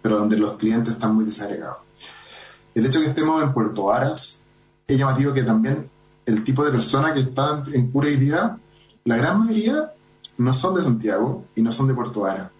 pero 0.00 0.18
donde 0.18 0.36
los 0.36 0.52
clientes 0.52 0.94
están 0.94 1.14
muy 1.14 1.24
desagregados. 1.24 1.78
El 2.74 2.86
hecho 2.86 2.98
de 2.98 3.06
que 3.06 3.10
estemos 3.10 3.42
en 3.42 3.52
Puerto 3.52 3.84
Varas 3.84 4.46
es 4.86 4.98
llamativo 4.98 5.32
que 5.32 5.42
también 5.42 5.90
el 6.26 6.44
tipo 6.44 6.64
de 6.64 6.70
personas 6.70 7.12
que 7.12 7.20
están 7.20 7.64
en 7.72 7.90
cura 7.90 8.08
y 8.08 8.16
día, 8.16 8.58
la 9.04 9.16
gran 9.16 9.40
mayoría 9.40 9.92
no 10.38 10.54
son 10.54 10.74
de 10.74 10.82
Santiago 10.82 11.44
y 11.54 11.62
no 11.62 11.72
son 11.72 11.88
de 11.88 11.94
Puerto 11.94 12.20
Varas, 12.20 12.50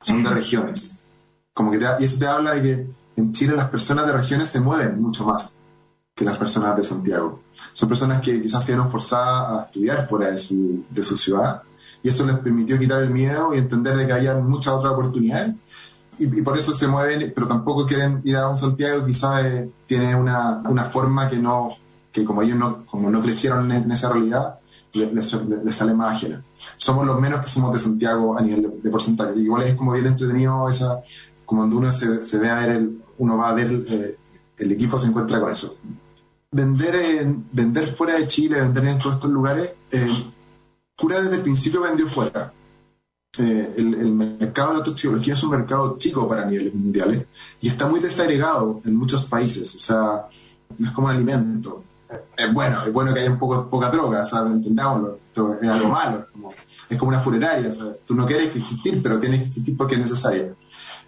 son 0.00 0.22
de 0.22 0.30
regiones. 0.30 1.04
Como 1.52 1.70
que 1.70 1.78
y 2.00 2.04
eso 2.04 2.18
te 2.18 2.26
habla 2.26 2.54
de 2.54 2.62
que 2.62 3.20
en 3.20 3.32
Chile 3.32 3.54
las 3.56 3.70
personas 3.70 4.06
de 4.06 4.12
regiones 4.12 4.48
se 4.48 4.60
mueven 4.60 5.00
mucho 5.00 5.24
más 5.24 5.58
que 6.14 6.24
las 6.24 6.36
personas 6.36 6.76
de 6.76 6.84
Santiago. 6.84 7.42
Son 7.72 7.88
personas 7.88 8.22
que 8.22 8.40
quizás 8.42 8.64
se 8.64 8.72
vieron 8.72 8.90
forzadas 8.90 9.58
a 9.58 9.64
estudiar 9.64 10.08
fuera 10.08 10.30
de 10.30 10.38
su, 10.38 10.84
de 10.88 11.02
su 11.02 11.16
ciudad 11.16 11.62
y 12.02 12.08
eso 12.08 12.24
les 12.24 12.38
permitió 12.38 12.78
quitar 12.78 13.02
el 13.02 13.10
miedo 13.10 13.54
y 13.54 13.58
entender 13.58 13.96
de 13.96 14.06
que 14.06 14.12
había 14.12 14.34
muchas 14.36 14.74
otras 14.74 14.92
oportunidades 14.92 15.54
y, 16.18 16.42
por 16.42 16.58
eso 16.58 16.74
se 16.74 16.86
mueven, 16.86 17.32
pero 17.34 17.48
tampoco 17.48 17.86
quieren 17.86 18.20
ir 18.24 18.36
a 18.36 18.48
un 18.48 18.56
Santiago 18.56 19.06
quizás 19.06 19.44
eh, 19.44 19.70
tiene 19.86 20.14
una, 20.14 20.60
una, 20.68 20.84
forma 20.84 21.30
que 21.30 21.36
no, 21.36 21.70
que 22.12 22.24
como 22.24 22.42
ellos 22.42 22.56
no, 22.56 22.84
como 22.86 23.10
no 23.10 23.22
crecieron 23.22 23.70
en, 23.72 23.90
esa 23.90 24.10
realidad, 24.10 24.58
les, 24.92 25.28
sale 25.76 25.94
más 25.94 26.16
ajena. 26.16 26.42
Somos 26.76 27.06
los 27.06 27.20
menos 27.20 27.40
que 27.40 27.48
somos 27.48 27.72
de 27.72 27.78
Santiago 27.78 28.36
a 28.36 28.42
nivel 28.42 28.82
de, 28.82 28.90
porcentaje, 28.90 29.30
así 29.30 29.42
igual 29.42 29.62
es 29.62 29.74
como 29.74 29.92
bien 29.92 30.06
entretenido 30.06 30.68
esa, 30.68 31.00
como 31.44 31.62
cuando 31.62 31.76
uno 31.76 31.92
se, 31.92 32.22
se 32.22 32.38
ve 32.38 32.48
a 32.48 32.60
ver, 32.60 32.70
el, 32.70 33.02
uno 33.18 33.36
va 33.36 33.50
a 33.50 33.54
ver 33.54 33.84
eh, 33.88 34.16
el 34.58 34.72
equipo 34.72 34.98
se 34.98 35.08
encuentra 35.08 35.40
con 35.40 35.50
eso. 35.50 35.76
Vender, 36.52 36.96
en, 36.96 37.46
vender 37.52 37.86
fuera 37.94 38.18
de 38.18 38.26
Chile, 38.26 38.60
vender 38.60 38.86
en 38.86 38.98
todos 38.98 39.14
estos 39.14 39.30
lugares, 39.30 39.72
eh, 39.92 40.32
Cura 41.00 41.22
desde 41.22 41.36
el 41.36 41.42
principio 41.42 41.80
vendió 41.80 42.06
fuera. 42.08 42.52
Eh, 43.38 43.74
el, 43.78 44.12
mercado 44.12 44.72
de 44.72 44.78
la 44.78 44.84
toxicología 44.84 45.34
es 45.34 45.42
un 45.42 45.50
mercado 45.50 45.96
chico 45.96 46.28
para 46.28 46.44
niveles 46.44 46.74
mundiales 46.74 47.26
y 47.60 47.68
está 47.68 47.86
muy 47.86 48.00
desagregado 48.00 48.82
en 48.84 48.96
muchos 48.96 49.24
países. 49.24 49.74
O 49.76 49.78
sea, 49.78 50.26
no 50.76 50.86
es 50.86 50.92
como 50.92 51.06
un 51.06 51.14
alimento. 51.14 51.84
Es 52.36 52.52
bueno, 52.52 52.82
es 52.82 52.92
bueno 52.92 53.14
que 53.14 53.20
haya 53.20 53.30
un 53.30 53.38
poco, 53.38 53.68
poca 53.68 53.90
droga, 53.90 54.26
¿sabes? 54.26 54.52
Entendámoslo. 54.52 55.18
Esto 55.26 55.54
es 55.60 55.68
algo 55.68 55.88
malo. 55.88 56.26
Es 56.88 56.98
como, 56.98 57.10
una 57.10 57.20
funeraria. 57.20 57.70
Tú 58.04 58.14
no 58.14 58.26
quieres 58.26 58.50
que 58.50 58.58
existir, 58.58 59.00
pero 59.02 59.20
tienes 59.20 59.40
que 59.40 59.46
existir 59.46 59.76
porque 59.76 59.94
es 59.94 60.00
necesario. 60.00 60.56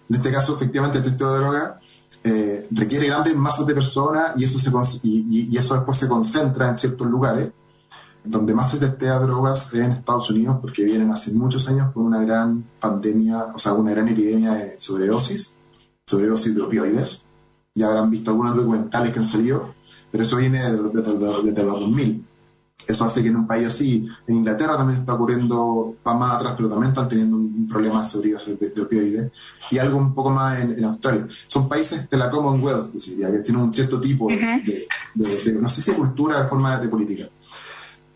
En 0.09 0.15
este 0.15 0.31
caso, 0.31 0.55
efectivamente, 0.55 0.99
el 0.99 1.03
testeo 1.03 1.33
de 1.33 1.39
droga 1.39 1.79
eh, 2.23 2.67
requiere 2.71 3.07
grandes 3.07 3.35
masas 3.35 3.65
de 3.65 3.73
personas 3.73 4.33
y 4.37 4.45
eso, 4.45 4.59
se, 4.59 4.71
y 5.03 5.57
eso 5.57 5.75
después 5.75 5.97
se 5.97 6.07
concentra 6.07 6.69
en 6.69 6.77
ciertos 6.77 7.07
lugares 7.07 7.49
donde 8.23 8.53
más 8.53 8.71
se 8.71 8.77
testea 8.77 9.19
drogas 9.19 9.67
es 9.67 9.73
en 9.73 9.91
Estados 9.91 10.29
Unidos 10.29 10.57
porque 10.61 10.83
vienen 10.83 11.11
hace 11.11 11.31
muchos 11.33 11.67
años 11.67 11.91
con 11.93 12.05
una 12.05 12.23
gran 12.23 12.63
pandemia, 12.79 13.47
o 13.53 13.59
sea, 13.59 13.73
una 13.73 13.91
gran 13.91 14.07
epidemia 14.07 14.53
de 14.53 14.75
sobredosis, 14.79 15.57
sobredosis 16.05 16.55
de 16.55 16.61
opioides. 16.61 17.25
Ya 17.75 17.87
habrán 17.87 18.09
visto 18.09 18.31
algunos 18.31 18.55
documentales 18.55 19.11
que 19.11 19.19
han 19.19 19.27
salido, 19.27 19.73
pero 20.13 20.23
eso 20.23 20.37
viene 20.37 20.61
desde, 20.61 21.63
los 21.63 21.79
2000. 21.79 22.27
Eso 22.85 23.05
hace 23.05 23.23
que 23.23 23.29
en 23.29 23.37
un 23.37 23.47
país 23.47 23.65
así, 23.65 24.07
en 24.27 24.35
Inglaterra 24.35 24.77
también 24.77 24.99
está 24.99 25.15
ocurriendo, 25.15 25.95
va 26.05 26.13
más 26.13 26.35
atrás, 26.35 26.53
pero 26.55 26.69
también 26.69 26.91
están 26.91 27.07
teniendo 27.09 27.37
un 27.37 27.67
problema 27.67 27.99
de 27.99 28.05
sobredosis 28.05 28.59
de, 28.59 28.79
opioides, 28.79 29.31
y 29.71 29.79
algo 29.79 29.97
un 29.97 30.13
poco 30.13 30.29
más 30.29 30.61
en, 30.61 30.85
Australia. 30.85 31.27
Son 31.47 31.67
países 31.67 32.07
de 32.07 32.17
la 32.17 32.29
Commonwealth, 32.29 32.91
que 32.91 32.99
tienen 33.39 33.63
un 33.63 33.73
cierto 33.73 33.99
tipo 33.99 34.27
de, 34.27 35.57
no 35.59 35.67
sé 35.67 35.81
si 35.81 35.93
cultura, 35.93 36.43
de 36.43 36.47
forma 36.47 36.77
de 36.77 36.89
política 36.89 37.27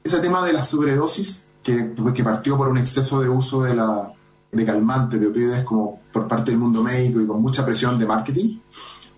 ese 0.08 0.20
tema 0.20 0.46
de 0.46 0.54
la 0.54 0.64
sobredosis, 0.64 1.50
que, 1.64 1.94
que 2.16 2.24
partió 2.24 2.58
por 2.58 2.70
un 2.70 2.78
exceso 2.78 3.22
de 3.22 3.30
uso 3.30 3.64
de, 3.64 3.76
la, 3.76 4.14
de 4.52 4.66
calmantes, 4.66 5.20
de 5.20 5.28
opioides, 5.28 5.64
como 5.64 6.02
por 6.14 6.28
parte 6.28 6.52
del 6.52 6.60
mundo 6.60 6.82
médico 6.82 7.20
y 7.20 7.28
con 7.28 7.42
mucha 7.42 7.66
presión 7.66 8.00
de 8.00 8.08
marketing, 8.08 8.60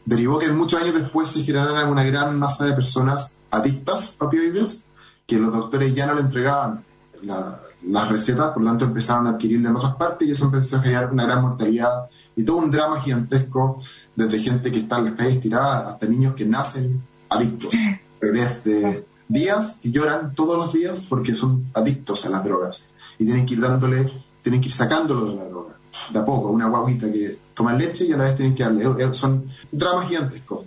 derivó 0.06 0.40
que 0.40 0.52
muchos 0.52 0.82
años 0.82 0.96
después 0.96 1.30
se 1.30 1.44
generara 1.44 1.88
una 1.88 2.04
gran 2.04 2.38
masa 2.38 2.66
de 2.66 2.74
personas 2.74 3.40
adictas 3.52 4.16
a 4.20 4.26
opioides, 4.26 4.86
que 5.26 5.38
los 5.38 5.54
doctores 5.54 5.94
ya 5.94 6.08
no 6.08 6.16
le 6.16 6.22
entregaban 6.22 6.84
las 7.22 8.10
recetas, 8.10 8.52
por 8.52 8.64
lo 8.64 8.70
tanto 8.70 8.86
empezaron 8.86 9.28
a 9.28 9.32
adquirirla 9.32 9.70
en 9.70 9.76
otras 9.76 9.96
partes 9.96 10.28
y 10.28 10.32
eso 10.32 10.46
empezó 10.46 10.78
a 10.78 10.82
generar 10.82 11.12
una 11.12 11.26
gran 11.26 11.42
mortalidad 11.42 12.06
y 12.36 12.44
todo 12.44 12.58
un 12.58 12.72
drama 12.72 13.02
gigantesco 13.02 13.82
desde 14.16 14.40
gente 14.40 14.72
que 14.72 14.80
está 14.80 14.98
en 14.98 15.06
las 15.06 15.14
calles 15.14 15.40
tirada 15.40 15.90
hasta 15.90 16.06
niños 16.08 16.34
que 16.34 16.46
nacen 16.46 17.02
adictos, 17.30 17.74
bebés 18.22 18.64
de 18.64 19.06
días 19.28 19.82
y 19.84 19.92
lloran 19.92 20.34
todos 20.34 20.58
los 20.58 20.74
días 20.74 21.00
porque 21.08 21.36
son 21.36 21.64
adictos 21.74 22.26
a 22.26 22.30
las 22.30 22.44
drogas 22.44 22.86
y 23.18 23.26
tienen 23.26 23.46
que 23.46 23.54
ir 23.54 23.62
dándole, 23.62 24.10
tienen 24.42 24.62
que 24.62 24.68
ir 24.68 24.74
sacándolo 24.74 25.26
de 25.26 25.36
la 25.36 25.46
droga, 25.46 25.76
de 26.12 26.20
a 26.20 26.26
poco, 26.26 26.50
una 26.50 26.68
guaguita 26.68 27.12
que 27.12 27.38
toma 27.60 27.74
leche 27.74 28.06
y 28.06 28.14
a 28.14 28.18
la 28.18 28.24
vez 28.24 28.38
tienen 28.38 28.56
que 28.56 28.64
darle, 28.64 28.86
eh, 28.86 29.14
son 29.14 29.52
dramas 29.70 30.08
gigantescos. 30.08 30.62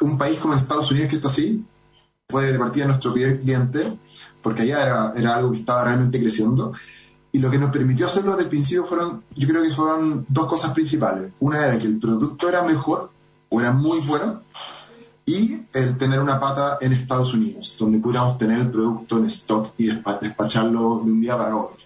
Un 0.00 0.16
país 0.16 0.38
como 0.38 0.54
Estados 0.54 0.90
Unidos 0.90 1.10
que 1.10 1.16
está 1.16 1.28
así, 1.28 1.62
fue 2.30 2.50
de 2.50 2.58
partida 2.58 2.86
nuestro 2.86 3.12
primer 3.12 3.38
cliente, 3.38 3.98
porque 4.40 4.62
allá 4.62 4.82
era, 4.82 5.12
era 5.14 5.36
algo 5.36 5.50
que 5.50 5.58
estaba 5.58 5.84
realmente 5.84 6.18
creciendo, 6.18 6.72
y 7.30 7.40
lo 7.40 7.50
que 7.50 7.58
nos 7.58 7.70
permitió 7.70 8.06
hacerlo 8.06 8.30
desde 8.30 8.44
el 8.44 8.48
principio 8.48 8.86
fueron, 8.86 9.22
yo 9.36 9.46
creo 9.46 9.62
que 9.62 9.70
fueron 9.70 10.24
dos 10.30 10.46
cosas 10.46 10.72
principales. 10.72 11.30
Una 11.40 11.62
era 11.62 11.78
que 11.78 11.86
el 11.86 11.98
producto 11.98 12.48
era 12.48 12.62
mejor, 12.62 13.10
o 13.50 13.60
era 13.60 13.72
muy 13.72 14.00
bueno, 14.00 14.40
y 15.26 15.60
el 15.74 15.98
tener 15.98 16.20
una 16.20 16.40
pata 16.40 16.78
en 16.80 16.94
Estados 16.94 17.34
Unidos, 17.34 17.76
donde 17.78 17.98
pudiéramos 17.98 18.38
tener 18.38 18.60
el 18.60 18.70
producto 18.70 19.18
en 19.18 19.26
stock 19.26 19.74
y 19.76 19.88
despacharlo 20.22 21.02
de 21.04 21.12
un 21.12 21.20
día 21.20 21.36
para 21.36 21.54
otro. 21.54 21.76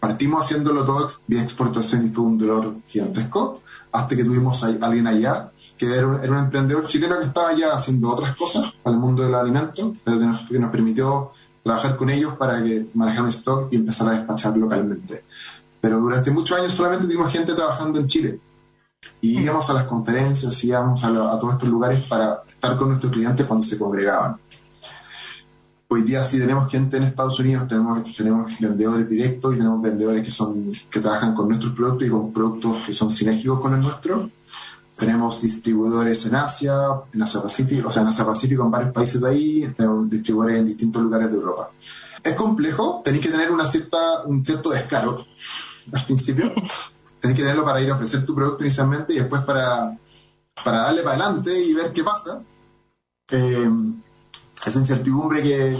Partimos 0.00 0.46
haciéndolo 0.46 0.82
todo 0.86 1.06
vía 1.26 1.42
exportación 1.42 2.06
y 2.06 2.08
fue 2.08 2.24
un 2.24 2.38
dolor 2.38 2.76
gigantesco, 2.86 3.60
hasta 3.98 4.16
que 4.16 4.24
tuvimos 4.24 4.62
a 4.62 4.66
alguien 4.66 5.06
allá 5.06 5.50
que 5.76 5.94
era 5.94 6.06
un, 6.06 6.38
emprendedor 6.38 6.86
chileno 6.86 7.18
que 7.18 7.26
estaba 7.26 7.54
ya 7.54 7.74
haciendo 7.74 8.10
otras 8.10 8.34
cosas 8.36 8.74
para 8.82 8.94
el 8.94 9.00
mundo 9.00 9.22
del 9.22 9.34
alimento, 9.34 9.94
pero 10.04 10.18
que 10.18 10.24
nos, 10.24 10.40
que 10.42 10.58
nos 10.58 10.70
permitió 10.70 11.32
trabajar 11.62 11.96
con 11.96 12.08
ellos 12.10 12.34
para 12.34 12.62
que 12.62 12.88
manejaran 12.94 13.28
stock 13.28 13.68
y 13.72 13.76
empezar 13.76 14.08
a 14.08 14.12
despachar 14.12 14.56
localmente. 14.56 15.24
Pero 15.80 16.00
durante 16.00 16.30
muchos 16.30 16.58
años 16.58 16.72
solamente 16.72 17.06
tuvimos 17.06 17.32
gente 17.32 17.54
trabajando 17.54 17.98
en 17.98 18.06
Chile. 18.06 18.40
Y 19.20 19.40
íbamos 19.40 19.68
a 19.70 19.74
las 19.74 19.86
conferencias, 19.86 20.64
íbamos 20.64 21.04
a, 21.04 21.08
a 21.08 21.38
todos 21.38 21.54
estos 21.54 21.68
lugares 21.68 22.00
para 22.04 22.42
estar 22.48 22.76
con 22.76 22.88
nuestros 22.88 23.12
clientes 23.12 23.46
cuando 23.46 23.66
se 23.66 23.78
congregaban. 23.78 24.38
Hoy 25.88 26.02
día 26.02 26.24
sí 26.24 26.38
tenemos 26.38 26.70
gente 26.70 26.96
en 26.96 27.04
Estados 27.04 27.38
Unidos, 27.38 27.68
tenemos, 27.68 28.14
tenemos 28.14 28.58
vendedores 28.58 29.08
directos 29.08 29.54
y 29.54 29.58
tenemos 29.58 29.80
vendedores 29.80 30.24
que, 30.24 30.30
son, 30.30 30.72
que 30.90 31.00
trabajan 31.00 31.34
con 31.34 31.48
nuestros 31.48 31.72
productos 31.72 32.08
y 32.08 32.10
con 32.10 32.32
productos 32.32 32.86
que 32.86 32.94
son 32.94 33.10
sinérgicos 33.10 33.60
con 33.60 33.74
el 33.74 33.80
nuestro. 33.80 34.30
Tenemos 34.98 35.42
distribuidores 35.42 36.26
en 36.26 36.34
Asia, 36.36 36.74
en 37.12 37.22
Asia 37.22 37.42
Pacífico, 37.42 37.88
o 37.88 37.90
sea, 37.92 38.02
en 38.02 38.08
Asia 38.08 38.24
Pacífico, 38.24 38.64
en 38.64 38.70
varios 38.70 38.92
países 38.92 39.20
de 39.20 39.28
ahí, 39.28 39.74
tenemos 39.76 40.08
distribuidores 40.10 40.60
en 40.60 40.66
distintos 40.66 41.02
lugares 41.02 41.30
de 41.30 41.36
Europa. 41.36 41.70
Es 42.22 42.34
complejo, 42.34 43.02
tenéis 43.04 43.24
que 43.24 43.30
tener 43.30 43.50
una 43.50 43.66
cierta, 43.66 44.22
un 44.24 44.44
cierto 44.44 44.70
descaro 44.70 45.24
al 45.92 46.04
principio. 46.04 46.52
Tenéis 47.20 47.38
que 47.38 47.42
tenerlo 47.42 47.64
para 47.64 47.80
ir 47.80 47.90
a 47.90 47.94
ofrecer 47.94 48.26
tu 48.26 48.34
producto 48.34 48.62
inicialmente 48.62 49.14
y 49.14 49.18
después 49.18 49.42
para 49.42 49.96
para 50.64 50.78
darle 50.78 51.02
para 51.02 51.24
adelante 51.24 51.58
y 51.58 51.74
ver 51.74 51.92
qué 51.92 52.02
pasa. 52.02 52.42
Esa 54.66 54.78
incertidumbre 54.80 55.42
que, 55.42 55.76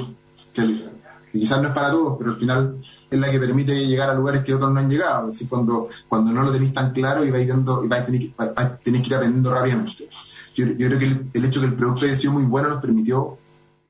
quizás 1.32 1.60
no 1.60 1.68
es 1.68 1.74
para 1.74 1.90
todos, 1.90 2.16
pero 2.18 2.30
al 2.32 2.38
final 2.38 2.82
es 3.10 3.18
la 3.20 3.30
que 3.30 3.38
permite 3.38 3.86
llegar 3.86 4.10
a 4.10 4.14
lugares 4.14 4.42
que 4.42 4.54
otros 4.54 4.72
no 4.72 4.80
han 4.80 4.88
llegado. 4.88 5.28
Es 5.28 5.34
decir, 5.34 5.48
cuando, 5.48 5.88
cuando 6.08 6.32
no 6.32 6.42
lo 6.42 6.50
tenéis 6.52 6.72
tan 6.72 6.92
claro 6.92 7.24
y 7.24 7.30
vais 7.30 7.44
viendo, 7.44 7.84
y 7.84 7.88
vais 7.88 8.04
que, 8.04 8.32
vais- 8.36 8.78
tenéis 8.82 9.02
que 9.04 9.08
ir 9.10 9.14
aprendiendo 9.16 9.52
rápidamente. 9.52 10.08
Yo, 10.54 10.66
yo 10.66 10.86
creo 10.88 10.98
que 10.98 11.04
el, 11.06 11.30
el 11.34 11.44
hecho 11.44 11.60
que 11.60 11.66
el 11.66 11.74
producto 11.74 12.06
haya 12.06 12.16
sido 12.16 12.32
muy 12.32 12.44
bueno 12.44 12.68
nos 12.68 12.80
permitió 12.80 13.38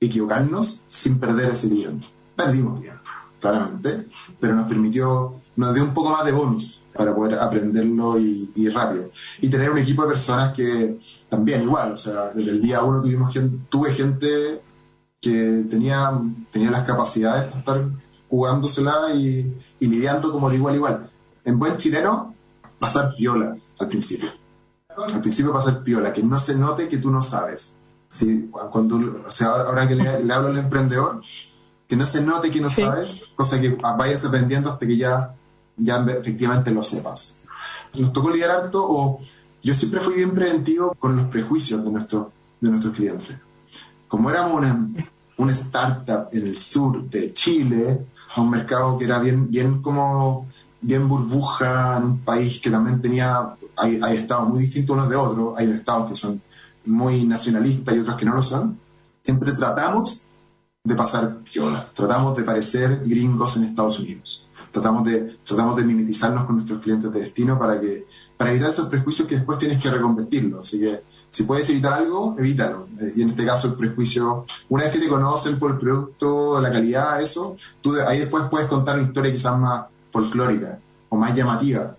equivocarnos 0.00 0.82
sin 0.86 1.18
perder 1.18 1.50
ese 1.52 1.68
cliente. 1.68 2.06
Perdimos 2.34 2.80
bien, 2.80 2.94
claramente, 3.40 4.08
pero 4.40 4.54
nos 4.54 4.66
permitió, 4.68 5.34
nos 5.56 5.74
dio 5.74 5.84
un 5.84 5.94
poco 5.94 6.10
más 6.10 6.24
de 6.24 6.32
bonus 6.32 6.80
para 6.92 7.14
poder 7.14 7.38
aprenderlo 7.38 8.18
y, 8.18 8.50
y 8.54 8.68
rápido. 8.68 9.10
Y 9.40 9.48
tener 9.48 9.70
un 9.70 9.78
equipo 9.78 10.02
de 10.02 10.08
personas 10.08 10.54
que 10.54 10.98
también 11.28 11.62
igual, 11.62 11.92
o 11.92 11.96
sea, 11.96 12.30
desde 12.34 12.50
el 12.50 12.60
día 12.62 12.82
uno 12.82 13.00
tuvimos 13.00 13.32
gente, 13.32 13.58
tuve 13.68 13.92
gente 13.92 14.60
que 15.26 15.64
tenía, 15.68 16.12
tenía 16.52 16.70
las 16.70 16.82
capacidades 16.84 17.48
para 17.48 17.58
estar 17.58 17.84
jugándosela 18.30 19.12
y, 19.14 19.52
y 19.80 19.86
lidiando 19.86 20.30
como 20.30 20.48
de 20.48 20.56
igual 20.56 20.74
a 20.74 20.76
igual. 20.76 21.10
En 21.44 21.58
buen 21.58 21.76
chileno, 21.76 22.34
pasar 22.78 23.14
piola 23.16 23.56
al 23.78 23.88
principio. 23.88 24.30
Al 24.96 25.20
principio 25.20 25.52
pasar 25.52 25.82
piola, 25.82 26.12
que 26.12 26.22
no 26.22 26.38
se 26.38 26.54
note 26.54 26.88
que 26.88 26.98
tú 26.98 27.10
no 27.10 27.22
sabes. 27.22 27.76
Sí, 28.08 28.48
cuando, 28.72 29.24
o 29.26 29.30
sea, 29.30 29.48
ahora 29.48 29.86
que 29.88 29.96
le, 29.96 30.22
le 30.24 30.32
hablo 30.32 30.48
al 30.48 30.58
emprendedor, 30.58 31.20
que 31.88 31.96
no 31.96 32.06
se 32.06 32.22
note 32.22 32.50
que 32.50 32.60
no 32.60 32.70
Sí. 32.70 32.82
sabes, 32.82 33.24
cosa 33.34 33.60
que 33.60 33.70
vayas 33.70 34.24
aprendiendo 34.24 34.70
hasta 34.70 34.86
que 34.86 34.96
ya, 34.96 35.34
ya 35.76 36.04
efectivamente 36.20 36.70
lo 36.70 36.82
sepas. 36.84 37.40
Nos 37.94 38.12
tocó 38.12 38.30
lidiar 38.30 38.50
harto, 38.50 38.86
o 38.88 39.20
yo 39.62 39.74
siempre 39.74 40.00
fui 40.00 40.14
bien 40.14 40.34
preventivo 40.34 40.94
con 40.98 41.16
los 41.16 41.26
prejuicios 41.26 41.84
de, 41.84 41.90
nuestro, 41.90 42.30
de 42.60 42.70
nuestros 42.70 42.94
clientes. 42.94 43.36
Como 44.08 44.30
éramos 44.30 44.52
una, 44.54 44.88
una 45.38 45.52
startup 45.52 46.28
en 46.32 46.46
el 46.46 46.56
sur 46.56 47.08
de 47.08 47.32
Chile, 47.32 48.06
a 48.34 48.40
un 48.40 48.50
mercado 48.50 48.98
que 48.98 49.04
era 49.04 49.18
bien, 49.18 49.50
bien 49.50 49.82
como 49.82 50.48
bien 50.80 51.08
burbuja, 51.08 51.96
en 51.96 52.04
un 52.04 52.18
país 52.18 52.60
que 52.60 52.70
también 52.70 53.00
tenía, 53.00 53.54
hay, 53.76 54.00
hay 54.02 54.16
estados 54.16 54.48
muy 54.48 54.60
distintos 54.60 54.94
unos 54.94 55.08
de 55.08 55.16
otros, 55.16 55.58
hay 55.58 55.70
estados 55.70 56.10
que 56.10 56.16
son 56.16 56.40
muy 56.84 57.24
nacionalistas 57.24 57.94
y 57.94 57.98
otros 57.98 58.16
que 58.16 58.24
no 58.24 58.34
lo 58.34 58.42
son, 58.42 58.78
siempre 59.22 59.52
tratamos 59.52 60.24
de 60.84 60.94
pasar 60.94 61.38
piola, 61.38 61.88
tratamos 61.92 62.36
de 62.36 62.44
parecer 62.44 63.02
gringos 63.04 63.56
en 63.56 63.64
Estados 63.64 63.98
Unidos, 63.98 64.46
tratamos 64.70 65.04
de, 65.04 65.38
tratamos 65.44 65.76
de 65.76 65.84
mimetizarnos 65.84 66.44
con 66.44 66.56
nuestros 66.56 66.80
clientes 66.80 67.12
de 67.12 67.20
destino 67.20 67.58
para, 67.58 67.80
que, 67.80 68.06
para 68.36 68.50
evitar 68.50 68.70
esos 68.70 68.88
prejuicios 68.88 69.26
que 69.26 69.36
después 69.36 69.58
tienes 69.58 69.82
que 69.82 69.90
reconvertirlos, 69.90 70.66
así 70.66 70.78
que 70.78 71.02
si 71.36 71.42
puedes 71.42 71.68
evitar 71.68 71.92
algo, 71.92 72.34
evítalo. 72.38 72.86
Eh, 72.98 73.12
Y 73.16 73.22
en 73.22 73.28
este 73.28 73.44
caso 73.44 73.68
el 73.68 73.74
prejuicio, 73.74 74.46
una 74.70 74.84
vez 74.84 74.92
que 74.92 75.00
te 75.00 75.08
conocen 75.08 75.58
por 75.58 75.72
el 75.72 75.78
producto, 75.78 76.58
la 76.62 76.70
calidad, 76.70 77.20
eso, 77.20 77.56
tú 77.82 77.92
de- 77.92 78.06
ahí 78.06 78.18
después 78.20 78.44
puedes 78.50 78.68
contar 78.68 78.96
una 78.98 79.06
historia 79.06 79.30
quizás 79.30 79.58
más 79.58 79.84
folclórica 80.10 80.78
o 81.10 81.16
más 81.16 81.34
llamativa. 81.34 81.94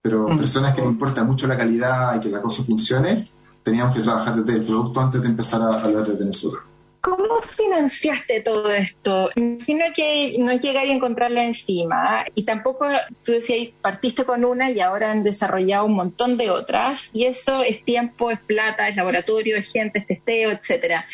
Pero 0.00 0.28
personas 0.38 0.74
que 0.74 0.80
les 0.80 0.90
importa 0.92 1.24
mucho 1.24 1.46
la 1.46 1.58
calidad 1.58 2.16
y 2.16 2.20
que 2.20 2.30
la 2.30 2.40
cosa 2.40 2.62
funcione, 2.64 3.28
teníamos 3.62 3.94
que 3.94 4.00
trabajar 4.00 4.34
desde 4.36 4.58
el 4.60 4.64
producto 4.64 4.98
antes 4.98 5.20
de 5.20 5.28
empezar 5.28 5.60
a 5.60 5.78
hablar 5.82 6.06
desde 6.06 6.24
nosotros. 6.24 6.62
¿Cómo 7.00 7.40
financiaste 7.40 8.40
todo 8.40 8.70
esto? 8.70 9.30
Imagino 9.34 9.86
que 9.96 10.36
no 10.38 10.50
es 10.50 10.60
llegar 10.60 10.86
y 10.86 10.90
encontrarla 10.90 11.44
encima. 11.44 12.26
Y 12.34 12.44
tampoco, 12.44 12.86
tú 13.24 13.32
decías, 13.32 13.68
partiste 13.80 14.24
con 14.24 14.44
una 14.44 14.70
y 14.70 14.80
ahora 14.80 15.10
han 15.10 15.24
desarrollado 15.24 15.86
un 15.86 15.94
montón 15.94 16.36
de 16.36 16.50
otras. 16.50 17.08
Y 17.14 17.24
eso 17.24 17.62
es 17.62 17.82
tiempo, 17.84 18.30
es 18.30 18.38
plata, 18.40 18.86
es 18.88 18.96
laboratorio, 18.96 19.56
es 19.56 19.72
gente, 19.72 20.00
es 20.00 20.06
testeo, 20.06 20.50
etcétera. 20.50 21.06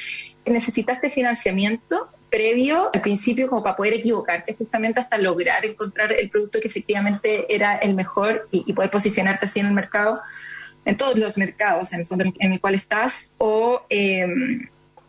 ¿Necesitaste 0.44 1.08
financiamiento 1.08 2.08
previo 2.30 2.90
al 2.92 3.00
principio 3.00 3.48
como 3.48 3.62
para 3.62 3.76
poder 3.76 3.94
equivocarte 3.94 4.54
justamente 4.54 4.98
hasta 4.98 5.18
lograr 5.18 5.64
encontrar 5.64 6.12
el 6.12 6.28
producto 6.30 6.58
que 6.60 6.66
efectivamente 6.66 7.54
era 7.54 7.76
el 7.76 7.94
mejor 7.94 8.48
y, 8.50 8.72
poder 8.72 8.90
posicionarte 8.90 9.46
así 9.46 9.60
en 9.60 9.66
el 9.66 9.72
mercado? 9.72 10.18
En 10.84 10.96
todos 10.96 11.16
los 11.16 11.38
mercados, 11.38 11.92
en 11.92 12.00
el 12.00 12.06
fondo 12.06 12.24
en 12.40 12.52
el 12.52 12.60
cual 12.60 12.74
estás, 12.74 13.34
o... 13.38 13.82
em, 13.88 14.68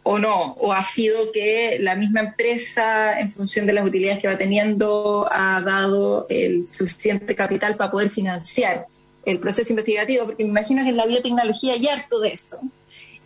o 0.10 0.20
no, 0.20 0.54
o 0.54 0.72
ha 0.72 0.82
sido 0.84 1.34
que 1.34 1.80
la 1.82 1.98
misma 1.98 2.22
empresa, 2.22 3.20
en 3.20 3.30
función 3.30 3.66
de 3.66 3.74
las 3.74 3.86
utilidades 3.86 4.22
que 4.22 4.30
va 4.30 4.38
teniendo, 4.38 5.28
ha 5.30 5.60
dado 5.60 6.26
el 6.30 6.66
suficiente 6.66 7.36
capital 7.36 7.76
para 7.76 7.92
poder 7.92 8.10
financiar 8.10 8.88
el 9.26 9.40
proceso 9.40 9.74
investigativo, 9.74 10.24
porque 10.24 10.46
me 10.46 10.52
imagino 10.52 10.82
que 10.84 10.92
en 10.92 10.98
la 10.98 11.06
biotecnología 11.06 11.74
hay 11.74 11.90
harto 11.90 12.22
de 12.22 12.30
eso 12.30 12.58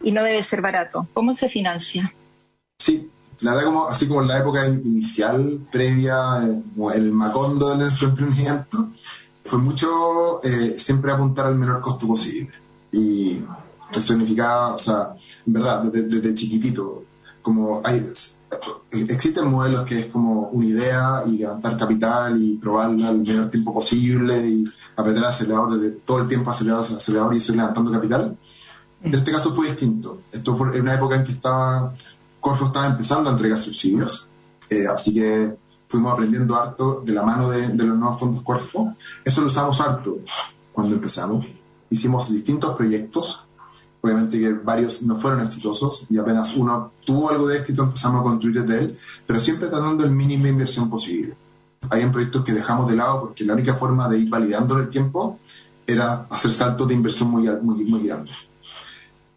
y 0.01 0.11
no 0.11 0.23
debe 0.23 0.41
ser 0.41 0.61
barato. 0.61 1.07
¿Cómo 1.13 1.33
se 1.33 1.47
financia? 1.49 2.11
Sí, 2.79 3.11
la 3.41 3.53
verdad, 3.53 3.65
como, 3.67 3.87
así 3.87 4.07
como 4.07 4.23
en 4.23 4.29
la 4.29 4.39
época 4.39 4.65
inicial, 4.65 5.59
previa, 5.71 6.41
eh, 6.43 6.63
como 6.73 6.91
el 6.91 7.11
macondo 7.11 7.69
de 7.69 7.77
nuestro 7.77 8.09
emprendimiento, 8.09 8.89
fue 9.45 9.59
mucho 9.59 10.43
eh, 10.43 10.79
siempre 10.79 11.11
apuntar 11.11 11.45
al 11.45 11.55
menor 11.55 11.79
costo 11.79 12.07
posible. 12.07 12.53
Y 12.91 13.39
eso 13.91 14.01
significaba, 14.01 14.73
o 14.73 14.79
sea, 14.79 15.13
verdad, 15.45 15.83
desde, 15.83 16.07
desde 16.07 16.33
chiquitito, 16.33 17.03
como 17.41 17.81
hay, 17.83 18.05
existen 18.91 19.49
modelos 19.49 19.83
que 19.83 19.99
es 19.99 20.05
como 20.07 20.49
una 20.49 20.65
idea 20.65 21.23
y 21.25 21.37
levantar 21.37 21.77
capital 21.77 22.41
y 22.41 22.57
probarla 22.57 23.09
el 23.09 23.19
menor 23.19 23.49
tiempo 23.49 23.73
posible 23.73 24.47
y 24.47 24.63
apretar 24.95 25.23
el 25.23 25.29
acelerador 25.29 25.79
desde 25.79 25.95
todo 25.97 26.19
el 26.19 26.27
tiempo 26.27 26.51
acelerador, 26.51 26.85
acelerador 26.97 27.33
y 27.33 27.37
eso 27.37 27.53
levantando 27.53 27.91
capital. 27.91 28.37
En 29.03 29.13
este 29.13 29.31
caso 29.31 29.55
fue 29.55 29.67
distinto. 29.67 30.21
Esto 30.31 30.55
fue 30.55 30.75
en 30.75 30.81
una 30.81 30.93
época 30.93 31.15
en 31.15 31.23
que 31.23 31.31
estaba 31.31 31.93
Corfo 32.39 32.65
estaba 32.65 32.87
empezando 32.87 33.29
a 33.29 33.33
entregar 33.33 33.59
subsidios, 33.59 34.27
eh, 34.67 34.87
así 34.87 35.13
que 35.13 35.55
fuimos 35.87 36.13
aprendiendo 36.13 36.55
harto 36.55 37.01
de 37.01 37.13
la 37.13 37.21
mano 37.21 37.49
de, 37.51 37.67
de, 37.67 37.83
los 37.83 37.97
nuevos 37.97 38.19
fondos 38.19 38.43
Corfo. 38.43 38.95
Eso 39.23 39.41
lo 39.41 39.47
usamos 39.47 39.79
harto 39.79 40.17
cuando 40.73 40.95
empezamos. 40.95 41.45
Hicimos 41.89 42.31
distintos 42.33 42.75
proyectos, 42.75 43.45
obviamente 44.01 44.39
que 44.39 44.53
varios 44.53 45.03
no 45.03 45.19
fueron 45.19 45.45
exitosos 45.45 46.07
y 46.09 46.17
apenas 46.17 46.55
uno 46.55 46.91
tuvo 47.05 47.29
algo 47.29 47.47
de 47.47 47.59
éxito, 47.59 47.83
empezamos 47.83 48.21
a 48.21 48.23
construir 48.23 48.61
desde 48.61 48.79
él, 48.79 48.99
pero 49.25 49.39
siempre 49.39 49.67
tratando 49.67 50.03
el 50.03 50.11
mínimo 50.11 50.47
inversión 50.47 50.89
posible. 50.89 51.35
Hay 51.89 52.05
proyectos 52.07 52.43
que 52.43 52.53
dejamos 52.53 52.87
de 52.87 52.95
lado 52.95 53.21
porque 53.21 53.43
la 53.43 53.53
única 53.53 53.75
forma 53.75 54.07
de 54.07 54.19
ir 54.19 54.29
validando 54.29 54.77
el 54.77 54.89
tiempo 54.89 55.39
era 55.85 56.25
hacer 56.29 56.53
saltos 56.53 56.87
de 56.87 56.93
inversión 56.93 57.29
muy, 57.29 57.49
muy, 57.61 57.83
muy 57.85 58.07
grandes. 58.07 58.35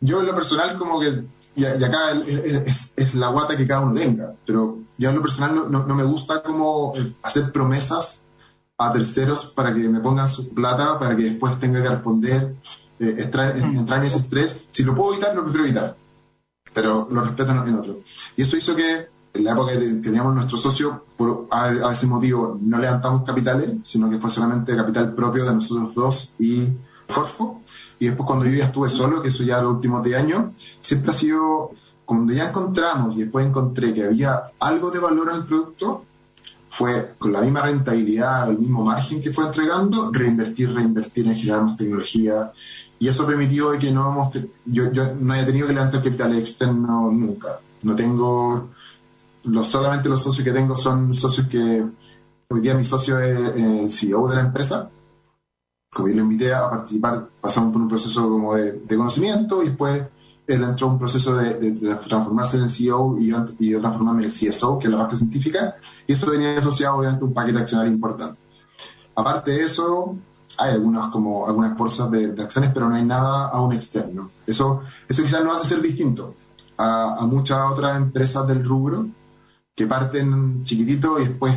Yo 0.01 0.21
en 0.21 0.27
lo 0.27 0.35
personal 0.35 0.77
como 0.77 1.01
que 1.01 1.25
y, 1.57 1.65
acá 1.65 2.13
es, 2.67 3.15
la 3.15 3.29
guata 3.29 3.57
que 3.57 3.67
cada 3.67 3.83
uno 3.83 3.95
tenga, 3.95 4.35
pero 4.45 4.79
yo 4.99 5.09
en 5.09 5.17
lo 5.17 5.23
personal 5.23 5.55
no, 5.55 5.69
no, 5.69 5.87
no, 5.87 5.95
me 5.95 6.03
gusta 6.03 6.43
como 6.43 6.93
hacer 7.23 7.53
promesas 7.53 8.27
a 8.77 8.93
terceros 8.93 9.47
para 9.47 9.73
que 9.73 9.89
me 9.89 10.01
pongan 10.01 10.29
su 10.29 10.53
plata, 10.53 10.99
para 10.99 11.17
que 11.17 11.23
después 11.25 11.59
tenga 11.61 11.81
que 11.81 11.89
responder, 11.89 12.55
eh, 13.11 13.23
entrar, 13.23 13.57
entrar, 13.57 13.99
en 14.01 14.05
ese 14.07 14.19
estrés. 14.19 14.65
Si 14.71 14.83
lo 14.83 14.95
puedo 14.95 15.15
evitar, 15.15 15.35
lo 15.35 15.43
prefiero 15.43 15.67
evitar, 15.67 15.97
pero 16.73 17.09
lo 17.11 17.21
respeto 17.23 17.53
en 17.53 17.75
otro. 17.75 18.01
Y 18.37 18.43
eso 18.43 18.57
hizo 18.57 18.75
que 18.75 19.09
en 19.33 19.45
la 19.45 19.53
época 19.53 19.73
que 19.73 19.79
teníamos 19.79 20.35
nuestro 20.35 20.57
socio, 20.59 21.05
por, 21.17 21.49
a, 21.51 21.65
a 21.67 21.93
ese 21.93 22.07
motivo 22.07 22.59
no 22.61 22.79
levantamos 22.79 23.25
capitales, 23.25 23.71
sino 23.83 24.09
que 24.09 24.19
fue 24.19 24.31
solamente 24.31 24.77
capital 24.77 25.15
propio 25.15 25.45
de 25.45 25.55
nosotros 25.55 25.95
dos 25.95 26.35
y 26.39 26.69
Corfo. 27.13 27.63
Y 27.99 28.07
después 28.07 28.27
cuando 28.27 28.45
yo 28.47 28.53
ya 28.53 28.65
estuve 28.65 28.89
solo, 28.89 29.23
que 29.23 29.29
eso 29.29 29.45
ya 29.45 29.63
los 29.63 29.75
últimos 29.75 30.03
10 30.03 30.19
años, 30.19 30.45
siempre 30.81 31.11
ha 31.11 31.15
sido, 31.15 31.73
cuando 32.05 32.33
ya 32.33 32.49
encontramos 32.49 33.15
y 33.17 33.21
después 33.21 33.47
encontré 33.47 33.95
que 33.95 34.05
había 34.05 34.43
algo 34.59 34.91
de 34.91 34.99
valor 34.99 35.31
en 35.31 35.37
el 35.37 35.45
producto, 35.45 36.05
fue 36.77 37.15
con 37.19 37.33
la 37.33 37.41
misma 37.41 37.63
rentabilidad, 37.63 38.51
el 38.51 38.59
mismo 38.59 38.85
margen 38.85 39.23
que 39.23 39.33
fue 39.33 39.45
entregando, 39.45 40.11
reinvertir, 40.11 40.75
reinvertir 40.75 41.25
en 41.29 41.37
generar 41.37 41.63
más 41.63 41.77
tecnología. 41.77 42.53
Y 42.99 43.07
eso 43.07 43.25
permitió 43.25 43.79
que 43.79 43.93
no 43.93 44.11
hemos, 44.11 44.35
yo, 44.65 44.91
yo 44.91 45.15
no 45.15 45.33
haya 45.35 45.47
tenido 45.47 45.69
que 45.69 45.73
levantar 45.73 46.03
capital 46.03 46.37
externo 46.37 47.13
nunca. 47.13 47.61
No 47.83 47.95
tengo, 47.95 48.71
los, 49.45 49.69
solamente 49.69 50.09
los 50.09 50.21
socios 50.21 50.45
que 50.45 50.53
tengo 50.53 50.75
son 50.75 51.15
socios 51.15 51.47
que, 51.47 51.85
hoy 52.49 52.61
día 52.61 52.75
mi 52.75 52.85
socio 52.85 53.21
es 53.21 53.55
el 53.55 53.89
CEO 53.89 54.27
de 54.27 54.35
la 54.35 54.43
empresa, 54.43 54.91
como 55.93 56.09
yo 56.09 56.17
lo 56.17 56.23
invité 56.23 56.53
a 56.53 56.69
participar, 56.71 57.29
pasamos 57.41 57.73
por 57.73 57.83
un 57.83 57.89
proceso 57.89 58.29
como 58.29 58.57
de, 58.57 58.73
de 58.73 58.97
conocimiento 58.97 59.63
y 59.63 59.67
después 59.67 60.03
él 60.47 60.63
entró 60.63 60.87
en 60.87 60.93
un 60.95 60.99
proceso 60.99 61.37
de, 61.37 61.55
de, 61.55 61.73
de, 61.73 61.95
transformarse 61.97 62.59
en 62.59 62.65
el 62.65 62.69
CEO 62.69 63.17
y 63.19 63.29
yo, 63.29 63.45
y 63.59 63.71
yo 63.71 63.81
transformarme 63.81 64.23
en 64.23 64.31
el 64.31 64.33
CSO, 64.33 64.79
que 64.79 64.87
es 64.87 64.93
la 64.93 64.99
parte 64.99 65.17
científica, 65.17 65.77
y 66.07 66.13
eso 66.13 66.31
venía 66.31 66.57
asociado 66.59 66.97
obviamente 66.97 67.25
a 67.25 67.29
un 67.29 67.35
paquete 67.35 67.59
accionario 67.59 67.93
importante. 67.93 68.41
Aparte 69.17 69.53
de 69.53 69.63
eso, 69.63 70.17
hay 70.59 70.73
algunas, 70.73 71.09
como, 71.09 71.47
algunas 71.47 71.77
bolsas 71.77 72.11
de, 72.11 72.33
de, 72.33 72.43
acciones, 72.43 72.71
pero 72.75 72.89
no 72.89 72.95
hay 72.95 73.05
nada 73.05 73.49
aún 73.49 73.73
externo. 73.73 74.31
Eso, 74.47 74.83
eso 75.09 75.23
quizás 75.23 75.43
nos 75.43 75.59
hace 75.59 75.75
ser 75.75 75.83
distinto 75.83 76.35
a, 76.77 77.17
a 77.19 77.27
muchas 77.27 77.61
otras 77.71 77.97
empresas 77.97 78.47
del 78.47 78.65
rubro 78.65 79.07
que 79.75 79.87
parten 79.87 80.63
chiquitito 80.63 81.19
y 81.19 81.27
después 81.27 81.57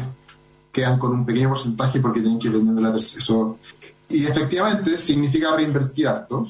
quedan 0.72 0.98
con 1.00 1.12
un 1.12 1.26
pequeño 1.26 1.50
porcentaje 1.50 2.00
porque 2.00 2.22
tienen 2.22 2.40
que 2.40 2.48
ir 2.48 2.54
vendiendo 2.54 2.82
la 2.82 2.94
tercera. 2.94 3.20
Eso, 3.20 3.58
y 4.10 4.26
efectivamente 4.26 4.98
significa 4.98 5.56
reinvertir 5.56 6.08
harto. 6.08 6.48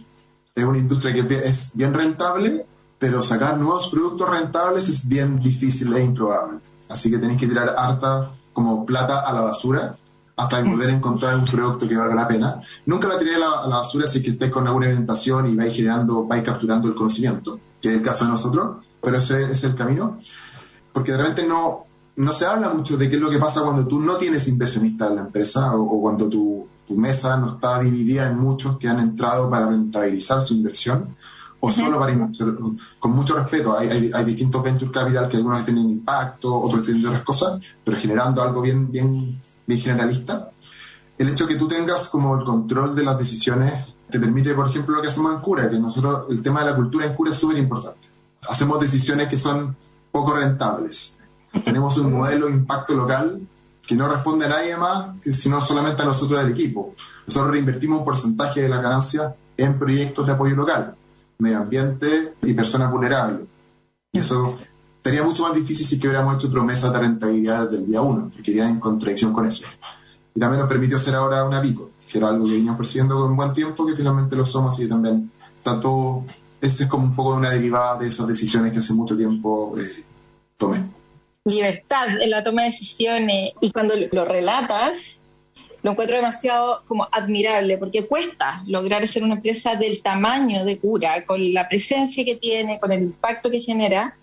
Es 0.57 0.65
una 0.65 0.79
industria 0.79 1.13
que 1.13 1.35
es 1.35 1.73
bien 1.75 1.93
rentable, 1.93 2.65
pero 2.97 3.21
sacar 3.21 3.59
nuevos 3.59 3.89
productos 3.89 4.27
rentables 4.27 4.89
es 4.89 5.07
bien 5.07 5.39
difícil 5.39 5.95
e 5.95 6.03
improbable. 6.03 6.57
Así 6.89 7.11
que 7.11 7.19
tenéis 7.19 7.39
que 7.39 7.45
tirar 7.45 7.75
harta 7.77 8.31
como 8.53 8.83
plata 8.83 9.19
a 9.19 9.33
la 9.33 9.41
basura 9.41 9.95
hasta 10.35 10.63
poder 10.63 10.89
encontrar 10.89 11.35
un 11.35 11.45
producto 11.45 11.87
que 11.87 11.95
valga 11.95 12.15
la 12.15 12.27
pena. 12.27 12.59
Nunca 12.87 13.07
la 13.07 13.19
tiré 13.19 13.35
a 13.35 13.39
la, 13.39 13.47
a 13.65 13.67
la 13.67 13.75
basura 13.77 14.07
si 14.07 14.23
que 14.23 14.31
estés 14.31 14.49
con 14.49 14.65
alguna 14.65 14.87
orientación 14.87 15.45
y 15.47 15.55
vais 15.55 15.75
generando, 15.75 16.25
vais 16.25 16.43
capturando 16.43 16.87
el 16.87 16.95
conocimiento, 16.95 17.59
que 17.79 17.89
es 17.89 17.95
el 17.97 18.01
caso 18.01 18.25
de 18.25 18.31
nosotros, 18.31 18.77
pero 18.99 19.17
ese 19.17 19.51
es 19.51 19.63
el 19.63 19.75
camino. 19.75 20.17
Porque 20.91 21.11
de 21.11 21.19
repente 21.19 21.45
no, 21.45 21.85
no 22.15 22.33
se 22.33 22.47
habla 22.47 22.71
mucho 22.71 22.97
de 22.97 23.07
qué 23.07 23.17
es 23.17 23.21
lo 23.21 23.29
que 23.29 23.37
pasa 23.37 23.61
cuando 23.61 23.85
tú 23.85 23.99
no 23.99 24.15
tienes 24.15 24.47
inversionista 24.47 25.05
en 25.05 25.17
la 25.17 25.21
empresa 25.21 25.75
o, 25.75 25.83
o 25.83 26.01
cuando 26.01 26.27
tu, 26.27 26.67
tu 26.87 26.95
mesa 26.95 27.37
no 27.37 27.55
está 27.55 27.81
dividida 27.81 28.27
en 28.27 28.37
muchos 28.37 28.77
que 28.77 28.87
han 28.87 28.99
entrado 28.99 29.49
para 29.49 29.67
rentabilizar 29.67 30.41
su 30.41 30.53
inversión 30.53 31.15
o 31.59 31.71
solo 31.71 31.99
para. 31.99 32.13
Con 32.99 33.11
mucho 33.11 33.35
respeto, 33.35 33.77
hay, 33.77 33.89
hay, 33.89 34.11
hay 34.13 34.25
distintos 34.25 34.63
venture 34.63 34.91
capital 34.91 35.27
que 35.27 35.37
algunos 35.37 35.65
tienen 35.65 35.89
impacto, 35.89 36.55
otros 36.59 36.83
tienen 36.83 37.05
otras 37.05 37.23
cosas, 37.23 37.59
pero 37.83 37.97
generando 37.97 38.41
algo 38.41 38.61
bien, 38.61 38.91
bien, 38.91 39.39
bien 39.65 39.79
generalista. 39.79 40.51
El 41.17 41.29
hecho 41.29 41.47
que 41.47 41.55
tú 41.55 41.67
tengas 41.67 42.07
como 42.09 42.37
el 42.37 42.45
control 42.45 42.95
de 42.95 43.03
las 43.03 43.17
decisiones 43.17 43.95
te 44.09 44.19
permite, 44.19 44.53
por 44.53 44.69
ejemplo, 44.69 44.95
lo 44.95 45.01
que 45.01 45.07
hacemos 45.07 45.33
en 45.33 45.41
Cura, 45.41 45.69
que 45.69 45.79
nosotros, 45.79 46.25
el 46.29 46.41
tema 46.41 46.63
de 46.63 46.69
la 46.69 46.75
cultura 46.75 47.05
en 47.05 47.13
Cura 47.13 47.31
es 47.31 47.37
súper 47.37 47.57
importante. 47.57 48.07
Hacemos 48.47 48.79
decisiones 48.79 49.27
que 49.27 49.37
son 49.37 49.75
poco 50.11 50.33
rentables. 50.33 51.19
Tenemos 51.65 51.97
un 51.97 52.13
modelo 52.13 52.45
de 52.45 52.53
impacto 52.53 52.93
local 52.93 53.41
que 53.87 53.95
no 53.95 54.07
responde 54.09 54.45
a 54.45 54.49
nadie 54.49 54.75
más, 54.75 55.15
sino 55.21 55.61
solamente 55.61 56.01
a 56.01 56.05
nosotros 56.05 56.39
del 56.41 56.51
equipo. 56.51 56.93
Nosotros 57.25 57.51
reinvertimos 57.51 57.99
un 57.99 58.05
porcentaje 58.05 58.61
de 58.61 58.69
la 58.69 58.81
ganancia 58.81 59.33
en 59.55 59.79
proyectos 59.79 60.27
de 60.27 60.33
apoyo 60.33 60.55
local 60.55 60.95
medio 61.39 61.57
ambiente 61.59 62.33
y 62.41 62.53
personas 62.53 62.91
vulnerables. 62.91 63.41
Y 64.11 64.19
eso 64.19 64.57
sería 65.03 65.23
mucho 65.23 65.43
más 65.43 65.53
difícil 65.53 65.85
si 65.85 65.99
que 65.99 66.07
hubiéramos 66.07 66.35
hecho 66.35 66.51
promesas 66.51 66.91
de 66.91 66.99
rentabilidad 66.99 67.65
desde 67.65 67.83
el 67.83 67.87
día 67.87 68.01
uno, 68.01 68.29
porque 68.33 68.51
iría 68.51 68.67
en 68.67 68.79
contradicción 68.79 69.33
con 69.33 69.45
eso. 69.45 69.65
Y 70.33 70.39
también 70.39 70.61
nos 70.61 70.69
permitió 70.69 70.99
ser 70.99 71.15
ahora 71.15 71.43
una 71.43 71.61
pico, 71.61 71.91
que 72.09 72.17
era 72.17 72.29
algo 72.29 72.45
que 72.45 72.53
veníamos 72.53 72.77
persiguiendo 72.77 73.19
con 73.19 73.35
buen 73.35 73.53
tiempo, 73.53 73.85
que 73.85 73.95
finalmente 73.95 74.35
lo 74.35 74.45
somos 74.45 74.79
y 74.79 74.87
también 74.87 75.31
tanto 75.63 76.25
ese 76.59 76.83
es 76.83 76.89
como 76.89 77.03
un 77.03 77.15
poco 77.15 77.35
una 77.35 77.51
derivada 77.51 77.97
de 77.99 78.07
esas 78.07 78.27
decisiones 78.27 78.71
que 78.71 78.79
hace 78.79 78.93
mucho 78.93 79.15
tiempo 79.15 79.75
eh, 79.77 80.03
tomé. 80.57 80.96
Libertad 81.47 82.21
en 82.21 82.29
la 82.29 82.43
toma 82.43 82.63
de 82.63 82.71
decisiones 82.71 83.51
y 83.61 83.71
cuando 83.71 83.95
lo 84.11 84.25
relatas, 84.25 84.97
lo 85.81 85.91
encuentro 85.91 86.17
demasiado 86.17 86.83
como 86.87 87.07
admirable 87.11 87.77
porque 87.77 88.05
cuesta 88.05 88.63
lograr 88.67 89.07
ser 89.07 89.23
una 89.23 89.35
empresa 89.35 89.75
del 89.75 90.01
tamaño 90.01 90.65
de 90.65 90.77
Cura, 90.79 91.25
con 91.25 91.53
la 91.53 91.69
presencia 91.69 92.25
que 92.25 92.35
tiene, 92.35 92.79
con 92.79 92.91
el 92.91 93.03
impacto 93.03 93.49
que 93.49 93.61
genera, 93.61 94.17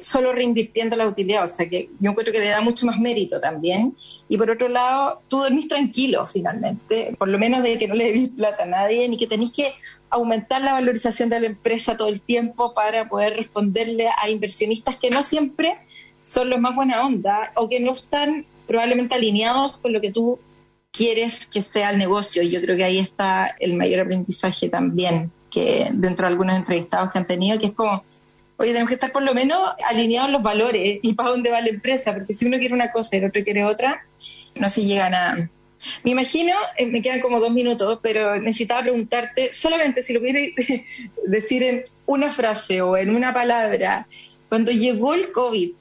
solo 0.00 0.32
reinvirtiendo 0.32 0.96
la 0.96 1.06
utilidad. 1.06 1.44
O 1.44 1.48
sea 1.48 1.68
que 1.68 1.90
yo 2.00 2.10
encuentro 2.10 2.32
que 2.32 2.40
le 2.40 2.48
da 2.48 2.60
mucho 2.60 2.86
más 2.86 2.98
mérito 2.98 3.40
también. 3.40 3.94
Y 4.28 4.36
por 4.36 4.50
otro 4.50 4.68
lado, 4.68 5.20
tú 5.28 5.40
dormís 5.40 5.68
tranquilo 5.68 6.24
finalmente, 6.26 7.14
por 7.18 7.28
lo 7.28 7.38
menos 7.38 7.62
de 7.62 7.78
que 7.78 7.88
no 7.88 7.94
le 7.94 8.06
debís 8.06 8.30
plata 8.30 8.62
a 8.62 8.66
nadie, 8.66 9.08
ni 9.08 9.16
que 9.18 9.26
tenéis 9.26 9.52
que 9.52 9.74
aumentar 10.08 10.62
la 10.62 10.72
valorización 10.72 11.28
de 11.28 11.40
la 11.40 11.46
empresa 11.46 11.96
todo 11.96 12.08
el 12.08 12.20
tiempo 12.20 12.74
para 12.74 13.08
poder 13.08 13.36
responderle 13.36 14.08
a 14.22 14.28
inversionistas 14.28 14.96
que 14.96 15.10
no 15.10 15.22
siempre 15.22 15.78
son 16.22 16.50
los 16.50 16.60
más 16.60 16.74
buena 16.74 17.04
onda 17.04 17.52
o 17.56 17.68
que 17.68 17.80
no 17.80 17.92
están 17.92 18.44
probablemente 18.66 19.14
alineados 19.14 19.76
con 19.78 19.92
lo 19.92 20.00
que 20.00 20.12
tú 20.12 20.38
quieres 20.92 21.46
que 21.46 21.62
sea 21.62 21.90
el 21.90 21.98
negocio. 21.98 22.42
Y 22.42 22.50
yo 22.50 22.60
creo 22.60 22.76
que 22.76 22.84
ahí 22.84 22.98
está 22.98 23.54
el 23.58 23.74
mayor 23.74 24.00
aprendizaje 24.00 24.68
también, 24.68 25.30
que 25.50 25.88
dentro 25.92 26.26
de 26.26 26.32
algunos 26.32 26.56
entrevistados 26.56 27.10
que 27.10 27.18
han 27.18 27.26
tenido, 27.26 27.58
que 27.58 27.66
es 27.66 27.72
como, 27.72 28.04
oye, 28.56 28.70
tenemos 28.70 28.88
que 28.88 28.94
estar 28.94 29.12
por 29.12 29.22
lo 29.22 29.34
menos 29.34 29.70
alineados 29.88 30.30
los 30.30 30.42
valores 30.42 31.00
y 31.02 31.14
para 31.14 31.30
dónde 31.30 31.50
va 31.50 31.60
la 31.60 31.68
empresa, 31.68 32.12
porque 32.14 32.34
si 32.34 32.46
uno 32.46 32.58
quiere 32.58 32.74
una 32.74 32.92
cosa 32.92 33.16
y 33.16 33.18
el 33.18 33.26
otro 33.26 33.42
quiere 33.42 33.64
otra, 33.64 34.04
no 34.54 34.68
se 34.68 34.84
llega 34.84 35.06
a 35.06 35.10
nada. 35.10 35.50
Me 36.04 36.10
imagino, 36.10 36.54
eh, 36.76 36.86
me 36.86 37.00
quedan 37.00 37.20
como 37.20 37.40
dos 37.40 37.50
minutos, 37.50 38.00
pero 38.02 38.38
necesitaba 38.38 38.82
preguntarte, 38.82 39.52
solamente 39.52 40.02
si 40.02 40.12
lo 40.12 40.20
pudieras 40.20 40.50
decir 41.26 41.62
en 41.62 41.84
una 42.06 42.30
frase 42.30 42.82
o 42.82 42.96
en 42.96 43.14
una 43.14 43.32
palabra, 43.32 44.06
cuando 44.48 44.72
llegó 44.72 45.14
el 45.14 45.32
COVID, 45.32 45.72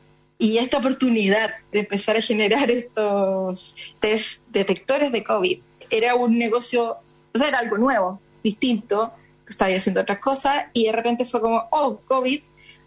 y 0.42 0.58
esta 0.58 0.78
oportunidad 0.78 1.52
de 1.74 1.82
empezar 1.82 2.16
a 2.16 2.22
generar 2.22 2.72
estos 2.72 3.94
test 4.00 4.42
detectores 4.48 5.12
de 5.12 5.22
COVID 5.22 5.60
era 5.92 6.16
un 6.16 6.40
negocio, 6.40 6.96
o 7.34 7.38
sea, 7.38 7.50
era 7.50 7.60
algo 7.60 7.78
nuevo, 7.78 8.22
distinto, 8.42 9.12
estaba 9.48 9.72
haciendo 9.72 10.02
otras 10.02 10.20
cosas 10.20 10.68
y 10.74 10.86
de 10.86 10.94
repente 10.94 11.26
fue 11.26 11.42
como, 11.42 11.68
oh, 11.72 12.00
COVID, 12.06 12.42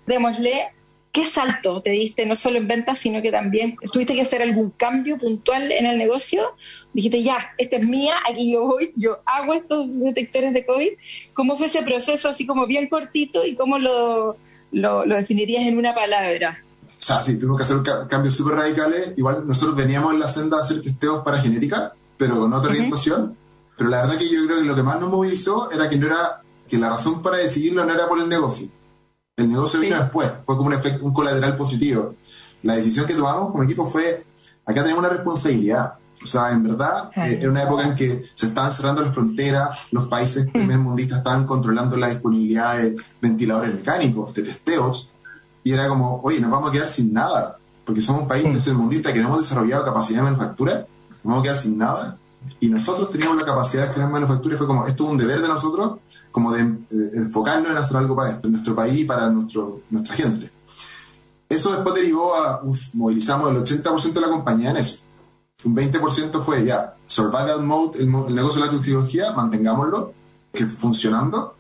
démosle, 0.06 0.70
¿qué 1.12 1.30
salto 1.30 1.82
te 1.82 1.90
diste 1.90 2.24
no 2.24 2.36
solo 2.36 2.56
en 2.56 2.68
ventas, 2.68 2.98
sino 2.98 3.20
que 3.20 3.30
también 3.30 3.76
tuviste 3.92 4.14
que 4.14 4.22
hacer 4.22 4.40
algún 4.40 4.70
cambio 4.70 5.18
puntual 5.18 5.70
en 5.72 5.84
el 5.84 5.98
negocio? 5.98 6.56
Dijiste, 6.94 7.22
ya, 7.22 7.52
esta 7.58 7.76
es 7.76 7.86
mía, 7.86 8.14
aquí 8.30 8.50
yo 8.50 8.64
voy, 8.66 8.94
yo 8.96 9.18
hago 9.26 9.52
estos 9.52 9.86
detectores 9.90 10.54
de 10.54 10.64
COVID. 10.64 10.92
¿Cómo 11.34 11.56
fue 11.56 11.66
ese 11.66 11.82
proceso 11.82 12.30
así 12.30 12.46
como 12.46 12.66
bien 12.66 12.88
cortito 12.88 13.44
y 13.44 13.56
cómo 13.56 13.78
lo, 13.78 14.38
lo, 14.70 15.04
lo 15.04 15.16
definirías 15.16 15.66
en 15.66 15.76
una 15.76 15.94
palabra? 15.94 16.62
O 17.02 17.04
sea, 17.04 17.20
sí, 17.20 17.34
tuvimos 17.36 17.56
que 17.58 17.64
hacer 17.64 17.82
ca- 17.82 18.06
cambios 18.06 18.36
súper 18.36 18.54
radicales. 18.54 19.14
Igual 19.16 19.44
nosotros 19.46 19.74
veníamos 19.74 20.14
en 20.14 20.20
la 20.20 20.28
senda 20.28 20.58
de 20.58 20.62
hacer 20.62 20.82
testeos 20.82 21.24
para 21.24 21.42
genética, 21.42 21.92
pero 22.16 22.38
con 22.38 22.52
otra 22.52 22.70
orientación. 22.70 23.36
Pero 23.76 23.90
la 23.90 24.02
verdad 24.02 24.18
que 24.18 24.28
yo 24.28 24.44
creo 24.46 24.58
que 24.58 24.64
lo 24.64 24.74
que 24.76 24.82
más 24.84 25.00
nos 25.00 25.10
movilizó 25.10 25.68
era 25.72 25.90
que 25.90 25.96
no 25.96 26.06
era 26.06 26.40
que 26.68 26.78
la 26.78 26.90
razón 26.90 27.20
para 27.20 27.38
decidirlo 27.38 27.84
no 27.84 27.92
era 27.92 28.06
por 28.08 28.20
el 28.20 28.28
negocio. 28.28 28.68
El 29.36 29.50
negocio 29.50 29.80
vino 29.80 29.98
después, 29.98 30.30
fue 30.46 30.56
como 30.56 30.68
un 30.68 30.74
efecto, 30.74 31.04
un 31.04 31.12
colateral 31.12 31.56
positivo. 31.56 32.14
La 32.62 32.76
decisión 32.76 33.06
que 33.06 33.14
tomamos 33.14 33.50
como 33.50 33.64
equipo 33.64 33.90
fue, 33.90 34.24
acá 34.64 34.82
tenemos 34.82 35.00
una 35.00 35.08
responsabilidad. 35.08 35.94
O 36.22 36.26
sea, 36.28 36.52
en 36.52 36.62
verdad, 36.62 37.10
eh, 37.16 37.38
era 37.40 37.50
una 37.50 37.64
época 37.64 37.82
en 37.84 37.96
que 37.96 38.26
se 38.34 38.46
estaban 38.46 38.70
cerrando 38.70 39.02
las 39.02 39.12
fronteras, 39.12 39.88
los 39.90 40.06
países 40.06 40.48
primermundistas 40.52 41.18
estaban 41.18 41.48
controlando 41.48 41.96
la 41.96 42.10
disponibilidad 42.10 42.76
de 42.76 42.94
ventiladores 43.20 43.74
mecánicos, 43.74 44.32
de 44.34 44.42
testeos, 44.44 45.10
y 45.64 45.72
era 45.72 45.88
como, 45.88 46.20
oye, 46.22 46.40
nos 46.40 46.50
vamos 46.50 46.70
a 46.70 46.72
quedar 46.72 46.88
sin 46.88 47.12
nada, 47.12 47.58
porque 47.84 48.02
somos 48.02 48.22
un 48.22 48.28
país 48.28 48.44
tercermundista 48.44 49.12
que 49.12 49.20
no 49.20 49.28
hemos 49.28 49.40
desarrollado 49.40 49.84
capacidad 49.84 50.18
de 50.18 50.24
manufactura, 50.24 50.86
nos 51.10 51.24
vamos 51.24 51.40
a 51.40 51.42
quedar 51.44 51.56
sin 51.56 51.78
nada, 51.78 52.18
y 52.60 52.68
nosotros 52.68 53.10
teníamos 53.10 53.36
la 53.36 53.44
capacidad 53.44 53.86
de 53.86 53.92
generar 53.92 54.12
manufactura, 54.12 54.54
y 54.54 54.58
fue 54.58 54.66
como, 54.66 54.86
esto 54.86 55.04
es 55.04 55.10
un 55.10 55.18
deber 55.18 55.40
de 55.40 55.48
nosotros, 55.48 55.98
como 56.30 56.52
de, 56.52 56.64
de 56.64 57.18
enfocarnos 57.18 57.70
en 57.70 57.76
hacer 57.76 57.96
algo 57.96 58.16
para 58.16 58.32
esto, 58.32 58.48
en 58.48 58.52
nuestro 58.52 58.74
país 58.74 58.94
y 58.98 59.04
para 59.04 59.28
nuestro, 59.30 59.80
nuestra 59.90 60.16
gente. 60.16 60.50
Eso 61.48 61.70
después 61.70 61.94
derivó 61.94 62.34
a, 62.34 62.62
uf, 62.64 62.80
movilizamos 62.94 63.50
el 63.50 63.56
80% 63.58 64.12
de 64.12 64.20
la 64.20 64.30
compañía 64.30 64.70
en 64.70 64.78
eso. 64.78 65.00
Un 65.64 65.76
20% 65.76 66.44
fue 66.44 66.64
ya, 66.64 66.96
survival 67.06 67.62
mode, 67.62 67.98
el, 67.98 68.08
el 68.08 68.34
negocio 68.34 68.62
de 68.62 68.66
la 68.66 68.72
tecnología, 68.72 69.32
mantengámoslo, 69.32 70.14
que 70.52 70.66
funcionando, 70.66 71.54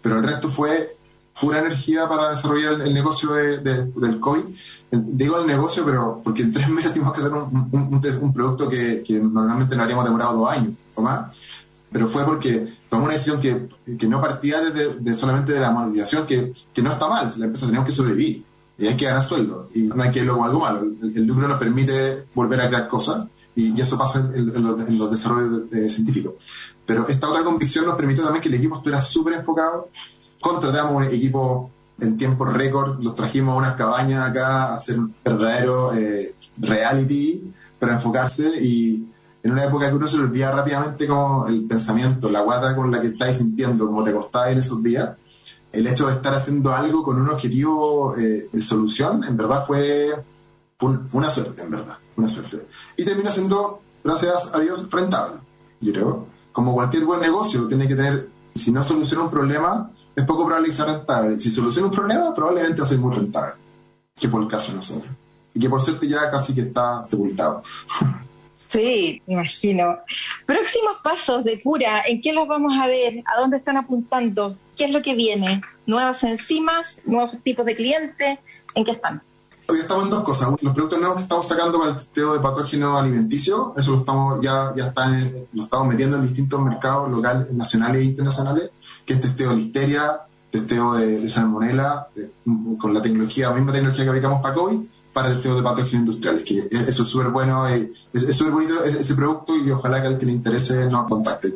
pero 0.00 0.18
el 0.18 0.24
resto 0.24 0.48
fue 0.48 0.96
pura 1.40 1.58
energía 1.60 2.08
para 2.08 2.30
desarrollar 2.30 2.74
el, 2.74 2.80
el 2.82 2.94
negocio 2.94 3.32
de- 3.32 3.58
de- 3.58 3.86
del 3.86 4.20
COVID. 4.20 4.42
Digo 4.90 5.38
el 5.38 5.46
negocio, 5.46 5.84
pero 5.86 6.20
porque 6.22 6.42
en 6.42 6.52
tres 6.52 6.68
meses 6.68 6.92
tuvimos 6.92 7.14
que 7.14 7.20
hacer 7.20 7.32
un, 7.32 7.68
un- 7.72 8.00
un 8.20 8.32
producto 8.34 8.68
que, 8.68 9.02
que 9.06 9.18
normalmente 9.18 9.74
no 9.74 9.82
habríamos 9.82 10.04
demorado 10.04 10.38
dos 10.40 10.50
años 10.50 10.74
o 10.94 11.00
más, 11.02 11.32
pero 11.90 12.08
fue 12.08 12.24
porque 12.24 12.68
tomó 12.90 13.04
una 13.04 13.14
decisión 13.14 13.40
que, 13.40 13.68
que 13.98 14.06
no 14.06 14.20
partía 14.20 14.60
desde- 14.60 14.98
de, 15.00 15.14
solamente 15.14 15.52
de 15.54 15.60
la 15.60 15.70
monetización, 15.70 16.26
que, 16.26 16.52
que 16.74 16.82
no 16.82 16.90
está 16.92 17.08
mal, 17.08 17.30
si 17.30 17.40
la 17.40 17.46
empresa 17.46 17.66
tenemos 17.66 17.86
que 17.86 17.92
sobrevivir 17.92 18.44
y 18.78 18.86
hay 18.86 18.96
que 18.96 19.06
ganar 19.06 19.22
sueldo 19.22 19.68
y 19.74 19.82
no 19.84 20.02
hay 20.02 20.10
que 20.12 20.26
como 20.26 20.44
algo 20.44 20.60
malo. 20.60 20.80
El, 21.02 21.16
el 21.16 21.24
lucro 21.24 21.48
nos 21.48 21.58
permite 21.58 22.24
volver 22.34 22.60
a 22.60 22.68
crear 22.68 22.88
cosas 22.88 23.26
y, 23.56 23.72
y 23.74 23.80
eso 23.80 23.96
pasa 23.96 24.20
en, 24.34 24.50
en 24.54 24.62
los, 24.62 24.80
en 24.88 24.98
los 24.98 25.10
desarrollos 25.10 25.70
de- 25.70 25.80
de 25.82 25.88
científicos. 25.90 26.34
Pero 26.84 27.06
esta 27.08 27.30
otra 27.30 27.44
convicción 27.44 27.86
nos 27.86 27.96
permitió 27.96 28.24
también 28.24 28.42
que 28.42 28.48
el 28.50 28.56
equipo 28.56 28.76
estuviera 28.76 29.00
súper 29.00 29.34
enfocado. 29.34 29.88
Contratamos 30.42 30.94
un 30.96 31.04
equipo 31.04 31.70
en 32.00 32.18
tiempo 32.18 32.44
récord, 32.44 33.00
los 33.00 33.14
trajimos 33.14 33.54
a 33.54 33.58
unas 33.58 33.74
cabañas 33.74 34.28
acá 34.28 34.64
a 34.72 34.74
hacer 34.74 34.98
un 34.98 35.14
verdadero 35.24 35.94
eh, 35.94 36.34
reality 36.58 37.50
para 37.78 37.94
enfocarse 37.94 38.48
y 38.60 39.06
en 39.44 39.52
una 39.52 39.64
época 39.64 39.88
que 39.88 39.96
uno 39.96 40.06
se 40.06 40.16
le 40.18 40.24
olvida 40.24 40.50
rápidamente 40.50 41.06
como 41.06 41.46
el 41.46 41.62
pensamiento, 41.64 42.28
la 42.28 42.40
guata 42.42 42.74
con 42.76 42.90
la 42.90 43.00
que 43.00 43.06
estáis 43.08 43.36
sintiendo, 43.38 43.86
como 43.86 44.02
te 44.04 44.12
costaba 44.12 44.50
en 44.50 44.58
esos 44.58 44.82
días, 44.82 45.10
el 45.72 45.86
hecho 45.86 46.06
de 46.08 46.14
estar 46.14 46.34
haciendo 46.34 46.72
algo 46.72 47.02
con 47.04 47.20
un 47.20 47.28
objetivo 47.30 48.16
eh, 48.16 48.48
de 48.52 48.60
solución, 48.60 49.24
en 49.24 49.36
verdad 49.36 49.64
fue, 49.66 50.10
un- 50.80 51.08
una 51.12 51.30
suerte, 51.30 51.62
en 51.62 51.70
verdad, 51.70 51.96
una 52.16 52.28
suerte. 52.28 52.66
Y 52.96 53.04
terminó 53.04 53.30
siendo, 53.30 53.80
gracias 54.04 54.54
a 54.54 54.58
Dios, 54.60 54.88
rentable, 54.90 55.36
yo 55.80 55.92
creo. 55.92 56.26
Como 56.52 56.74
cualquier 56.74 57.04
buen 57.04 57.20
negocio, 57.20 57.66
tiene 57.68 57.86
que 57.88 57.94
tener, 57.96 58.28
si 58.54 58.70
no 58.72 58.82
soluciona 58.84 59.24
un 59.24 59.30
problema, 59.30 59.90
es 60.14 60.24
poco 60.24 60.44
probable 60.44 60.68
que 60.68 60.74
sea 60.74 60.84
rentable. 60.86 61.38
Si 61.38 61.50
soluciona 61.50 61.88
un 61.88 61.94
problema, 61.94 62.34
probablemente 62.34 62.84
ser 62.86 62.98
muy 62.98 63.14
rentable, 63.14 63.54
que 64.16 64.28
fue 64.28 64.40
el 64.42 64.48
caso 64.48 64.70
de 64.72 64.76
nosotros. 64.76 65.10
Y 65.54 65.60
que 65.60 65.68
por 65.68 65.80
suerte 65.82 66.08
ya 66.08 66.30
casi 66.30 66.54
que 66.54 66.62
está 66.62 67.02
sepultado. 67.04 67.62
Sí, 68.68 69.20
imagino. 69.26 69.98
Próximos 70.46 70.96
pasos 71.04 71.44
de 71.44 71.62
cura, 71.62 72.04
¿en 72.06 72.22
qué 72.22 72.32
los 72.32 72.48
vamos 72.48 72.72
a 72.80 72.86
ver? 72.86 73.22
¿A 73.26 73.38
dónde 73.40 73.58
están 73.58 73.76
apuntando? 73.76 74.56
¿Qué 74.76 74.86
es 74.86 74.90
lo 74.92 75.02
que 75.02 75.14
viene? 75.14 75.60
¿Nuevas 75.86 76.22
enzimas? 76.24 77.00
¿Nuevos 77.04 77.36
tipos 77.42 77.66
de 77.66 77.74
clientes? 77.74 78.38
¿En 78.74 78.84
qué 78.84 78.92
están? 78.92 79.22
Hoy 79.68 79.78
estamos 79.80 80.04
en 80.04 80.10
dos 80.10 80.24
cosas. 80.24 80.48
Los 80.60 80.74
productos 80.74 80.98
nuevos 80.98 81.16
que 81.18 81.22
estamos 81.22 81.46
sacando 81.46 81.78
para 81.78 81.90
el 81.90 81.96
testeo 81.98 82.32
de 82.32 82.40
patógenos 82.40 82.98
alimenticios, 82.98 83.68
eso 83.76 83.92
lo 83.92 83.98
estamos 83.98 84.40
ya, 84.42 84.72
ya 84.74 84.86
está 84.86 85.04
en- 85.06 85.46
lo 85.52 85.62
estamos 85.64 85.86
metiendo 85.88 86.16
en 86.16 86.22
distintos 86.22 86.60
mercados 86.60 87.10
locales, 87.10 87.52
nacionales 87.52 88.00
e 88.00 88.04
internacionales, 88.06 88.70
que 89.06 89.14
es 89.14 89.20
testeo 89.20 89.50
de 89.50 89.56
listeria, 89.56 90.20
testeo 90.50 90.94
de, 90.94 91.20
de 91.20 91.28
salmonela, 91.30 92.08
con 92.78 92.92
la 92.94 93.00
tecnología, 93.02 93.48
la 93.48 93.54
misma 93.56 93.72
tecnología 93.72 94.04
que 94.04 94.10
aplicamos 94.10 94.42
para 94.42 94.54
COVID, 94.54 94.78
para 95.12 95.28
testeo 95.30 95.56
de 95.56 95.62
patógenos 95.62 95.92
industriales, 96.06 96.42
que 96.44 96.58
es- 96.58 96.88
eso 96.88 97.02
es 97.02 97.08
súper 97.08 97.28
bueno, 97.28 97.66
eh, 97.68 97.92
es 98.12 98.36
súper 98.36 98.52
bonito 98.52 98.82
ese, 98.84 99.00
ese 99.00 99.14
producto 99.14 99.56
y 99.56 99.70
ojalá 99.70 100.00
que 100.00 100.08
al 100.08 100.18
que 100.18 100.26
le 100.26 100.32
interese 100.32 100.86
nos 100.86 101.06
contacte. 101.08 101.54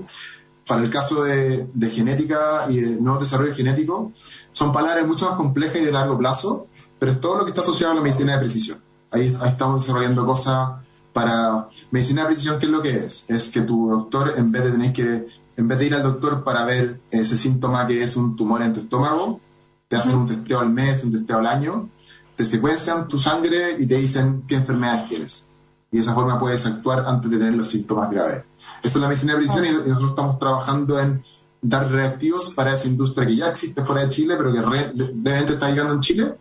Para 0.67 0.83
el 0.83 0.91
caso 0.91 1.23
de, 1.23 1.69
de 1.73 1.91
genética 1.91 2.67
y 2.69 2.81
de 2.81 3.01
nuevos 3.01 3.21
desarrollos 3.21 3.57
genéticos, 3.57 4.13
son 4.53 4.73
palabras 4.73 5.07
mucho 5.07 5.27
más 5.29 5.37
complejas 5.37 5.77
y 5.79 5.85
de 5.85 5.93
largo 5.93 6.19
plazo, 6.19 6.67
pero 6.99 7.13
es 7.13 7.21
todo 7.21 7.39
lo 7.39 7.45
que 7.45 7.51
está 7.51 7.61
asociado 7.61 7.93
a 7.93 7.97
la 7.97 8.01
medicina 8.03 8.33
de 8.33 8.39
precisión. 8.39 8.79
Ahí, 9.11 9.35
ahí 9.41 9.51
estamos 9.51 9.81
desarrollando 9.83 10.27
cosas 10.27 10.71
para 11.13 11.69
medicina 11.93 12.23
de 12.23 12.27
precisión, 12.27 12.59
¿qué 12.59 12.67
es 12.67 12.73
lo 12.73 12.83
que 12.83 12.91
es? 12.91 13.25
Es 13.29 13.51
que 13.51 13.63
tu 13.63 13.89
doctor, 13.89 14.35
en 14.37 14.51
vez 14.53 14.65
de 14.65 14.71
tener 14.73 14.93
que, 14.93 15.27
en 15.57 15.69
vez 15.69 15.79
de 15.79 15.87
ir 15.87 15.95
al 15.95 16.03
doctor 16.03 16.45
para 16.45 16.65
ver 16.65 17.01
ese 17.11 17.37
síntoma 17.37 17.87
que 17.87 18.03
es 18.03 18.17
un 18.17 18.37
tumor 18.37 18.63
en 18.63 18.75
tu 18.75 18.81
estómago, 18.81 19.41
te 19.89 19.97
hacen 19.97 20.17
un 20.17 20.27
testeo 20.27 20.61
al 20.61 20.71
mes, 20.71 21.03
un 21.05 21.13
testeo 21.13 21.39
al 21.39 21.47
año, 21.47 21.89
te 22.35 22.45
secuencian 22.45 23.09
tu 23.09 23.19
sangre 23.19 23.77
y 23.79 23.87
te 23.87 23.97
dicen 23.97 24.43
qué 24.47 24.57
enfermedades 24.57 25.09
tienes. 25.09 25.49
Y 25.91 25.97
de 25.97 26.03
esa 26.03 26.15
forma 26.15 26.39
puedes 26.39 26.67
actuar 26.67 27.05
antes 27.07 27.31
de 27.31 27.39
tener 27.39 27.55
los 27.55 27.69
síntomas 27.69 28.11
graves. 28.11 28.45
Eso 28.83 28.99
es 28.99 29.03
la 29.03 29.09
medicina 29.09 29.33
de 29.33 29.39
precisión 29.39 29.65
y 29.67 29.89
nosotros 29.89 30.11
estamos 30.11 30.39
trabajando 30.39 31.01
en 31.01 31.25
dar 31.63 31.91
reactivos 31.91 32.51
para 32.51 32.75
esa 32.75 32.87
industria 32.89 33.27
que 33.27 33.37
ya 33.37 33.49
existe 33.49 33.83
fuera 33.85 34.03
de 34.03 34.09
Chile, 34.09 34.35
pero 34.37 34.53
que 34.53 34.61
re- 34.61 34.93
realmente 34.95 35.55
está 35.55 35.71
llegando 35.71 35.95
en 35.95 36.01
Chile, 36.01 36.35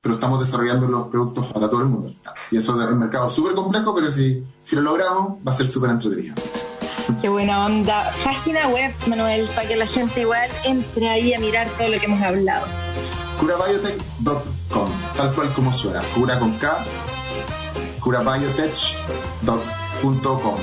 pero 0.00 0.14
estamos 0.14 0.40
desarrollando 0.40 0.88
los 0.88 1.08
productos 1.08 1.46
para 1.52 1.68
todo 1.68 1.80
el 1.82 1.88
mundo. 1.88 2.12
Y 2.50 2.56
eso 2.56 2.80
es 2.80 2.90
un 2.90 2.98
mercado 2.98 3.28
súper 3.28 3.54
complejo, 3.54 3.94
pero 3.94 4.10
si, 4.10 4.42
si 4.62 4.76
lo 4.76 4.82
logramos, 4.82 5.38
va 5.46 5.52
a 5.52 5.54
ser 5.54 5.66
súper 5.68 5.90
entretenido. 5.90 6.34
Qué 7.20 7.28
buena 7.28 7.66
onda. 7.66 8.10
Página 8.24 8.68
web, 8.68 8.92
Manuel, 9.06 9.46
para 9.54 9.68
que 9.68 9.76
la 9.76 9.86
gente 9.86 10.20
igual 10.22 10.48
entre 10.64 11.08
ahí 11.08 11.34
a 11.34 11.38
mirar 11.40 11.68
todo 11.78 11.88
lo 11.88 11.98
que 11.98 12.06
hemos 12.06 12.22
hablado. 12.22 12.66
curabiotech.com, 13.40 14.88
tal 15.16 15.32
cual 15.34 15.52
como 15.54 15.72
suena, 15.72 16.00
cura 16.14 16.38
con 16.38 16.52
K, 16.58 16.76
curabiotech.com. 18.00 20.58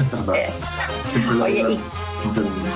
Siempre 1.04 1.42
Oye, 1.42 1.72
y- 1.72 1.80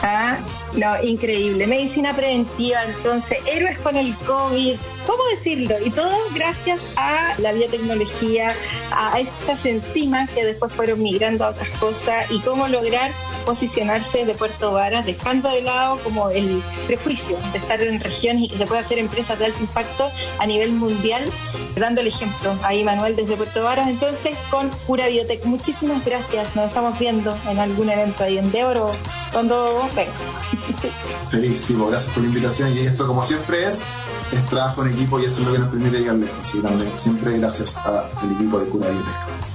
Ah, 0.03 0.39
no, 0.77 1.03
increíble. 1.03 1.67
Medicina 1.67 2.15
preventiva, 2.15 2.85
entonces, 2.85 3.39
héroes 3.47 3.79
con 3.79 3.97
el 3.97 4.15
COVID, 4.17 4.75
¿cómo 5.07 5.23
decirlo? 5.37 5.77
Y 5.85 5.91
todo 5.91 6.17
gracias 6.35 6.95
a 6.97 7.35
la 7.39 7.53
biotecnología, 7.53 8.55
a 8.91 9.19
estas 9.21 9.65
enzimas 9.67 10.31
que 10.31 10.45
después 10.45 10.73
fueron 10.73 11.03
migrando 11.03 11.45
a 11.45 11.51
otras 11.51 11.69
cosas 11.79 12.31
y 12.31 12.41
cómo 12.41 12.69
lograr 12.69 13.13
posicionarse 13.45 14.25
de 14.25 14.35
Puerto 14.35 14.73
Varas, 14.73 15.07
dejando 15.07 15.51
de 15.51 15.63
lado 15.63 15.99
como 16.01 16.31
el 16.31 16.63
prejuicio 16.87 17.37
de 17.53 17.59
estar 17.59 17.81
en 17.81 18.01
regiones 18.01 18.45
y 18.45 18.49
que 18.49 18.59
se 18.59 18.67
puede 18.67 18.81
hacer 18.81 18.99
empresas 18.99 19.39
de 19.39 19.47
alto 19.47 19.61
impacto 19.61 20.11
a 20.39 20.47
nivel 20.47 20.73
mundial, 20.73 21.31
dando 21.77 22.01
el 22.01 22.09
ejemplo 22.09 22.59
ahí 22.63 22.83
Manuel 22.85 23.17
desde 23.17 23.37
Puerto 23.37 23.63
Varas, 23.63 23.89
entonces 23.89 24.37
con 24.51 24.71
Pura 24.87 25.09
Biotech. 25.09 25.45
Muchísimas 25.45 26.05
gracias, 26.05 26.57
nos 26.57 26.69
estamos 26.69 26.99
viendo 26.99 27.37
en 27.49 27.59
algún 27.59 27.91
evento 27.91 28.25
ahí 28.25 28.39
en 28.39 28.51
Deoro 28.51 28.93
cuando 29.35 29.91
venga. 29.95 30.13
Felicísimo, 31.29 31.89
gracias 31.89 32.13
por 32.15 32.23
la 32.23 32.29
invitación. 32.29 32.73
Y 32.73 32.79
esto, 32.79 33.07
como 33.07 33.25
siempre, 33.25 33.69
es, 33.69 33.83
es 34.33 34.47
trabajo 34.47 34.85
en 34.85 34.95
equipo 34.95 35.19
y 35.19 35.25
eso 35.25 35.41
es 35.41 35.47
lo 35.47 35.53
que 35.53 35.59
nos 35.59 35.69
permite 35.69 35.99
llegar 35.99 36.15
lejos. 36.15 36.39
Así 36.41 36.59
que 36.59 36.63
también, 36.63 36.97
siempre 36.97 37.39
gracias 37.39 37.77
al 37.77 38.33
equipo 38.33 38.61
de 38.61 38.69
Cura 38.69 38.89
Biotech. 38.89 39.54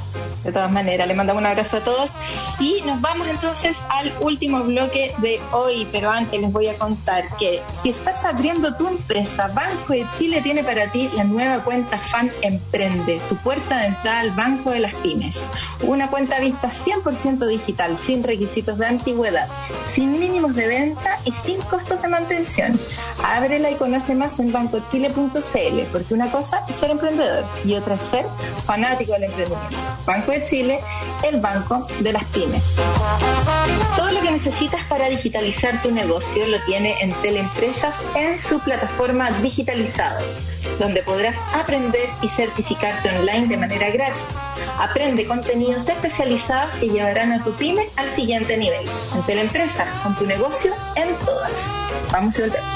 De 0.50 0.54
todas 0.54 0.72
maneras, 0.72 1.08
le 1.08 1.14
mandamos 1.14 1.42
un 1.42 1.46
abrazo 1.46 1.78
a 1.78 1.82
todos 1.82 2.10
y 2.60 2.82
nos 2.82 3.00
vamos 3.02 3.28
entonces 3.28 3.84
al 3.90 4.12
último 4.20 4.62
bloque 4.64 5.14
de 5.20 5.40
hoy, 5.52 5.88
pero 5.92 6.10
antes 6.10 6.42
les 6.42 6.52
voy 6.52 6.66
a 6.66 6.76
contar 6.76 7.24
que 7.38 7.62
si 7.72 7.90
estás 7.90 8.26
abriendo 8.26 8.76
tu 8.76 8.88
empresa, 8.88 9.52
Banco 9.54 9.94
de 9.94 10.08
Chile 10.18 10.42
tiene 10.42 10.64
para 10.64 10.92
ti 10.92 11.08
la 11.16 11.24
nueva 11.24 11.64
cuenta 11.64 12.00
FAN 12.00 12.32
Emprende, 12.42 13.22
tu 13.30 13.36
puerta 13.36 13.78
de 13.78 13.88
entrada 13.90 14.22
al 14.22 14.32
Banco 14.32 14.72
de 14.72 14.80
las 14.80 14.96
Pymes. 14.96 15.52
Una 15.84 16.10
cuenta 16.10 16.40
vista 16.40 16.70
100% 16.72 17.46
digital, 17.46 18.00
sin 18.00 18.24
requisitos 18.24 18.80
de 18.80 18.88
antigüedad, 18.88 19.48
sin 19.86 20.20
mínimos 20.20 20.56
de 20.56 20.66
venta 20.66 21.20
y 21.26 21.32
sin 21.32 21.62
costos 21.62 22.02
de 22.02 22.08
mantención. 22.08 22.80
Ábrela 23.24 23.70
y 23.70 23.76
conoce 23.76 24.16
más 24.16 24.40
en 24.40 24.52
bancochile.cl, 24.52 25.82
porque 25.92 26.14
una 26.16 26.32
cosa 26.32 26.66
es 26.68 26.76
ser 26.76 26.90
emprendedor 26.90 27.46
y 27.64 27.76
otra 27.76 27.96
es 27.96 28.02
ser 28.02 28.26
fanático 28.66 29.14
del 29.14 29.26
emprendimiento. 29.26 29.78
Banco 30.08 30.32
de 30.32 30.39
Chile, 30.46 30.80
el 31.24 31.40
banco 31.40 31.88
de 32.00 32.14
las 32.14 32.24
pymes. 32.26 32.76
Todo 33.96 34.12
lo 34.12 34.22
que 34.22 34.32
necesitas 34.32 34.84
para 34.88 35.10
digitalizar 35.10 35.82
tu 35.82 35.92
negocio 35.92 36.48
lo 36.48 36.60
tiene 36.66 36.96
en 37.02 37.14
Teleempresas 37.22 37.96
en 38.16 38.40
su 38.40 38.60
plataforma 38.60 39.32
Digitalizados, 39.42 40.42
donde 40.80 41.04
podrás 41.04 41.38
aprender 41.54 42.10
y 42.22 42.30
certificarte 42.30 43.10
online 43.18 43.48
de 43.48 43.58
manera 43.58 43.90
gratis. 43.90 44.38
Aprende 44.80 45.26
contenidos 45.26 45.88
especializados 45.88 46.72
que 46.80 46.90
llevarán 46.90 47.34
a 47.34 47.44
tu 47.44 47.52
pyme 47.54 47.88
al 47.98 48.14
siguiente 48.16 48.58
nivel. 48.58 48.86
En 49.16 49.24
Teleempresa, 49.24 49.86
con 50.04 50.16
tu 50.16 50.26
negocio 50.26 50.74
en 50.96 51.14
todas. 51.26 51.70
Vamos 52.12 52.38
y 52.38 52.42
volvemos. 52.42 52.76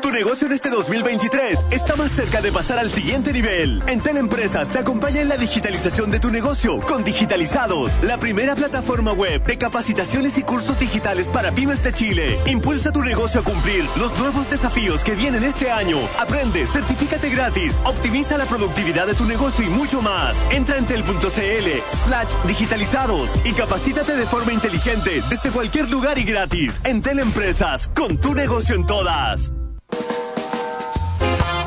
Tu 0.00 0.10
negocio 0.10 0.46
en 0.46 0.52
este 0.52 0.70
2023 0.70 1.66
está 1.70 1.96
más 1.96 2.10
cerca 2.10 2.40
de 2.40 2.52
pasar 2.52 2.78
al 2.78 2.90
siguiente 2.90 3.32
nivel. 3.32 3.82
En 3.86 4.00
Teleempresas 4.00 4.68
te 4.68 4.78
acompaña 4.78 5.20
en 5.20 5.28
la 5.28 5.36
digitalización 5.36 6.10
de 6.10 6.20
tu 6.20 6.30
negocio 6.30 6.80
con 6.80 7.04
Digitalizados, 7.04 7.92
la 8.02 8.18
primera 8.18 8.54
plataforma 8.54 9.12
web 9.12 9.44
de 9.44 9.58
capacitaciones 9.58 10.38
y 10.38 10.42
cursos 10.42 10.78
digitales 10.78 11.28
para 11.28 11.52
pymes 11.52 11.82
de 11.82 11.92
Chile. 11.92 12.38
Impulsa 12.46 12.92
tu 12.92 13.02
negocio 13.02 13.40
a 13.40 13.44
cumplir 13.44 13.84
los 13.98 14.16
nuevos 14.18 14.48
desafíos 14.50 15.02
que 15.04 15.14
vienen 15.14 15.44
este 15.44 15.70
año. 15.70 15.98
Aprende, 16.18 16.66
certifícate 16.66 17.30
gratis, 17.30 17.80
optimiza 17.84 18.36
la 18.38 18.46
productividad 18.46 19.06
de 19.06 19.14
tu 19.14 19.24
negocio 19.24 19.64
y 19.64 19.68
mucho 19.68 20.02
más. 20.02 20.38
Entra 20.50 20.76
en 20.76 20.86
tel.cl 20.86 21.68
slash 21.86 22.32
digitalizados 22.46 23.32
y 23.44 23.52
capacítate 23.52 24.16
de 24.16 24.26
forma 24.26 24.52
inteligente 24.52 25.22
desde 25.30 25.50
cualquier 25.50 25.90
lugar 25.90 26.18
y 26.18 26.24
gratis. 26.24 26.80
En 26.84 27.00
Teleempresas, 27.00 27.88
con 27.88 28.18
tu 28.18 28.34
negocio 28.34 28.74
en 28.74 28.86
todas. 28.86 29.53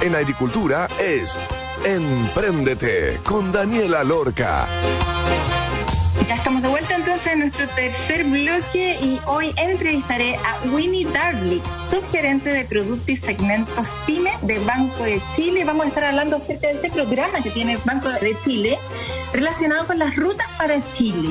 En 0.02 0.16
agricultura 0.16 0.88
es 1.00 1.38
Empréndete 1.84 3.20
con 3.24 3.52
Daniela 3.52 4.04
Lorca. 4.04 4.68
Ya 6.28 6.36
estamos 6.36 6.62
de 6.62 6.68
vuelta 6.68 6.96
entonces 6.96 7.32
en 7.32 7.40
nuestro 7.40 7.68
tercer 7.70 8.26
bloque 8.26 8.98
y 9.02 9.22
hoy 9.26 9.54
entrevistaré 9.58 10.36
a 10.36 10.68
Winnie 10.70 11.06
Darlick, 11.06 11.64
subgerente 11.80 12.50
de 12.50 12.66
productos 12.66 13.10
y 13.10 13.16
segmentos 13.16 13.94
PYME 14.06 14.32
de 14.42 14.60
Banco 14.60 15.04
de 15.04 15.22
Chile. 15.36 15.64
Vamos 15.64 15.86
a 15.86 15.90
estar 15.90 16.04
hablando 16.04 16.36
acerca 16.36 16.68
de 16.68 16.74
este 16.74 16.90
programa 16.90 17.42
que 17.42 17.50
tiene 17.50 17.78
Banco 17.86 18.10
de 18.10 18.36
Chile 18.44 18.78
relacionado 19.32 19.88
con 19.88 20.00
las 20.00 20.16
rutas 20.16 20.48
para 20.58 20.82
Chile. 20.92 21.30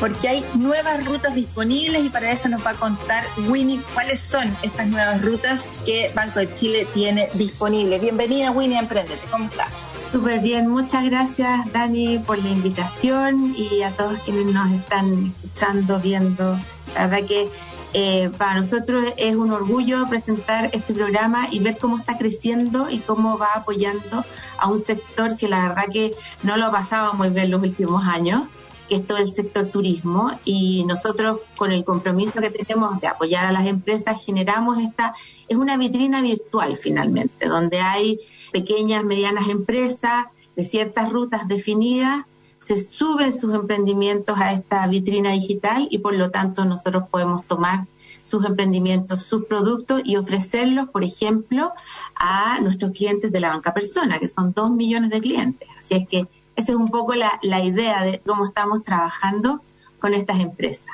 Porque 0.00 0.28
hay 0.28 0.44
nuevas 0.54 1.04
rutas 1.04 1.34
disponibles 1.34 2.04
y 2.04 2.08
para 2.08 2.30
eso 2.30 2.48
nos 2.48 2.64
va 2.64 2.70
a 2.70 2.74
contar 2.74 3.24
Winnie 3.48 3.80
cuáles 3.94 4.20
son 4.20 4.48
estas 4.62 4.86
nuevas 4.86 5.20
rutas 5.22 5.68
que 5.84 6.12
Banco 6.14 6.38
de 6.38 6.54
Chile 6.54 6.86
tiene 6.94 7.28
disponibles. 7.34 8.00
Bienvenida 8.00 8.52
Winnie 8.52 8.78
Emprendete, 8.78 9.26
¿cómo 9.28 9.46
estás? 9.46 9.88
Súper 10.12 10.38
bien, 10.38 10.68
muchas 10.68 11.04
gracias 11.04 11.72
Dani 11.72 12.18
por 12.18 12.38
la 12.38 12.48
invitación 12.48 13.54
y 13.56 13.82
a 13.82 13.90
todos 13.90 14.18
quienes 14.20 14.46
nos 14.46 14.70
están 14.70 15.34
escuchando, 15.42 15.98
viendo. 15.98 16.56
La 16.94 17.08
verdad 17.08 17.26
que 17.26 17.48
eh, 17.94 18.30
para 18.36 18.54
nosotros 18.54 19.04
es 19.16 19.34
un 19.34 19.50
orgullo 19.50 20.06
presentar 20.08 20.70
este 20.72 20.94
programa 20.94 21.48
y 21.50 21.58
ver 21.60 21.78
cómo 21.78 21.96
está 21.96 22.18
creciendo 22.18 22.90
y 22.90 22.98
cómo 22.98 23.38
va 23.38 23.48
apoyando 23.54 24.24
a 24.58 24.68
un 24.68 24.78
sector 24.78 25.36
que 25.36 25.48
la 25.48 25.68
verdad 25.68 25.86
que 25.92 26.14
no 26.42 26.56
lo 26.56 26.66
ha 26.66 26.70
pasado 26.70 27.14
muy 27.14 27.30
bien 27.30 27.50
los 27.50 27.62
últimos 27.62 28.06
años. 28.06 28.42
Que 28.88 28.96
es 28.96 29.06
todo 29.06 29.18
el 29.18 29.28
sector 29.28 29.66
turismo, 29.66 30.32
y 30.44 30.84
nosotros 30.84 31.40
con 31.56 31.70
el 31.70 31.84
compromiso 31.84 32.40
que 32.40 32.50
tenemos 32.50 33.00
de 33.00 33.06
apoyar 33.06 33.46
a 33.46 33.52
las 33.52 33.66
empresas 33.66 34.24
generamos 34.24 34.78
esta, 34.78 35.14
es 35.48 35.56
una 35.56 35.76
vitrina 35.76 36.22
virtual 36.22 36.76
finalmente, 36.76 37.46
donde 37.46 37.80
hay 37.80 38.20
pequeñas, 38.52 39.04
medianas 39.04 39.48
empresas 39.48 40.26
de 40.56 40.64
ciertas 40.64 41.12
rutas 41.12 41.46
definidas, 41.46 42.24
se 42.58 42.78
suben 42.78 43.32
sus 43.32 43.54
emprendimientos 43.54 44.38
a 44.38 44.52
esta 44.52 44.86
vitrina 44.88 45.30
digital 45.30 45.86
y 45.90 45.98
por 45.98 46.14
lo 46.14 46.30
tanto 46.30 46.64
nosotros 46.64 47.04
podemos 47.10 47.44
tomar 47.46 47.86
sus 48.20 48.44
emprendimientos, 48.44 49.22
sus 49.22 49.44
productos 49.44 50.02
y 50.04 50.16
ofrecerlos, 50.16 50.88
por 50.88 51.04
ejemplo, 51.04 51.72
a 52.16 52.58
nuestros 52.60 52.92
clientes 52.92 53.30
de 53.30 53.40
la 53.40 53.50
banca 53.50 53.72
persona, 53.72 54.18
que 54.18 54.28
son 54.28 54.52
dos 54.52 54.70
millones 54.70 55.10
de 55.10 55.20
clientes. 55.20 55.68
Así 55.78 55.94
es 55.94 56.08
que 56.08 56.26
esa 56.58 56.72
es 56.72 56.78
un 56.78 56.88
poco 56.88 57.14
la, 57.14 57.38
la 57.42 57.62
idea 57.62 58.02
de 58.02 58.18
cómo 58.18 58.44
estamos 58.44 58.82
trabajando 58.82 59.62
con 60.00 60.12
estas 60.12 60.40
empresas. 60.40 60.86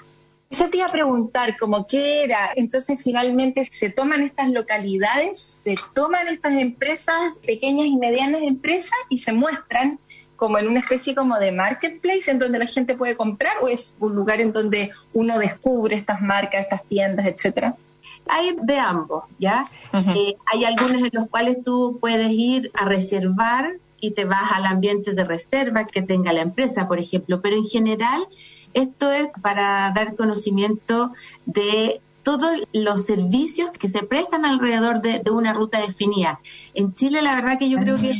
Yo 0.50 0.68
te 0.68 0.76
iba 0.76 0.86
a 0.86 0.92
preguntar, 0.92 1.56
como 1.58 1.86
qué 1.86 2.22
era, 2.22 2.50
entonces 2.54 3.02
finalmente 3.02 3.64
se 3.64 3.88
toman 3.88 4.22
estas 4.22 4.50
localidades, 4.50 5.40
se 5.40 5.74
toman 5.94 6.28
estas 6.28 6.52
empresas, 6.60 7.38
pequeñas 7.44 7.86
y 7.86 7.96
medianas 7.96 8.42
empresas, 8.42 8.96
y 9.08 9.18
se 9.18 9.32
muestran 9.32 9.98
como 10.36 10.58
en 10.58 10.68
una 10.68 10.80
especie 10.80 11.14
como 11.14 11.38
de 11.38 11.50
marketplace 11.50 12.30
en 12.30 12.38
donde 12.38 12.58
la 12.58 12.66
gente 12.66 12.94
puede 12.94 13.16
comprar 13.16 13.56
o 13.62 13.68
es 13.68 13.96
un 14.00 14.14
lugar 14.14 14.42
en 14.42 14.52
donde 14.52 14.90
uno 15.14 15.38
descubre 15.38 15.96
estas 15.96 16.20
marcas, 16.20 16.60
estas 16.60 16.84
tiendas, 16.84 17.26
etcétera? 17.26 17.74
Hay 18.28 18.54
de 18.60 18.78
ambos, 18.78 19.24
¿ya? 19.38 19.64
Eh, 19.92 20.36
hay 20.52 20.64
algunos 20.64 21.02
en 21.02 21.10
los 21.12 21.28
cuales 21.28 21.64
tú 21.64 21.98
puedes 22.00 22.30
ir 22.30 22.70
a 22.74 22.84
reservar 22.84 23.76
y 24.06 24.10
te 24.10 24.24
vas 24.24 24.52
al 24.52 24.66
ambiente 24.66 25.12
de 25.12 25.24
reserva 25.24 25.86
que 25.86 26.02
tenga 26.02 26.32
la 26.32 26.42
empresa, 26.42 26.86
por 26.86 26.98
ejemplo, 26.98 27.40
pero 27.40 27.56
en 27.56 27.64
general 27.64 28.26
esto 28.74 29.10
es 29.12 29.28
para 29.40 29.92
dar 29.94 30.16
conocimiento 30.16 31.12
de 31.46 32.00
todos 32.22 32.50
los 32.72 33.04
servicios 33.04 33.70
que 33.70 33.88
se 33.88 34.02
prestan 34.02 34.44
alrededor 34.44 35.00
de, 35.00 35.20
de 35.20 35.30
una 35.30 35.52
ruta 35.52 35.80
definida. 35.80 36.40
En 36.74 36.94
Chile, 36.94 37.22
la 37.22 37.34
verdad 37.34 37.58
que 37.58 37.68
yo 37.68 37.78
creo 37.78 37.96
que 37.96 38.12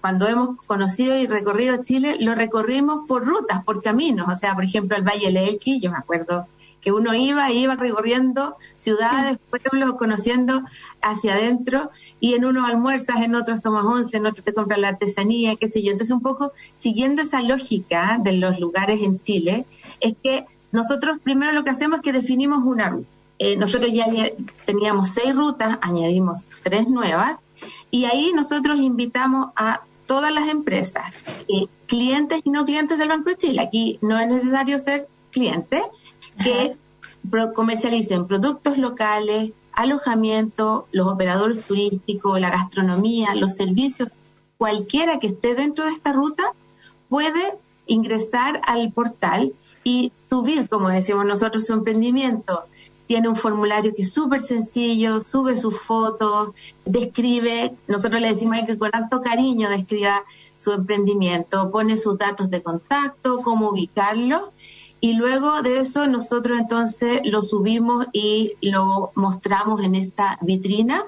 cuando 0.00 0.28
hemos 0.28 0.56
conocido 0.64 1.18
y 1.18 1.26
recorrido 1.26 1.82
Chile, 1.82 2.16
lo 2.20 2.34
recorrimos 2.34 3.06
por 3.06 3.26
rutas, 3.26 3.64
por 3.64 3.82
caminos. 3.82 4.28
O 4.28 4.36
sea, 4.36 4.54
por 4.54 4.64
ejemplo, 4.64 4.96
el 4.96 5.02
Valle 5.02 5.30
Lequi, 5.30 5.80
yo 5.80 5.90
me 5.90 5.98
acuerdo 5.98 6.46
que 6.80 6.92
uno 6.92 7.14
iba 7.14 7.50
y 7.50 7.58
iba 7.60 7.76
recorriendo 7.76 8.56
ciudades, 8.76 9.38
pueblos, 9.50 9.94
conociendo 9.98 10.62
hacia 11.02 11.34
adentro, 11.34 11.90
y 12.20 12.34
en 12.34 12.44
unos 12.44 12.68
almuerzas, 12.68 13.20
en 13.20 13.34
otros 13.34 13.60
tomas 13.60 13.84
once, 13.84 14.16
en 14.16 14.26
otros 14.26 14.44
te 14.44 14.54
compras 14.54 14.78
la 14.78 14.88
artesanía, 14.88 15.56
qué 15.56 15.68
sé 15.68 15.82
yo. 15.82 15.92
Entonces, 15.92 16.14
un 16.14 16.22
poco 16.22 16.52
siguiendo 16.76 17.22
esa 17.22 17.42
lógica 17.42 18.18
de 18.22 18.32
los 18.32 18.58
lugares 18.58 19.02
en 19.02 19.22
Chile, 19.22 19.64
es 20.00 20.14
que 20.22 20.44
nosotros 20.72 21.18
primero 21.22 21.52
lo 21.52 21.64
que 21.64 21.70
hacemos 21.70 21.98
es 21.98 22.04
que 22.04 22.12
definimos 22.12 22.64
una 22.64 22.90
ruta. 22.90 23.08
Eh, 23.38 23.56
nosotros 23.56 23.92
ya 23.92 24.06
teníamos 24.66 25.10
seis 25.10 25.34
rutas, 25.34 25.78
añadimos 25.80 26.50
tres 26.64 26.88
nuevas, 26.88 27.40
y 27.90 28.04
ahí 28.04 28.32
nosotros 28.34 28.78
invitamos 28.78 29.48
a 29.56 29.82
todas 30.06 30.32
las 30.32 30.48
empresas, 30.48 31.04
eh, 31.48 31.66
clientes 31.86 32.40
y 32.44 32.50
no 32.50 32.64
clientes 32.64 32.98
del 32.98 33.08
Banco 33.08 33.30
de 33.30 33.36
Chile. 33.36 33.60
Aquí 33.60 33.98
no 34.02 34.18
es 34.18 34.26
necesario 34.28 34.78
ser 34.78 35.06
cliente, 35.30 35.82
que 36.42 36.76
comercialicen 37.54 38.26
productos 38.26 38.78
locales, 38.78 39.52
alojamiento, 39.72 40.86
los 40.92 41.06
operadores 41.06 41.64
turísticos, 41.64 42.40
la 42.40 42.50
gastronomía, 42.50 43.34
los 43.34 43.52
servicios, 43.52 44.08
cualquiera 44.56 45.18
que 45.18 45.28
esté 45.28 45.54
dentro 45.54 45.84
de 45.84 45.92
esta 45.92 46.12
ruta 46.12 46.52
puede 47.08 47.54
ingresar 47.86 48.60
al 48.66 48.92
portal 48.92 49.52
y 49.84 50.12
subir, 50.28 50.68
como 50.68 50.90
decimos 50.90 51.24
nosotros, 51.24 51.66
su 51.66 51.72
emprendimiento. 51.72 52.64
Tiene 53.06 53.28
un 53.28 53.36
formulario 53.36 53.94
que 53.94 54.02
es 54.02 54.12
súper 54.12 54.42
sencillo, 54.42 55.22
sube 55.22 55.56
sus 55.56 55.78
fotos, 55.80 56.50
describe, 56.84 57.74
nosotros 57.86 58.20
le 58.20 58.32
decimos 58.32 58.58
que 58.66 58.76
con 58.76 58.90
alto 58.92 59.22
cariño 59.22 59.70
describa 59.70 60.24
su 60.56 60.72
emprendimiento, 60.72 61.70
pone 61.70 61.96
sus 61.96 62.18
datos 62.18 62.50
de 62.50 62.62
contacto, 62.62 63.40
cómo 63.42 63.70
ubicarlo, 63.70 64.52
y 65.00 65.14
luego 65.14 65.62
de 65.62 65.78
eso 65.78 66.06
nosotros 66.06 66.58
entonces 66.58 67.20
lo 67.24 67.42
subimos 67.42 68.06
y 68.12 68.54
lo 68.62 69.12
mostramos 69.14 69.82
en 69.82 69.94
esta 69.94 70.38
vitrina. 70.40 71.04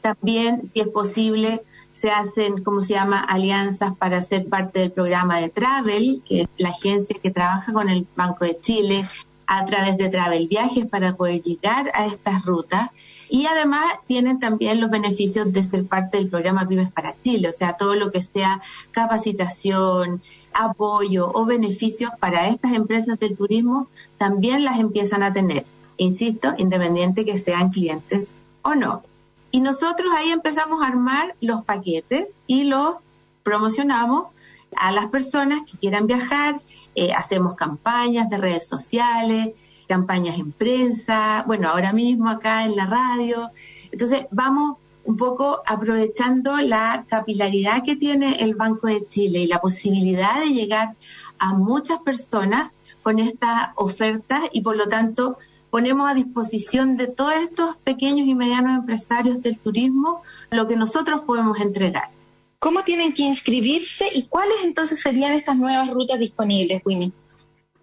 También, 0.00 0.66
si 0.66 0.80
es 0.80 0.88
posible, 0.88 1.62
se 1.92 2.10
hacen, 2.10 2.62
¿cómo 2.62 2.80
se 2.80 2.94
llama?, 2.94 3.20
alianzas 3.20 3.94
para 3.96 4.20
ser 4.22 4.48
parte 4.48 4.80
del 4.80 4.90
programa 4.90 5.38
de 5.38 5.48
Travel, 5.48 6.22
que 6.28 6.42
es 6.42 6.48
la 6.58 6.70
agencia 6.70 7.16
que 7.22 7.30
trabaja 7.30 7.72
con 7.72 7.88
el 7.88 8.06
Banco 8.16 8.44
de 8.44 8.58
Chile, 8.60 9.04
a 9.46 9.64
través 9.64 9.98
de 9.98 10.08
Travel 10.08 10.48
Viajes 10.48 10.86
para 10.86 11.14
poder 11.14 11.42
llegar 11.42 11.90
a 11.94 12.06
estas 12.06 12.44
rutas 12.44 12.88
y 13.28 13.46
además 13.46 13.84
tienen 14.06 14.38
también 14.38 14.80
los 14.80 14.90
beneficios 14.90 15.52
de 15.52 15.64
ser 15.64 15.86
parte 15.86 16.18
del 16.18 16.28
programa 16.28 16.66
Pymes 16.66 16.92
para 16.92 17.14
Chile, 17.22 17.48
o 17.48 17.52
sea, 17.52 17.76
todo 17.76 17.94
lo 17.94 18.10
que 18.10 18.22
sea 18.22 18.60
capacitación, 18.90 20.22
apoyo 20.54 21.30
o 21.34 21.44
beneficios 21.44 22.10
para 22.18 22.48
estas 22.48 22.72
empresas 22.72 23.18
del 23.18 23.36
turismo 23.36 23.88
también 24.18 24.64
las 24.64 24.78
empiezan 24.78 25.22
a 25.22 25.32
tener, 25.32 25.64
insisto, 25.96 26.54
independiente 26.58 27.24
que 27.24 27.38
sean 27.38 27.70
clientes 27.70 28.32
o 28.62 28.74
no. 28.74 29.02
Y 29.50 29.60
nosotros 29.60 30.08
ahí 30.16 30.30
empezamos 30.30 30.82
a 30.82 30.86
armar 30.86 31.34
los 31.40 31.64
paquetes 31.64 32.36
y 32.46 32.64
los 32.64 32.96
promocionamos 33.42 34.28
a 34.76 34.92
las 34.92 35.06
personas 35.06 35.62
que 35.70 35.76
quieran 35.76 36.06
viajar 36.06 36.60
eh, 36.94 37.12
hacemos 37.12 37.54
campañas 37.54 38.28
de 38.28 38.36
redes 38.36 38.66
sociales, 38.68 39.50
campañas 39.88 40.38
en 40.38 40.52
prensa, 40.52 41.42
bueno, 41.46 41.68
ahora 41.68 41.92
mismo 41.92 42.28
acá 42.28 42.64
en 42.64 42.76
la 42.76 42.86
radio. 42.86 43.50
Entonces, 43.90 44.26
vamos 44.30 44.76
un 45.04 45.16
poco 45.16 45.62
aprovechando 45.66 46.56
la 46.58 47.04
capilaridad 47.08 47.82
que 47.84 47.96
tiene 47.96 48.42
el 48.42 48.54
Banco 48.54 48.86
de 48.86 49.06
Chile 49.06 49.40
y 49.40 49.46
la 49.46 49.60
posibilidad 49.60 50.40
de 50.40 50.54
llegar 50.54 50.94
a 51.38 51.54
muchas 51.54 51.98
personas 52.00 52.70
con 53.02 53.18
estas 53.18 53.70
ofertas 53.76 54.42
y 54.52 54.60
por 54.62 54.76
lo 54.76 54.86
tanto 54.88 55.36
ponemos 55.70 56.10
a 56.10 56.14
disposición 56.14 56.96
de 56.96 57.08
todos 57.08 57.34
estos 57.34 57.76
pequeños 57.78 58.26
y 58.26 58.34
medianos 58.34 58.78
empresarios 58.78 59.42
del 59.42 59.58
turismo 59.58 60.22
lo 60.50 60.66
que 60.66 60.76
nosotros 60.76 61.22
podemos 61.22 61.60
entregar. 61.60 62.10
¿Cómo 62.58 62.84
tienen 62.84 63.12
que 63.12 63.22
inscribirse 63.22 64.06
y 64.14 64.24
cuáles 64.24 64.56
entonces 64.62 65.00
serían 65.00 65.32
estas 65.32 65.56
nuevas 65.56 65.90
rutas 65.90 66.20
disponibles, 66.20 66.82
Winnie? 66.84 67.12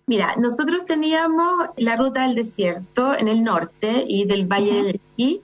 Mira, 0.06 0.36
nosotros 0.38 0.86
teníamos 0.86 1.70
la 1.78 1.96
ruta 1.96 2.24
del 2.24 2.36
desierto 2.36 3.14
en 3.18 3.28
el 3.28 3.44
norte 3.44 4.06
y 4.08 4.26
del 4.26 4.46
Valle 4.46 4.74
del 4.74 4.96
Esquí. 4.96 5.42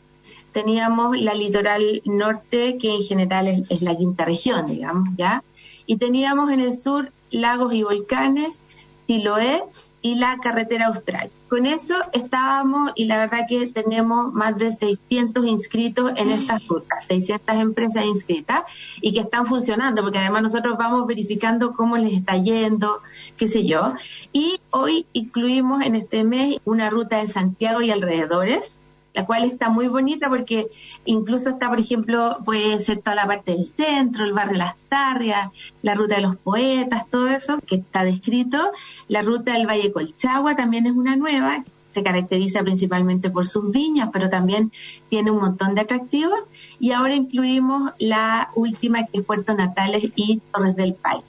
Teníamos 0.56 1.20
la 1.20 1.34
litoral 1.34 2.02
norte, 2.06 2.78
que 2.78 2.96
en 2.96 3.04
general 3.04 3.46
es, 3.50 3.82
la 3.82 3.94
quinta 3.94 4.24
región, 4.24 4.68
digamos, 4.68 5.10
¿ya? 5.18 5.44
Y 5.86 5.98
teníamos 5.98 6.50
en 6.50 6.62
el 6.62 6.72
sur 6.72 7.12
lagos 7.30 7.74
y 7.74 7.84
volcanes, 7.84 8.62
Siloé 9.06 9.64
y 10.02 10.16
la 10.16 10.38
carretera 10.38 10.86
austral. 10.86 11.30
Con 11.50 11.66
eso 11.66 11.96
estábamos 12.14 12.94
y 12.96 13.04
la 13.04 13.18
verdad 13.18 13.48
que 13.50 13.68
tenemos 13.68 14.32
más 14.32 14.58
de 14.58 14.72
600 14.72 15.46
inscritos 15.46 16.14
en 16.16 16.30
estas 16.30 16.66
rutas, 16.68 17.04
600 17.08 17.56
empresas 17.58 18.06
inscritas 18.06 18.64
y 19.02 19.12
que 19.12 19.20
están 19.20 19.46
funcionando, 19.46 20.04
porque 20.04 20.20
además 20.20 20.44
nosotros 20.44 20.78
vamos 20.78 21.06
verificando 21.06 21.74
cómo 21.74 21.98
les 21.98 22.14
está 22.14 22.38
yendo, 22.38 23.02
qué 23.36 23.50
sé 23.50 23.66
yo. 23.66 23.94
Y 24.32 24.62
hoy 24.70 25.06
incluimos 25.12 25.82
en 25.82 25.96
este 25.96 26.24
mes 26.24 26.62
una 26.64 26.90
ruta 26.90 27.18
de 27.18 27.28
Santiago 27.28 27.82
y 27.82 27.92
alrededores, 27.92 28.80
la 29.16 29.26
cual 29.26 29.46
está 29.46 29.70
muy 29.70 29.88
bonita 29.88 30.30
porque 30.30 30.68
incluso 31.06 31.50
está, 31.50 31.70
por 31.70 31.80
ejemplo, 31.80 32.38
puede 32.44 32.80
ser 32.82 33.02
toda 33.02 33.16
la 33.16 33.26
parte 33.26 33.54
del 33.54 33.66
centro, 33.66 34.26
el 34.26 34.34
barrio 34.34 34.58
Las 34.58 34.76
Tarrias, 34.90 35.50
la 35.82 35.96
ruta 35.96 36.16
de 36.16 36.22
los 36.22 36.36
poetas, 36.36 37.10
todo 37.10 37.30
eso 37.30 37.58
que 37.66 37.76
está 37.76 38.04
descrito. 38.04 38.72
La 39.08 39.22
ruta 39.22 39.54
del 39.54 39.68
Valle 39.68 39.94
Colchagua 39.94 40.56
también 40.56 40.86
es 40.86 40.92
una 40.92 41.16
nueva, 41.16 41.64
se 41.92 42.04
caracteriza 42.04 42.62
principalmente 42.62 43.30
por 43.30 43.48
sus 43.48 43.72
viñas, 43.72 44.10
pero 44.12 44.30
también 44.30 44.74
tiene 45.08 45.32
un 45.32 45.40
montón 45.40 45.76
de 45.76 45.82
atractivos. 45.82 46.40
Y 46.78 46.92
ahora 46.92 47.16
incluimos 47.16 47.94
la 47.98 48.50
última 48.54 49.06
que 49.06 49.20
es 49.20 49.24
Puerto 49.24 49.54
Natales 49.54 50.12
y 50.16 50.42
Torres 50.52 50.76
del 50.76 50.94
País. 50.94 51.24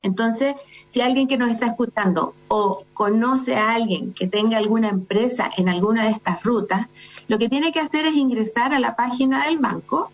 Entonces, 0.00 0.54
si 0.88 1.02
alguien 1.02 1.28
que 1.28 1.36
nos 1.36 1.50
está 1.50 1.66
escuchando 1.66 2.34
o 2.48 2.84
conoce 2.94 3.56
a 3.56 3.74
alguien 3.74 4.14
que 4.14 4.26
tenga 4.26 4.56
alguna 4.56 4.88
empresa 4.88 5.50
en 5.56 5.68
alguna 5.68 6.04
de 6.04 6.12
estas 6.12 6.42
rutas, 6.42 6.86
lo 7.28 7.38
que 7.38 7.48
tiene 7.48 7.72
que 7.72 7.80
hacer 7.80 8.06
es 8.06 8.16
ingresar 8.16 8.74
a 8.74 8.80
la 8.80 8.96
página 8.96 9.46
del 9.46 9.58
banco, 9.58 10.10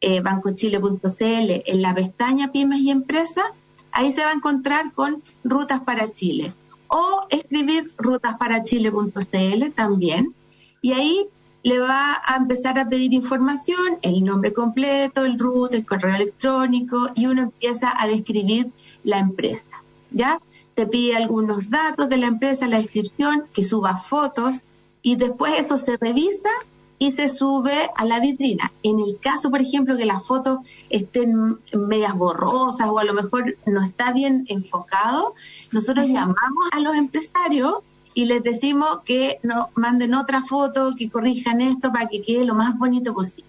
eh, 0.00 0.20
bancochile.cl, 0.20 1.62
en 1.66 1.82
la 1.82 1.94
pestaña 1.94 2.52
Pymes 2.52 2.80
y 2.80 2.90
Empresas, 2.90 3.46
ahí 3.90 4.12
se 4.12 4.22
va 4.22 4.30
a 4.30 4.34
encontrar 4.34 4.92
con 4.92 5.22
Rutas 5.42 5.80
para 5.80 6.12
Chile. 6.12 6.52
O 6.88 7.26
escribir 7.30 7.92
rutasparachile.cl 7.98 9.72
también, 9.74 10.34
y 10.80 10.92
ahí 10.92 11.26
le 11.62 11.80
va 11.80 12.22
a 12.24 12.36
empezar 12.36 12.78
a 12.78 12.88
pedir 12.88 13.12
información, 13.12 13.98
el 14.02 14.24
nombre 14.24 14.52
completo, 14.52 15.24
el 15.24 15.38
root, 15.38 15.74
el 15.74 15.84
correo 15.84 16.14
electrónico, 16.14 17.08
y 17.14 17.26
uno 17.26 17.42
empieza 17.42 17.92
a 18.00 18.06
describir 18.06 18.70
la 19.02 19.18
empresa. 19.18 19.82
¿Ya? 20.10 20.38
te 20.78 20.86
pide 20.86 21.16
algunos 21.16 21.70
datos 21.70 22.08
de 22.08 22.18
la 22.18 22.28
empresa, 22.28 22.68
la 22.68 22.78
descripción, 22.78 23.46
que 23.52 23.64
suba 23.64 23.96
fotos 23.96 24.62
y 25.02 25.16
después 25.16 25.54
eso 25.58 25.78
se 25.78 25.96
revisa 25.96 26.50
y 26.98 27.12
se 27.12 27.28
sube 27.28 27.90
a 27.94 28.04
la 28.04 28.20
vitrina. 28.20 28.72
En 28.82 28.98
el 28.98 29.18
caso, 29.20 29.50
por 29.50 29.60
ejemplo, 29.60 29.96
que 29.96 30.04
las 30.04 30.24
fotos 30.26 30.58
estén 30.90 31.58
medias 31.72 32.14
borrosas 32.14 32.88
o 32.88 32.98
a 32.98 33.04
lo 33.04 33.14
mejor 33.14 33.56
no 33.66 33.82
está 33.82 34.12
bien 34.12 34.44
enfocado, 34.48 35.34
nosotros 35.72 36.08
llamamos 36.08 36.68
a 36.72 36.80
los 36.80 36.96
empresarios 36.96 37.76
y 38.14 38.24
les 38.24 38.42
decimos 38.42 39.00
que 39.04 39.38
nos 39.44 39.68
manden 39.76 40.14
otra 40.14 40.42
foto, 40.42 40.94
que 40.96 41.08
corrijan 41.08 41.60
esto 41.60 41.92
para 41.92 42.08
que 42.08 42.20
quede 42.20 42.44
lo 42.44 42.54
más 42.54 42.76
bonito 42.76 43.14
posible. 43.14 43.48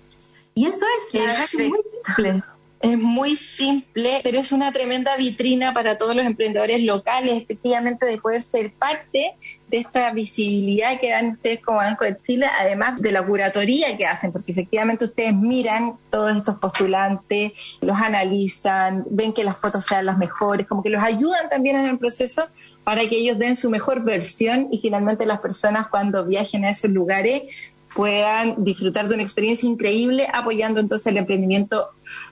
Y 0.53 0.65
eso 0.65 0.85
es, 0.85 1.19
la 1.19 1.25
verdad 1.25 1.45
que 1.49 1.63
es 1.63 1.69
muy 1.69 1.79
simple. 2.05 2.43
Es 2.81 2.97
muy 2.97 3.35
simple, 3.35 4.21
pero 4.23 4.39
es 4.39 4.53
una 4.53 4.71
tremenda 4.71 5.17
vitrina 5.17 5.73
para 5.73 5.97
todos 5.97 6.15
los 6.15 6.25
emprendedores 6.25 6.81
locales, 6.81 7.43
efectivamente, 7.43 8.05
de 8.05 8.17
poder 8.17 8.41
ser 8.41 8.71
parte 8.71 9.35
de 9.67 9.77
esta 9.77 10.13
visibilidad 10.13 10.97
que 10.97 11.11
dan 11.11 11.31
ustedes 11.31 11.59
como 11.59 11.79
Banco 11.79 12.05
de 12.05 12.17
Chile, 12.21 12.47
además 12.57 13.01
de 13.01 13.11
la 13.11 13.25
curatoría 13.25 13.97
que 13.97 14.05
hacen, 14.05 14.31
porque 14.31 14.53
efectivamente 14.53 15.03
ustedes 15.03 15.35
miran 15.35 15.97
todos 16.09 16.37
estos 16.37 16.55
postulantes, 16.55 17.51
los 17.81 17.97
analizan, 17.97 19.03
ven 19.09 19.33
que 19.33 19.43
las 19.43 19.57
fotos 19.57 19.83
sean 19.83 20.05
las 20.05 20.17
mejores, 20.17 20.65
como 20.65 20.81
que 20.81 20.89
los 20.89 21.03
ayudan 21.03 21.49
también 21.49 21.77
en 21.77 21.85
el 21.85 21.97
proceso 21.97 22.47
para 22.85 23.01
que 23.09 23.17
ellos 23.17 23.37
den 23.37 23.57
su 23.57 23.69
mejor 23.69 24.05
versión 24.05 24.69
y 24.71 24.79
finalmente 24.79 25.25
las 25.25 25.41
personas 25.41 25.87
cuando 25.89 26.25
viajen 26.25 26.63
a 26.63 26.69
esos 26.69 26.91
lugares 26.91 27.73
puedan 27.93 28.63
disfrutar 28.63 29.07
de 29.07 29.15
una 29.15 29.23
experiencia 29.23 29.67
increíble 29.67 30.27
apoyando 30.31 30.79
entonces 30.79 31.07
el 31.07 31.17
emprendimiento 31.17 31.89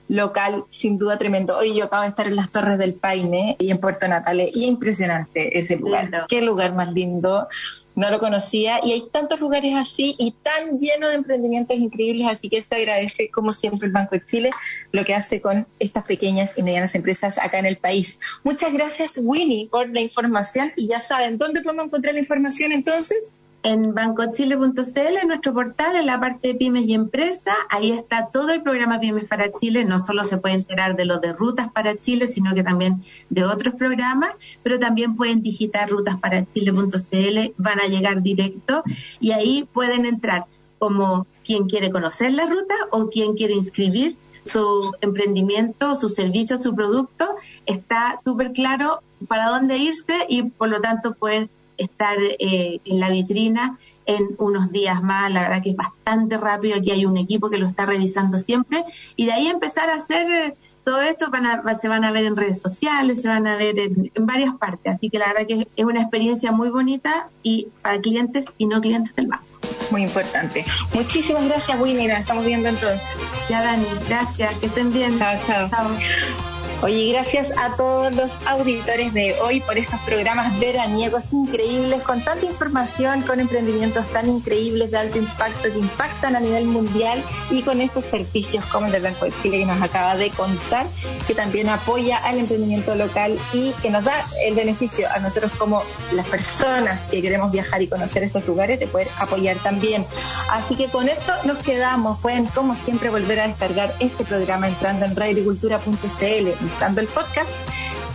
local 0.08 0.64
sin 0.70 0.98
duda 0.98 1.18
tremendo. 1.18 1.56
Hoy 1.56 1.74
yo 1.74 1.84
acabo 1.84 2.02
de 2.02 2.08
estar 2.08 2.26
en 2.26 2.36
las 2.36 2.50
Torres 2.50 2.78
del 2.78 2.94
Paine 2.94 3.56
y 3.58 3.70
en 3.70 3.78
Puerto 3.78 4.08
Natales 4.08 4.56
y 4.56 4.64
impresionante 4.66 5.58
ese 5.58 5.76
lugar. 5.76 6.26
Qué 6.28 6.40
lugar 6.40 6.74
más 6.74 6.92
lindo. 6.92 7.46
No 7.94 8.10
lo 8.10 8.20
conocía 8.20 8.80
y 8.84 8.92
hay 8.92 9.08
tantos 9.10 9.40
lugares 9.40 9.74
así 9.76 10.14
y 10.18 10.30
tan 10.30 10.78
lleno 10.78 11.08
de 11.08 11.16
emprendimientos 11.16 11.76
increíbles, 11.76 12.28
así 12.30 12.48
que 12.48 12.62
se 12.62 12.76
agradece 12.76 13.28
como 13.28 13.52
siempre 13.52 13.86
el 13.86 13.92
Banco 13.92 14.14
de 14.14 14.24
Chile 14.24 14.50
lo 14.92 15.04
que 15.04 15.14
hace 15.14 15.40
con 15.40 15.66
estas 15.80 16.04
pequeñas 16.04 16.56
y 16.56 16.62
medianas 16.62 16.94
empresas 16.94 17.38
acá 17.38 17.58
en 17.58 17.66
el 17.66 17.76
país. 17.76 18.20
Muchas 18.44 18.72
gracias 18.72 19.20
Winnie 19.20 19.68
por 19.68 19.88
la 19.90 20.00
información 20.00 20.72
y 20.76 20.86
ya 20.86 21.00
saben, 21.00 21.38
¿dónde 21.38 21.60
podemos 21.60 21.86
encontrar 21.86 22.14
la 22.14 22.20
información 22.20 22.70
entonces? 22.70 23.42
En 23.62 23.94
bancochile.cl, 23.94 25.16
en 25.20 25.28
nuestro 25.28 25.52
portal, 25.52 25.96
en 25.96 26.06
la 26.06 26.20
parte 26.20 26.48
de 26.48 26.54
pymes 26.54 26.86
y 26.86 26.94
empresas, 26.94 27.56
ahí 27.70 27.90
está 27.90 28.28
todo 28.32 28.50
el 28.50 28.62
programa 28.62 29.00
Pymes 29.00 29.24
para 29.24 29.52
Chile. 29.52 29.84
No 29.84 29.98
solo 29.98 30.24
se 30.24 30.38
puede 30.38 30.54
enterar 30.54 30.96
de 30.96 31.04
los 31.04 31.20
de 31.20 31.32
rutas 31.32 31.70
para 31.72 31.96
Chile, 31.96 32.28
sino 32.28 32.54
que 32.54 32.62
también 32.62 33.02
de 33.30 33.44
otros 33.44 33.74
programas, 33.74 34.30
pero 34.62 34.78
también 34.78 35.16
pueden 35.16 35.42
digitar 35.42 35.90
rutasparachile.cl, 35.90 37.52
van 37.56 37.80
a 37.80 37.88
llegar 37.88 38.22
directo 38.22 38.82
y 39.20 39.32
ahí 39.32 39.68
pueden 39.72 40.06
entrar 40.06 40.44
como 40.78 41.26
quien 41.44 41.68
quiere 41.68 41.90
conocer 41.90 42.32
la 42.32 42.46
ruta 42.46 42.74
o 42.90 43.08
quien 43.08 43.34
quiere 43.34 43.54
inscribir 43.54 44.16
su 44.44 44.92
emprendimiento, 45.00 45.96
su 45.96 46.08
servicio, 46.08 46.58
su 46.58 46.74
producto. 46.74 47.36
Está 47.66 48.14
súper 48.22 48.52
claro 48.52 49.00
para 49.26 49.48
dónde 49.48 49.76
irse 49.78 50.14
y 50.28 50.44
por 50.44 50.68
lo 50.68 50.80
tanto 50.80 51.14
pueden 51.14 51.50
estar 51.78 52.18
eh, 52.20 52.80
en 52.84 53.00
la 53.00 53.10
vitrina 53.10 53.78
en 54.06 54.34
unos 54.38 54.72
días 54.72 55.02
más. 55.02 55.32
La 55.32 55.42
verdad 55.42 55.62
que 55.62 55.70
es 55.70 55.76
bastante 55.76 56.36
rápido. 56.38 56.76
Aquí 56.76 56.90
hay 56.90 57.04
un 57.04 57.16
equipo 57.16 57.50
que 57.50 57.58
lo 57.58 57.66
está 57.66 57.86
revisando 57.86 58.38
siempre. 58.38 58.84
Y 59.16 59.26
de 59.26 59.32
ahí 59.32 59.48
empezar 59.48 59.90
a 59.90 59.94
hacer 59.94 60.30
eh, 60.30 60.56
todo 60.82 61.02
esto, 61.02 61.30
van 61.30 61.44
a, 61.44 61.74
se 61.74 61.86
van 61.86 62.04
a 62.04 62.10
ver 62.10 62.24
en 62.24 62.34
redes 62.34 62.62
sociales, 62.62 63.20
se 63.20 63.28
van 63.28 63.46
a 63.46 63.56
ver 63.56 63.78
en, 63.78 64.10
varias 64.20 64.54
partes. 64.54 64.94
Así 64.94 65.10
que 65.10 65.18
la 65.18 65.28
verdad 65.28 65.46
que 65.46 65.68
es 65.76 65.84
una 65.84 66.00
experiencia 66.00 66.50
muy 66.50 66.70
bonita 66.70 67.28
y 67.42 67.68
para 67.82 68.00
clientes 68.00 68.46
y 68.56 68.64
no 68.64 68.80
clientes 68.80 69.14
del 69.14 69.26
banco. 69.26 69.44
Muy 69.90 70.04
importante. 70.04 70.64
Muchísimas 70.94 71.44
gracias, 71.44 71.78
Winnie. 71.78 72.10
estamos 72.10 72.46
viendo 72.46 72.70
entonces. 72.70 73.06
Ya, 73.50 73.62
Dani, 73.62 73.84
gracias. 74.08 74.54
Que 74.54 74.66
estén 74.66 74.90
bien. 74.90 75.18
chao. 75.18 75.68
chao. 75.68 76.57
Oye, 76.80 77.12
gracias 77.12 77.50
a 77.58 77.74
todos 77.76 78.14
los 78.14 78.36
auditores 78.46 79.12
de 79.12 79.34
hoy 79.40 79.58
por 79.58 79.76
estos 79.76 79.98
programas 80.02 80.60
veraniegos 80.60 81.24
increíbles, 81.32 82.02
con 82.02 82.22
tanta 82.22 82.46
información, 82.46 83.22
con 83.22 83.40
emprendimientos 83.40 84.06
tan 84.12 84.28
increíbles 84.28 84.92
de 84.92 84.98
alto 84.98 85.18
impacto 85.18 85.72
que 85.72 85.78
impactan 85.80 86.36
a 86.36 86.40
nivel 86.40 86.66
mundial 86.66 87.20
y 87.50 87.62
con 87.62 87.80
estos 87.80 88.04
servicios 88.04 88.64
como 88.66 88.86
el 88.86 88.92
del 88.92 89.02
Banco 89.02 89.24
de 89.24 89.32
Chile 89.42 89.58
que 89.58 89.66
nos 89.66 89.82
acaba 89.82 90.14
de 90.14 90.30
contar, 90.30 90.86
que 91.26 91.34
también 91.34 91.68
apoya 91.68 92.18
al 92.18 92.38
emprendimiento 92.38 92.94
local 92.94 93.36
y 93.52 93.72
que 93.82 93.90
nos 93.90 94.04
da 94.04 94.14
el 94.46 94.54
beneficio 94.54 95.08
a 95.12 95.18
nosotros 95.18 95.50
como 95.58 95.82
las 96.12 96.28
personas 96.28 97.08
que 97.08 97.20
queremos 97.20 97.50
viajar 97.50 97.82
y 97.82 97.88
conocer 97.88 98.22
estos 98.22 98.46
lugares 98.46 98.78
de 98.78 98.86
poder 98.86 99.08
apoyar 99.18 99.56
también. 99.56 100.06
Así 100.52 100.76
que 100.76 100.86
con 100.86 101.08
eso 101.08 101.32
nos 101.44 101.58
quedamos. 101.58 102.20
Pueden, 102.20 102.46
como 102.46 102.76
siempre, 102.76 103.10
volver 103.10 103.40
a 103.40 103.48
descargar 103.48 103.96
este 103.98 104.22
programa 104.22 104.68
entrando 104.68 105.06
en 105.06 105.16
radioagricultura.cl 105.16 106.67
buscando 106.68 107.00
el 107.00 107.06
podcast 107.06 107.54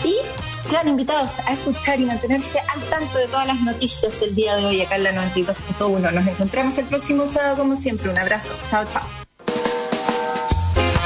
y 0.04 0.16
quedan 0.70 0.88
invitados 0.88 1.40
a 1.40 1.54
escuchar 1.54 2.00
y 2.00 2.06
mantenerse 2.06 2.60
al 2.60 2.82
tanto 2.84 3.18
de 3.18 3.28
todas 3.28 3.48
las 3.48 3.60
noticias 3.62 4.22
el 4.22 4.36
día 4.36 4.56
de 4.56 4.66
hoy 4.66 4.82
acá 4.82 4.96
en 4.96 5.04
la 5.04 5.14
92.1. 5.14 6.12
Nos 6.12 6.28
encontramos 6.28 6.78
el 6.78 6.86
próximo 6.86 7.28
sábado 7.28 7.58
como 7.58 7.76
siempre. 7.76 8.10
Un 8.10 8.18
abrazo. 8.18 8.54
Chao, 8.70 8.86
chao. 8.92 9.04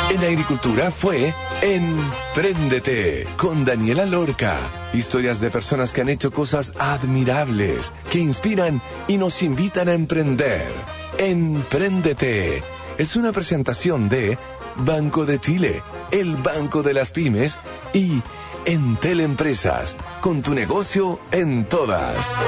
En 0.10 0.20
Agricultura 0.22 0.90
fue 0.92 1.34
Empréndete 1.62 3.28
con 3.36 3.66
Daniela 3.66 4.06
Lorca. 4.06 4.58
Historias 4.94 5.40
de 5.40 5.50
personas 5.50 5.94
que 5.94 6.02
han 6.02 6.10
hecho 6.10 6.32
cosas 6.32 6.74
admirables, 6.80 7.94
que 8.10 8.20
inspiran 8.20 8.82
y 9.08 9.18
nos 9.18 9.42
invitan 9.44 9.90
a 9.90 9.94
emprender. 9.94 10.68
Empréndete 11.18 12.64
es 12.98 13.16
una 13.16 13.32
presentación 13.32 14.10
de 14.10 14.38
Banco 14.78 15.26
de 15.26 15.40
Chile 15.40 15.82
el 16.12 16.36
Banco 16.38 16.84
de 16.84 16.94
las 16.94 17.12
Pymes 17.12 17.58
y 17.94 18.22
Entel 18.66 19.22
Empresas, 19.22 19.98
con 20.22 20.42
tu 20.42 20.54
negocio 20.54 21.20
en 21.32 21.66
todas. 21.66 22.40